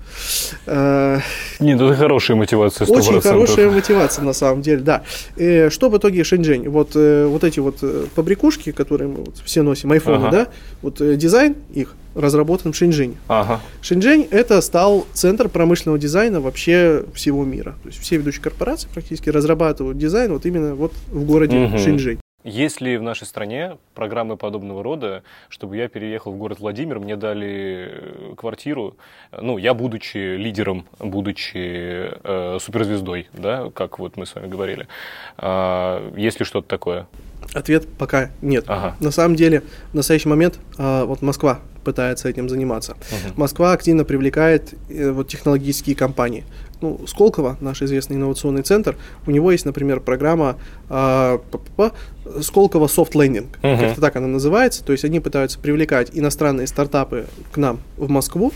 Э, 0.66 1.20
Нет, 1.58 1.80
это 1.80 1.94
хорошая 1.94 2.36
мотивация, 2.36 2.86
100%. 2.86 2.90
Очень 2.90 3.20
хорошая 3.20 3.70
мотивация, 3.70 4.24
на 4.24 4.34
самом 4.34 4.60
деле, 4.60 4.82
да. 4.82 5.02
И 5.36 5.68
что 5.70 5.88
в 5.88 5.96
итоге 5.96 6.22
Шэньчжэнь? 6.22 6.68
Вот, 6.68 6.90
э, 6.94 7.26
вот 7.26 7.44
эти 7.44 7.58
вот 7.60 7.78
э, 7.82 8.04
побрякушки, 8.14 8.72
которые 8.72 9.08
мы 9.08 9.24
вот 9.24 9.36
все 9.44 9.62
носим, 9.62 9.90
айфоны, 9.92 10.26
ага. 10.26 10.30
да, 10.30 10.48
вот 10.82 10.96
дизайн 11.16 11.56
их 11.72 11.94
разработан 12.14 12.72
в 12.72 12.76
Шэньчжэне. 12.76 13.16
Ага. 13.28 13.60
Шэньчжэнь– 13.80 14.28
это 14.30 14.60
стал 14.60 15.06
центр 15.14 15.48
промышленного 15.48 15.98
дизайна 15.98 16.40
вообще 16.40 17.04
всего 17.14 17.44
мира. 17.44 17.74
То 17.82 17.88
есть 17.88 18.00
все 18.00 18.16
ведущие 18.16 18.42
корпорации 18.42 18.88
практически 18.92 19.30
разрабатывают 19.30 19.96
дизайн 19.96 20.32
вот 20.32 20.44
именно 20.44 20.74
вот 20.74 20.92
в 21.10 21.24
городе 21.24 21.56
угу. 21.56 21.78
Шэньчжэнь. 21.78 22.18
Есть 22.48 22.80
ли 22.80 22.96
в 22.96 23.02
нашей 23.02 23.26
стране 23.26 23.76
программы 23.94 24.38
подобного 24.38 24.82
рода, 24.82 25.22
чтобы 25.50 25.76
я 25.76 25.86
переехал 25.88 26.32
в 26.32 26.38
город 26.38 26.60
Владимир, 26.60 26.98
мне 26.98 27.14
дали 27.14 27.88
э, 27.90 28.34
квартиру, 28.38 28.96
ну, 29.38 29.58
я 29.58 29.74
будучи 29.74 30.36
лидером, 30.36 30.86
будучи 30.98 32.10
э, 32.10 32.58
суперзвездой, 32.58 33.28
да, 33.34 33.70
как 33.74 33.98
вот 33.98 34.16
мы 34.16 34.24
с 34.24 34.34
вами 34.34 34.46
говорили, 34.46 34.88
э, 35.36 36.12
есть 36.16 36.40
ли 36.40 36.46
что-то 36.46 36.68
такое? 36.68 37.06
Ответ 37.54 37.88
пока 37.98 38.30
нет. 38.42 38.64
Ага. 38.66 38.96
На 39.00 39.10
самом 39.10 39.36
деле, 39.36 39.62
в 39.92 39.94
настоящий 39.94 40.28
момент 40.28 40.58
э, 40.76 41.04
вот 41.04 41.22
Москва 41.22 41.60
пытается 41.84 42.28
этим 42.28 42.48
заниматься. 42.48 42.92
Угу. 42.92 43.40
Москва 43.40 43.72
активно 43.72 44.04
привлекает 44.04 44.74
э, 44.88 45.10
вот 45.10 45.28
технологические 45.28 45.96
компании 45.96 46.44
ну, 46.80 47.00
Сколково, 47.06 47.56
наш 47.60 47.82
известный 47.82 48.16
инновационный 48.16 48.62
центр, 48.62 48.96
у 49.26 49.30
него 49.30 49.50
есть, 49.50 49.64
например, 49.64 50.00
программа 50.00 50.56
э, 50.88 51.38
Сколково 52.40 52.86
Soft 52.86 53.12
Landing, 53.12 53.46
uh-huh. 53.62 53.80
как-то 53.80 54.00
так 54.00 54.16
она 54.16 54.26
называется, 54.26 54.84
то 54.84 54.92
есть 54.92 55.04
они 55.04 55.20
пытаются 55.20 55.58
привлекать 55.58 56.10
иностранные 56.12 56.66
стартапы 56.66 57.26
к 57.52 57.56
нам 57.56 57.80
в 57.96 58.08
Москву, 58.08 58.52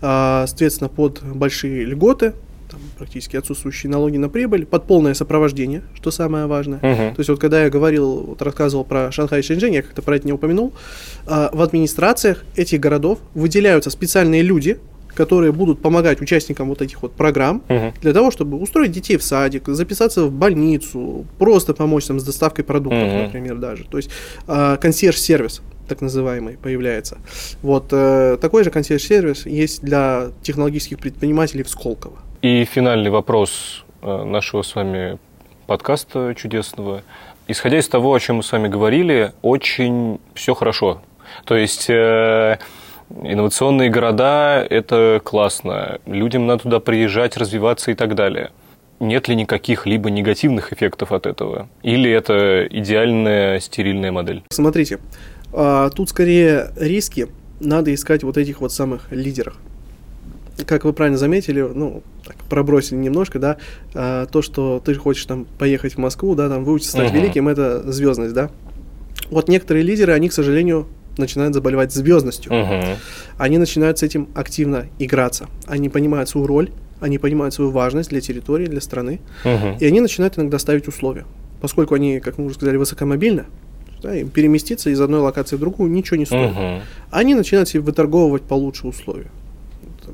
э, 0.00 0.44
соответственно, 0.46 0.88
под 0.88 1.22
большие 1.22 1.84
льготы, 1.84 2.34
там, 2.70 2.80
практически 2.98 3.36
отсутствующие 3.36 3.90
налоги 3.90 4.16
на 4.16 4.28
прибыль, 4.28 4.66
под 4.66 4.86
полное 4.86 5.14
сопровождение, 5.14 5.82
что 5.94 6.10
самое 6.10 6.46
важное. 6.46 6.78
Uh-huh. 6.80 7.14
То 7.14 7.20
есть 7.20 7.30
вот 7.30 7.40
когда 7.40 7.64
я 7.64 7.70
говорил, 7.70 8.20
вот 8.20 8.42
рассказывал 8.42 8.84
про 8.84 9.10
Шанхай 9.12 9.40
и 9.40 9.42
Шэньчжэнь, 9.42 9.74
я 9.74 9.82
как-то 9.82 10.02
про 10.02 10.16
это 10.16 10.26
не 10.26 10.32
упомянул, 10.32 10.72
э, 11.26 11.48
в 11.52 11.62
администрациях 11.62 12.44
этих 12.56 12.80
городов 12.80 13.18
выделяются 13.34 13.90
специальные 13.90 14.42
люди, 14.42 14.78
которые 15.14 15.52
будут 15.52 15.80
помогать 15.80 16.20
участникам 16.20 16.68
вот 16.68 16.82
этих 16.82 17.02
вот 17.02 17.12
программ 17.12 17.62
угу. 17.68 17.94
для 18.00 18.12
того, 18.12 18.30
чтобы 18.30 18.58
устроить 18.58 18.92
детей 18.92 19.16
в 19.16 19.22
садик, 19.22 19.68
записаться 19.68 20.24
в 20.24 20.32
больницу, 20.32 21.24
просто 21.38 21.74
помочь 21.74 22.04
там 22.06 22.20
с 22.20 22.24
доставкой 22.24 22.64
продуктов, 22.64 23.08
угу. 23.08 23.22
например, 23.22 23.56
даже. 23.56 23.84
То 23.84 23.96
есть 23.96 24.10
э, 24.46 24.76
консьерж-сервис 24.80 25.62
так 25.88 26.00
называемый 26.00 26.56
появляется. 26.56 27.18
Вот 27.62 27.88
э, 27.92 28.38
такой 28.40 28.64
же 28.64 28.70
консьерж-сервис 28.70 29.46
есть 29.46 29.82
для 29.82 30.28
технологических 30.42 30.98
предпринимателей 30.98 31.62
в 31.62 31.68
Сколково. 31.68 32.18
И 32.44 32.66
финальный 32.66 33.08
вопрос 33.08 33.86
э, 34.02 34.22
нашего 34.22 34.60
с 34.60 34.74
вами 34.74 35.16
подкаста 35.66 36.34
чудесного. 36.36 37.02
Исходя 37.48 37.78
из 37.78 37.88
того, 37.88 38.12
о 38.12 38.20
чем 38.20 38.36
мы 38.36 38.42
с 38.42 38.52
вами 38.52 38.68
говорили, 38.68 39.32
очень 39.40 40.20
все 40.34 40.52
хорошо. 40.52 41.00
То 41.46 41.56
есть 41.56 41.88
э, 41.88 42.58
Инновационные 43.22 43.88
города– 43.88 44.62
это 44.70 45.22
классно. 45.24 46.00
Людям 46.04 46.46
надо 46.46 46.64
туда 46.64 46.80
приезжать, 46.80 47.38
развиваться 47.38 47.92
и 47.92 47.94
так 47.94 48.14
далее. 48.14 48.50
Нет 49.00 49.26
ли 49.26 49.36
никаких 49.36 49.86
либо 49.86 50.10
негативных 50.10 50.70
эффектов 50.74 51.12
от 51.12 51.24
этого? 51.24 51.70
Или 51.82 52.10
это 52.10 52.66
идеальная 52.66 53.58
стерильная 53.58 54.12
модель? 54.12 54.42
Смотрите, 54.50 54.98
а, 55.54 55.88
тут 55.88 56.10
скорее 56.10 56.72
риски 56.76 57.28
надо 57.60 57.94
искать 57.94 58.22
вот 58.22 58.36
этих 58.36 58.60
вот 58.60 58.70
самых 58.70 59.10
лидеров. 59.10 59.56
Как 60.66 60.84
вы 60.84 60.92
правильно 60.92 61.18
заметили, 61.18 61.60
ну, 61.60 62.02
так, 62.24 62.36
пробросили 62.48 62.98
немножко, 62.98 63.38
да, 63.38 63.56
а, 63.94 64.26
то, 64.26 64.40
что 64.40 64.80
ты 64.84 64.94
хочешь 64.94 65.24
там 65.26 65.46
поехать 65.58 65.94
в 65.94 65.98
Москву, 65.98 66.34
да, 66.34 66.48
там 66.48 66.64
выучиться 66.64 66.92
стать 66.92 67.10
uh-huh. 67.10 67.16
великим, 67.16 67.48
это 67.48 67.90
звездность, 67.90 68.34
да. 68.34 68.50
Вот 69.30 69.48
некоторые 69.48 69.82
лидеры, 69.82 70.12
они, 70.12 70.28
к 70.28 70.32
сожалению, 70.32 70.86
начинают 71.18 71.54
заболевать 71.54 71.92
звездностью. 71.92 72.52
Uh-huh. 72.52 72.96
Они 73.36 73.58
начинают 73.58 73.98
с 73.98 74.02
этим 74.02 74.28
активно 74.34 74.86
играться. 74.98 75.48
Они 75.66 75.88
понимают 75.88 76.28
свою 76.28 76.46
роль, 76.46 76.70
они 77.00 77.18
понимают 77.18 77.54
свою 77.54 77.70
важность 77.70 78.10
для 78.10 78.20
территории, 78.20 78.66
для 78.66 78.80
страны, 78.80 79.20
uh-huh. 79.44 79.78
и 79.78 79.86
они 79.86 80.00
начинают 80.00 80.38
иногда 80.38 80.58
ставить 80.58 80.88
условия. 80.88 81.24
Поскольку 81.60 81.94
они, 81.94 82.20
как 82.20 82.38
мы 82.38 82.46
уже 82.46 82.56
сказали, 82.56 82.76
высокомобильны, 82.76 83.44
да, 84.02 84.14
им 84.14 84.28
переместиться 84.28 84.90
из 84.90 85.00
одной 85.00 85.20
локации 85.20 85.56
в 85.56 85.60
другую 85.60 85.90
ничего 85.90 86.16
не 86.16 86.26
стоит. 86.26 86.52
Uh-huh. 86.52 86.80
Они 87.10 87.34
начинают 87.34 87.68
себе 87.68 87.80
выторговывать 87.80 88.42
получше 88.42 88.86
условия. 88.86 89.30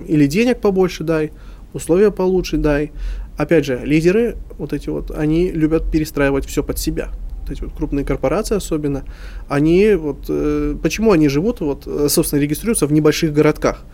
Или 0.06 0.26
денег 0.26 0.60
побольше 0.60 1.04
дай, 1.04 1.32
условия 1.72 2.10
получше 2.10 2.56
дай. 2.56 2.92
Опять 3.36 3.64
же, 3.64 3.80
лидеры, 3.84 4.36
вот 4.58 4.72
эти 4.72 4.88
вот, 4.90 5.10
они 5.10 5.50
любят 5.50 5.90
перестраивать 5.90 6.46
все 6.46 6.62
под 6.62 6.78
себя 6.78 7.10
вот 7.40 7.50
эти 7.50 7.62
вот 7.62 7.72
крупные 7.74 8.04
корпорации 8.04 8.56
особенно, 8.56 9.04
они 9.48 9.94
вот, 9.94 10.26
э, 10.28 10.76
почему 10.82 11.12
они 11.12 11.28
живут, 11.28 11.60
вот, 11.60 11.84
э, 11.86 12.08
собственно, 12.08 12.40
регистрируются 12.40 12.86
в 12.86 12.92
небольших 12.92 13.32
городках? 13.32 13.84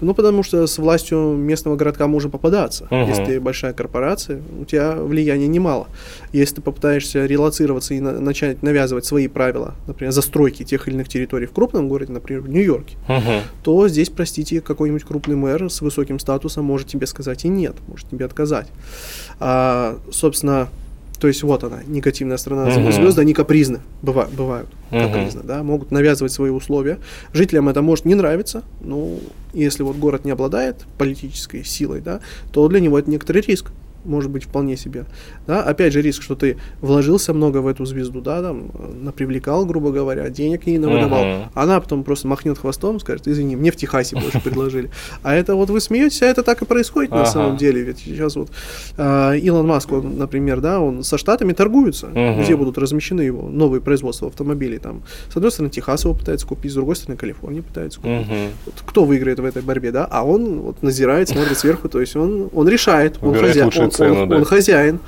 Ну, 0.00 0.14
потому 0.14 0.42
что 0.42 0.66
с 0.66 0.78
властью 0.78 1.34
местного 1.36 1.76
городка 1.76 2.06
можно 2.06 2.30
попадаться. 2.30 2.86
Uh-huh. 2.90 3.08
Если 3.08 3.24
ты 3.24 3.40
большая 3.40 3.72
корпорация, 3.72 4.40
у 4.60 4.64
тебя 4.64 4.96
влияния 4.96 5.46
немало. 5.46 5.88
Если 6.32 6.56
ты 6.56 6.62
попытаешься 6.62 7.24
релацироваться 7.26 7.94
и 7.94 8.00
на- 8.00 8.20
начать 8.20 8.62
навязывать 8.62 9.04
свои 9.04 9.28
правила, 9.28 9.74
например, 9.86 10.12
застройки 10.12 10.62
тех 10.62 10.86
или 10.88 10.94
иных 10.94 11.08
территорий 11.08 11.46
в 11.46 11.52
крупном 11.52 11.88
городе, 11.88 12.12
например, 12.12 12.42
в 12.42 12.48
Нью-Йорке, 12.48 12.96
uh-huh. 13.08 13.40
то 13.62 13.88
здесь, 13.88 14.10
простите, 14.10 14.60
какой-нибудь 14.60 15.04
крупный 15.04 15.36
мэр 15.36 15.70
с 15.70 15.80
высоким 15.80 16.18
статусом 16.18 16.64
может 16.64 16.88
тебе 16.88 17.06
сказать 17.06 17.44
и 17.44 17.48
нет, 17.48 17.76
может 17.86 18.08
тебе 18.08 18.24
отказать. 18.24 18.68
А, 19.40 19.98
собственно, 20.10 20.68
то 21.18 21.28
есть 21.28 21.42
вот 21.42 21.64
она, 21.64 21.80
негативная 21.86 22.36
сторона. 22.36 22.68
Uh-huh. 22.68 22.92
Звезды, 22.92 23.20
они 23.22 23.34
капризны, 23.34 23.80
быва, 24.02 24.28
бывают 24.30 24.68
uh-huh. 24.90 25.06
капризны, 25.06 25.42
да, 25.42 25.62
могут 25.62 25.90
навязывать 25.90 26.32
свои 26.32 26.50
условия. 26.50 26.98
Жителям 27.32 27.68
это 27.68 27.82
может 27.82 28.04
не 28.04 28.14
нравиться, 28.14 28.62
но 28.80 29.18
если 29.52 29.82
вот 29.82 29.96
город 29.96 30.24
не 30.24 30.30
обладает 30.30 30.84
политической 30.98 31.64
силой, 31.64 32.00
да, 32.00 32.20
то 32.52 32.68
для 32.68 32.80
него 32.80 32.98
это 32.98 33.10
некоторый 33.10 33.42
риск 33.42 33.70
может 34.06 34.30
быть 34.30 34.44
вполне 34.44 34.76
себе. 34.76 35.04
Да? 35.46 35.62
Опять 35.62 35.92
же, 35.92 36.02
риск, 36.02 36.22
что 36.22 36.34
ты 36.34 36.56
вложился 36.80 37.34
много 37.34 37.58
в 37.58 37.66
эту 37.66 37.84
звезду, 37.84 38.20
да, 38.20 38.42
там, 38.42 38.70
напривлекал, 39.02 39.66
грубо 39.66 39.90
говоря, 39.90 40.28
денег 40.30 40.66
ей 40.66 40.78
навыдавал. 40.78 41.22
Uh-huh. 41.22 41.48
Она 41.54 41.80
потом 41.80 42.04
просто 42.04 42.28
махнет 42.28 42.58
хвостом, 42.58 43.00
скажет, 43.00 43.28
извини, 43.28 43.56
мне 43.56 43.70
в 43.70 43.76
Техасе 43.76 44.16
больше 44.16 44.40
предложили. 44.40 44.90
А 45.22 45.34
это 45.34 45.54
вот 45.54 45.70
вы 45.70 45.80
смеетесь, 45.80 46.22
а 46.22 46.26
это 46.26 46.42
так 46.42 46.62
и 46.62 46.64
происходит 46.64 47.10
на 47.10 47.26
самом 47.26 47.56
деле. 47.56 47.82
Ведь 47.82 47.98
сейчас 47.98 48.36
вот 48.36 48.50
а, 48.96 49.32
Илон 49.34 49.66
Маск, 49.66 49.90
например, 49.90 50.60
да, 50.60 50.80
он 50.80 51.02
со 51.02 51.18
Штатами 51.18 51.52
торгуется, 51.52 52.08
где 52.08 52.56
будут 52.56 52.78
размещены 52.78 53.22
его 53.22 53.48
новые 53.48 53.80
производства 53.80 54.28
автомобилей. 54.28 54.78
Там, 54.78 55.02
с 55.32 55.36
одной 55.36 55.50
стороны, 55.50 55.70
Техас 55.70 56.04
его 56.04 56.14
пытается 56.14 56.46
купить, 56.46 56.72
с 56.72 56.74
другой 56.74 56.96
стороны, 56.96 57.16
Калифорния 57.16 57.62
пытается 57.62 58.00
купить. 58.00 58.26
кто 58.86 59.04
выиграет 59.04 59.40
в 59.40 59.44
этой 59.44 59.62
борьбе, 59.62 59.92
да? 59.92 60.06
А 60.10 60.24
он 60.24 60.60
вот 60.60 60.82
назирает, 60.82 61.28
смотрит 61.28 61.58
сверху, 61.58 61.88
то 61.88 62.00
есть 62.00 62.16
он, 62.16 62.48
он 62.52 62.68
решает, 62.68 63.18
он 63.22 63.34
хозяин 63.34 63.70
цену, 63.96 64.22
он, 64.22 64.28
да. 64.28 64.36
он 64.36 64.44
хозяин, 64.44 65.00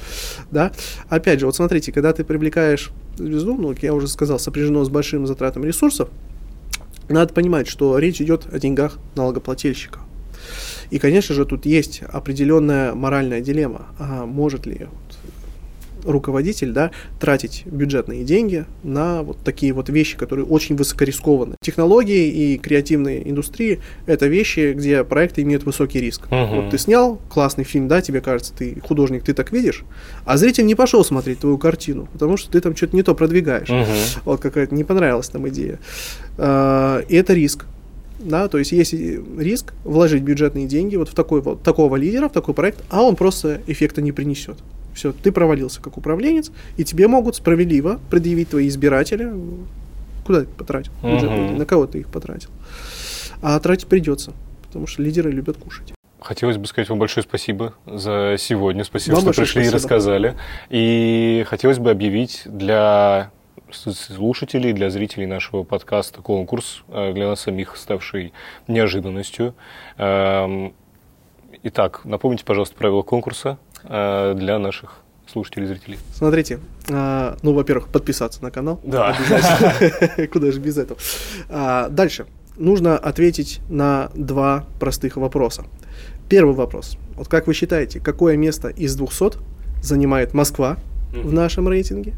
да. 0.50 0.72
Опять 1.08 1.40
же, 1.40 1.46
вот 1.46 1.56
смотрите, 1.56 1.92
когда 1.92 2.12
ты 2.12 2.24
привлекаешь 2.24 2.90
звезду, 3.16 3.56
ну, 3.56 3.68
как 3.74 3.82
я 3.82 3.94
уже 3.94 4.08
сказал, 4.08 4.38
сопряжено 4.38 4.84
с 4.84 4.88
большим 4.88 5.26
затратом 5.26 5.64
ресурсов, 5.64 6.08
надо 7.08 7.32
понимать, 7.32 7.68
что 7.68 7.98
речь 7.98 8.20
идет 8.20 8.46
о 8.52 8.58
деньгах 8.58 8.98
налогоплательщика. 9.14 10.00
И, 10.90 10.98
конечно 10.98 11.34
же, 11.34 11.44
тут 11.44 11.66
есть 11.66 12.02
определенная 12.02 12.94
моральная 12.94 13.40
дилемма. 13.40 13.88
А 13.98 14.24
может 14.24 14.66
ли 14.66 14.88
руководитель, 16.08 16.72
да, 16.72 16.90
тратить 17.20 17.64
бюджетные 17.66 18.24
деньги 18.24 18.64
на 18.82 19.22
вот 19.22 19.38
такие 19.44 19.72
вот 19.72 19.88
вещи, 19.88 20.16
которые 20.16 20.46
очень 20.46 20.76
высокорискованы. 20.76 21.56
Технологии 21.62 22.28
и 22.28 22.58
креативные 22.58 23.28
индустрии— 23.28 23.80
это 24.06 24.26
вещи, 24.26 24.72
где 24.72 25.04
проекты 25.04 25.42
имеют 25.42 25.64
высокий 25.64 26.00
риск. 26.00 26.26
Uh-huh. 26.30 26.62
Вот 26.62 26.70
ты 26.70 26.78
снял 26.78 27.20
классный 27.28 27.64
фильм, 27.64 27.88
да, 27.88 28.00
тебе 28.00 28.20
кажется, 28.20 28.52
ты 28.56 28.80
художник, 28.82 29.22
ты 29.22 29.34
так 29.34 29.52
видишь, 29.52 29.84
а 30.24 30.36
зритель 30.36 30.66
не 30.66 30.74
пошел 30.74 31.04
смотреть 31.04 31.40
твою 31.40 31.58
картину, 31.58 32.08
потому 32.12 32.36
что 32.36 32.50
ты 32.50 32.60
там 32.60 32.74
что-то 32.74 32.96
не 32.96 33.02
то 33.02 33.14
продвигаешь. 33.14 33.68
Uh-huh. 33.68 34.20
Вот 34.24 34.40
какая-то 34.40 34.74
не 34.74 34.84
понравилась 34.84 35.28
там 35.28 35.48
идея. 35.48 35.78
А, 36.36 37.00
и 37.08 37.14
это 37.16 37.34
риск. 37.34 37.66
Да, 38.18 38.48
то 38.48 38.58
есть 38.58 38.72
есть 38.72 38.92
риск 38.92 39.74
вложить 39.84 40.22
бюджетные 40.22 40.66
деньги 40.66 40.96
вот 40.96 41.08
в 41.08 41.14
такой 41.14 41.40
вот 41.40 41.62
такого 41.62 41.94
лидера, 41.94 42.28
в 42.28 42.32
такой 42.32 42.52
проект, 42.52 42.82
а 42.90 43.02
он 43.02 43.14
просто 43.14 43.60
эффекта 43.68 44.02
не 44.02 44.10
принесет. 44.10 44.58
Все, 44.98 45.12
ты 45.12 45.30
провалился 45.30 45.80
как 45.80 45.96
управленец, 45.96 46.50
и 46.76 46.82
тебе 46.82 47.06
могут 47.06 47.36
справедливо 47.36 48.00
предъявить 48.10 48.48
твои 48.48 48.66
избиратели, 48.66 49.32
куда 50.26 50.40
ты 50.40 50.46
потратил 50.46 50.90
uh-huh. 51.04 51.56
на 51.56 51.64
кого 51.64 51.86
ты 51.86 52.00
их 52.00 52.08
потратил. 52.08 52.50
А 53.40 53.60
тратить 53.60 53.86
придется, 53.86 54.32
потому 54.66 54.88
что 54.88 55.00
лидеры 55.00 55.30
любят 55.30 55.56
кушать. 55.56 55.92
Хотелось 56.20 56.56
бы 56.56 56.66
сказать 56.66 56.88
вам 56.88 56.98
большое 56.98 57.22
спасибо 57.22 57.74
за 57.86 58.34
сегодня. 58.40 58.82
Спасибо, 58.82 59.14
вам 59.14 59.32
что 59.32 59.42
пришли 59.42 59.62
спасибо. 59.62 59.70
и 59.70 59.74
рассказали. 59.76 60.36
И 60.68 61.44
хотелось 61.46 61.78
бы 61.78 61.92
объявить 61.92 62.42
для 62.46 63.30
слушателей, 63.70 64.72
для 64.72 64.90
зрителей 64.90 65.26
нашего 65.26 65.62
подкаста 65.62 66.22
конкурс, 66.22 66.82
э, 66.88 67.12
для 67.12 67.28
нас 67.28 67.42
самих 67.42 67.76
ставший 67.76 68.32
неожиданностью. 68.66 69.54
Эм, 69.96 70.74
итак, 71.62 72.00
напомните, 72.04 72.44
пожалуйста, 72.44 72.74
правила 72.74 73.02
конкурса. 73.02 73.58
Э, 73.84 74.34
для 74.36 74.58
наших 74.58 75.02
слушателей 75.30 75.66
и 75.66 75.68
зрителей? 75.68 75.98
Смотрите, 76.14 76.58
а, 76.90 77.36
ну, 77.42 77.52
во-первых, 77.52 77.88
подписаться 77.88 78.42
на 78.42 78.50
канал. 78.50 78.80
Да. 78.82 79.16
Куда 80.32 80.52
же 80.52 80.60
без 80.60 80.78
этого. 80.78 80.98
А, 81.48 81.88
дальше. 81.88 82.26
Нужно 82.56 82.98
ответить 82.98 83.60
на 83.68 84.10
два 84.14 84.64
простых 84.80 85.16
вопроса. 85.16 85.64
Первый 86.28 86.54
вопрос. 86.54 86.98
Вот 87.14 87.28
как 87.28 87.46
вы 87.46 87.54
считаете, 87.54 88.00
какое 88.00 88.36
место 88.36 88.68
из 88.68 88.96
200 88.96 89.38
занимает 89.82 90.34
Москва 90.34 90.76
в 91.12 91.32
нашем 91.32 91.68
рейтинге? 91.68 92.14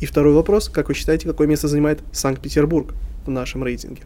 И 0.00 0.06
второй 0.06 0.34
вопрос. 0.34 0.68
Как 0.68 0.88
вы 0.88 0.94
считаете, 0.94 1.26
какое 1.26 1.46
место 1.48 1.68
занимает 1.68 2.00
Санкт-Петербург 2.12 2.94
в 3.26 3.30
нашем 3.30 3.64
рейтинге? 3.64 4.02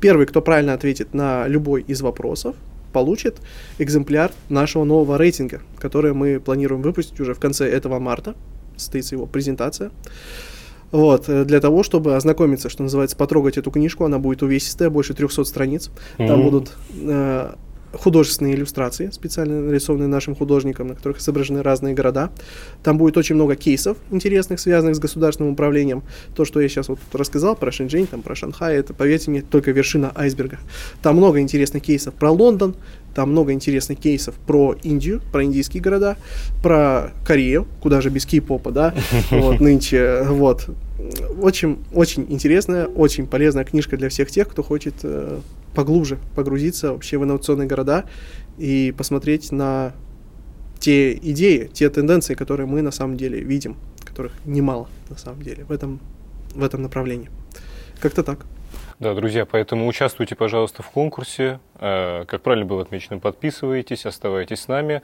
Первый, 0.00 0.26
кто 0.26 0.40
правильно 0.40 0.72
ответит 0.72 1.14
на 1.14 1.46
любой 1.48 1.82
из 1.82 2.00
вопросов, 2.00 2.56
получит 2.94 3.42
экземпляр 3.78 4.32
нашего 4.48 4.84
нового 4.84 5.18
рейтинга, 5.18 5.60
который 5.78 6.14
мы 6.14 6.40
планируем 6.40 6.80
выпустить 6.80 7.20
уже 7.20 7.34
в 7.34 7.40
конце 7.40 7.68
этого 7.68 7.98
марта. 7.98 8.34
Состоится 8.76 9.16
его 9.16 9.26
презентация. 9.26 9.90
Вот, 10.92 11.28
э, 11.28 11.44
для 11.44 11.60
того, 11.60 11.82
чтобы 11.82 12.14
ознакомиться, 12.14 12.70
что 12.70 12.84
называется, 12.84 13.16
потрогать 13.16 13.58
эту 13.58 13.70
книжку, 13.70 14.04
она 14.04 14.18
будет 14.18 14.42
увесистая, 14.42 14.90
больше 14.90 15.12
300 15.12 15.44
страниц. 15.44 15.90
Mm-hmm. 16.18 16.28
Там 16.28 16.42
будут 16.42 16.72
э, 16.94 17.54
художественные 17.94 18.54
иллюстрации, 18.54 19.10
специально 19.10 19.60
нарисованные 19.60 20.08
нашим 20.08 20.34
художником, 20.34 20.88
на 20.88 20.94
которых 20.94 21.18
изображены 21.18 21.62
разные 21.62 21.94
города. 21.94 22.30
Там 22.82 22.98
будет 22.98 23.16
очень 23.16 23.34
много 23.34 23.56
кейсов 23.56 23.96
интересных, 24.10 24.60
связанных 24.60 24.96
с 24.96 24.98
государственным 24.98 25.52
управлением. 25.52 26.02
То, 26.34 26.44
что 26.44 26.60
я 26.60 26.68
сейчас 26.68 26.88
вот 26.88 26.98
рассказал 27.12 27.56
про 27.56 27.70
Шэньчжэнь, 27.72 28.06
там, 28.06 28.22
про 28.22 28.34
Шанхай, 28.34 28.76
это, 28.76 28.94
поверьте 28.94 29.30
мне, 29.30 29.42
только 29.42 29.70
вершина 29.70 30.12
айсберга. 30.14 30.58
Там 31.02 31.16
много 31.16 31.40
интересных 31.40 31.82
кейсов 31.82 32.14
про 32.14 32.30
Лондон, 32.30 32.74
там 33.14 33.30
много 33.30 33.52
интересных 33.52 33.98
кейсов 33.98 34.34
про 34.46 34.76
Индию, 34.82 35.22
про 35.32 35.44
индийские 35.44 35.82
города, 35.82 36.16
про 36.62 37.12
Корею, 37.24 37.66
куда 37.80 38.00
же 38.00 38.10
без 38.10 38.26
кей-попа, 38.26 38.70
да, 38.70 38.94
вот 39.30 39.60
нынче, 39.60 40.24
вот. 40.28 40.68
Очень, 41.40 41.78
очень 41.92 42.26
интересная, 42.28 42.86
очень 42.86 43.26
полезная 43.26 43.64
книжка 43.64 43.96
для 43.96 44.08
всех 44.08 44.30
тех, 44.30 44.48
кто 44.48 44.62
хочет 44.62 44.94
э, 45.02 45.38
поглубже 45.74 46.18
погрузиться 46.34 46.92
вообще 46.92 47.18
в 47.18 47.24
инновационные 47.24 47.66
города 47.66 48.04
и 48.58 48.94
посмотреть 48.96 49.52
на 49.52 49.92
те 50.78 51.14
идеи, 51.14 51.70
те 51.72 51.88
тенденции, 51.90 52.34
которые 52.34 52.66
мы 52.66 52.82
на 52.82 52.90
самом 52.90 53.16
деле 53.16 53.40
видим, 53.40 53.76
которых 54.04 54.32
немало 54.44 54.88
на 55.08 55.16
самом 55.16 55.42
деле 55.42 55.64
в 55.64 55.72
этом, 55.72 56.00
в 56.54 56.62
этом 56.62 56.82
направлении. 56.82 57.30
Как-то 58.00 58.22
так. 58.22 58.46
Да, 59.04 59.12
друзья, 59.12 59.44
поэтому 59.44 59.86
участвуйте, 59.86 60.34
пожалуйста, 60.34 60.82
в 60.82 60.90
конкурсе. 60.90 61.60
Э, 61.74 62.24
как 62.26 62.40
правильно 62.40 62.64
было 62.64 62.80
отмечено, 62.80 63.18
подписывайтесь, 63.18 64.06
оставайтесь 64.06 64.60
с 64.60 64.68
нами. 64.68 65.02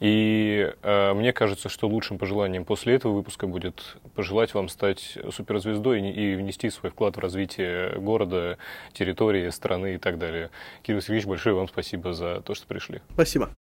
И 0.00 0.72
э, 0.82 1.12
мне 1.12 1.34
кажется, 1.34 1.68
что 1.68 1.86
лучшим 1.86 2.16
пожеланием 2.16 2.64
после 2.64 2.94
этого 2.94 3.12
выпуска 3.12 3.46
будет 3.46 3.98
пожелать 4.14 4.54
вам 4.54 4.70
стать 4.70 5.18
суперзвездой 5.30 6.00
и 6.00 6.34
внести 6.34 6.70
свой 6.70 6.90
вклад 6.92 7.18
в 7.18 7.20
развитие 7.20 7.98
города, 7.98 8.56
территории, 8.94 9.50
страны 9.50 9.96
и 9.96 9.98
так 9.98 10.16
далее. 10.16 10.48
Кирилл 10.82 11.02
Сергеевич, 11.02 11.26
большое 11.26 11.54
вам 11.54 11.68
спасибо 11.68 12.14
за 12.14 12.40
то, 12.40 12.54
что 12.54 12.66
пришли. 12.66 13.02
Спасибо. 13.12 13.54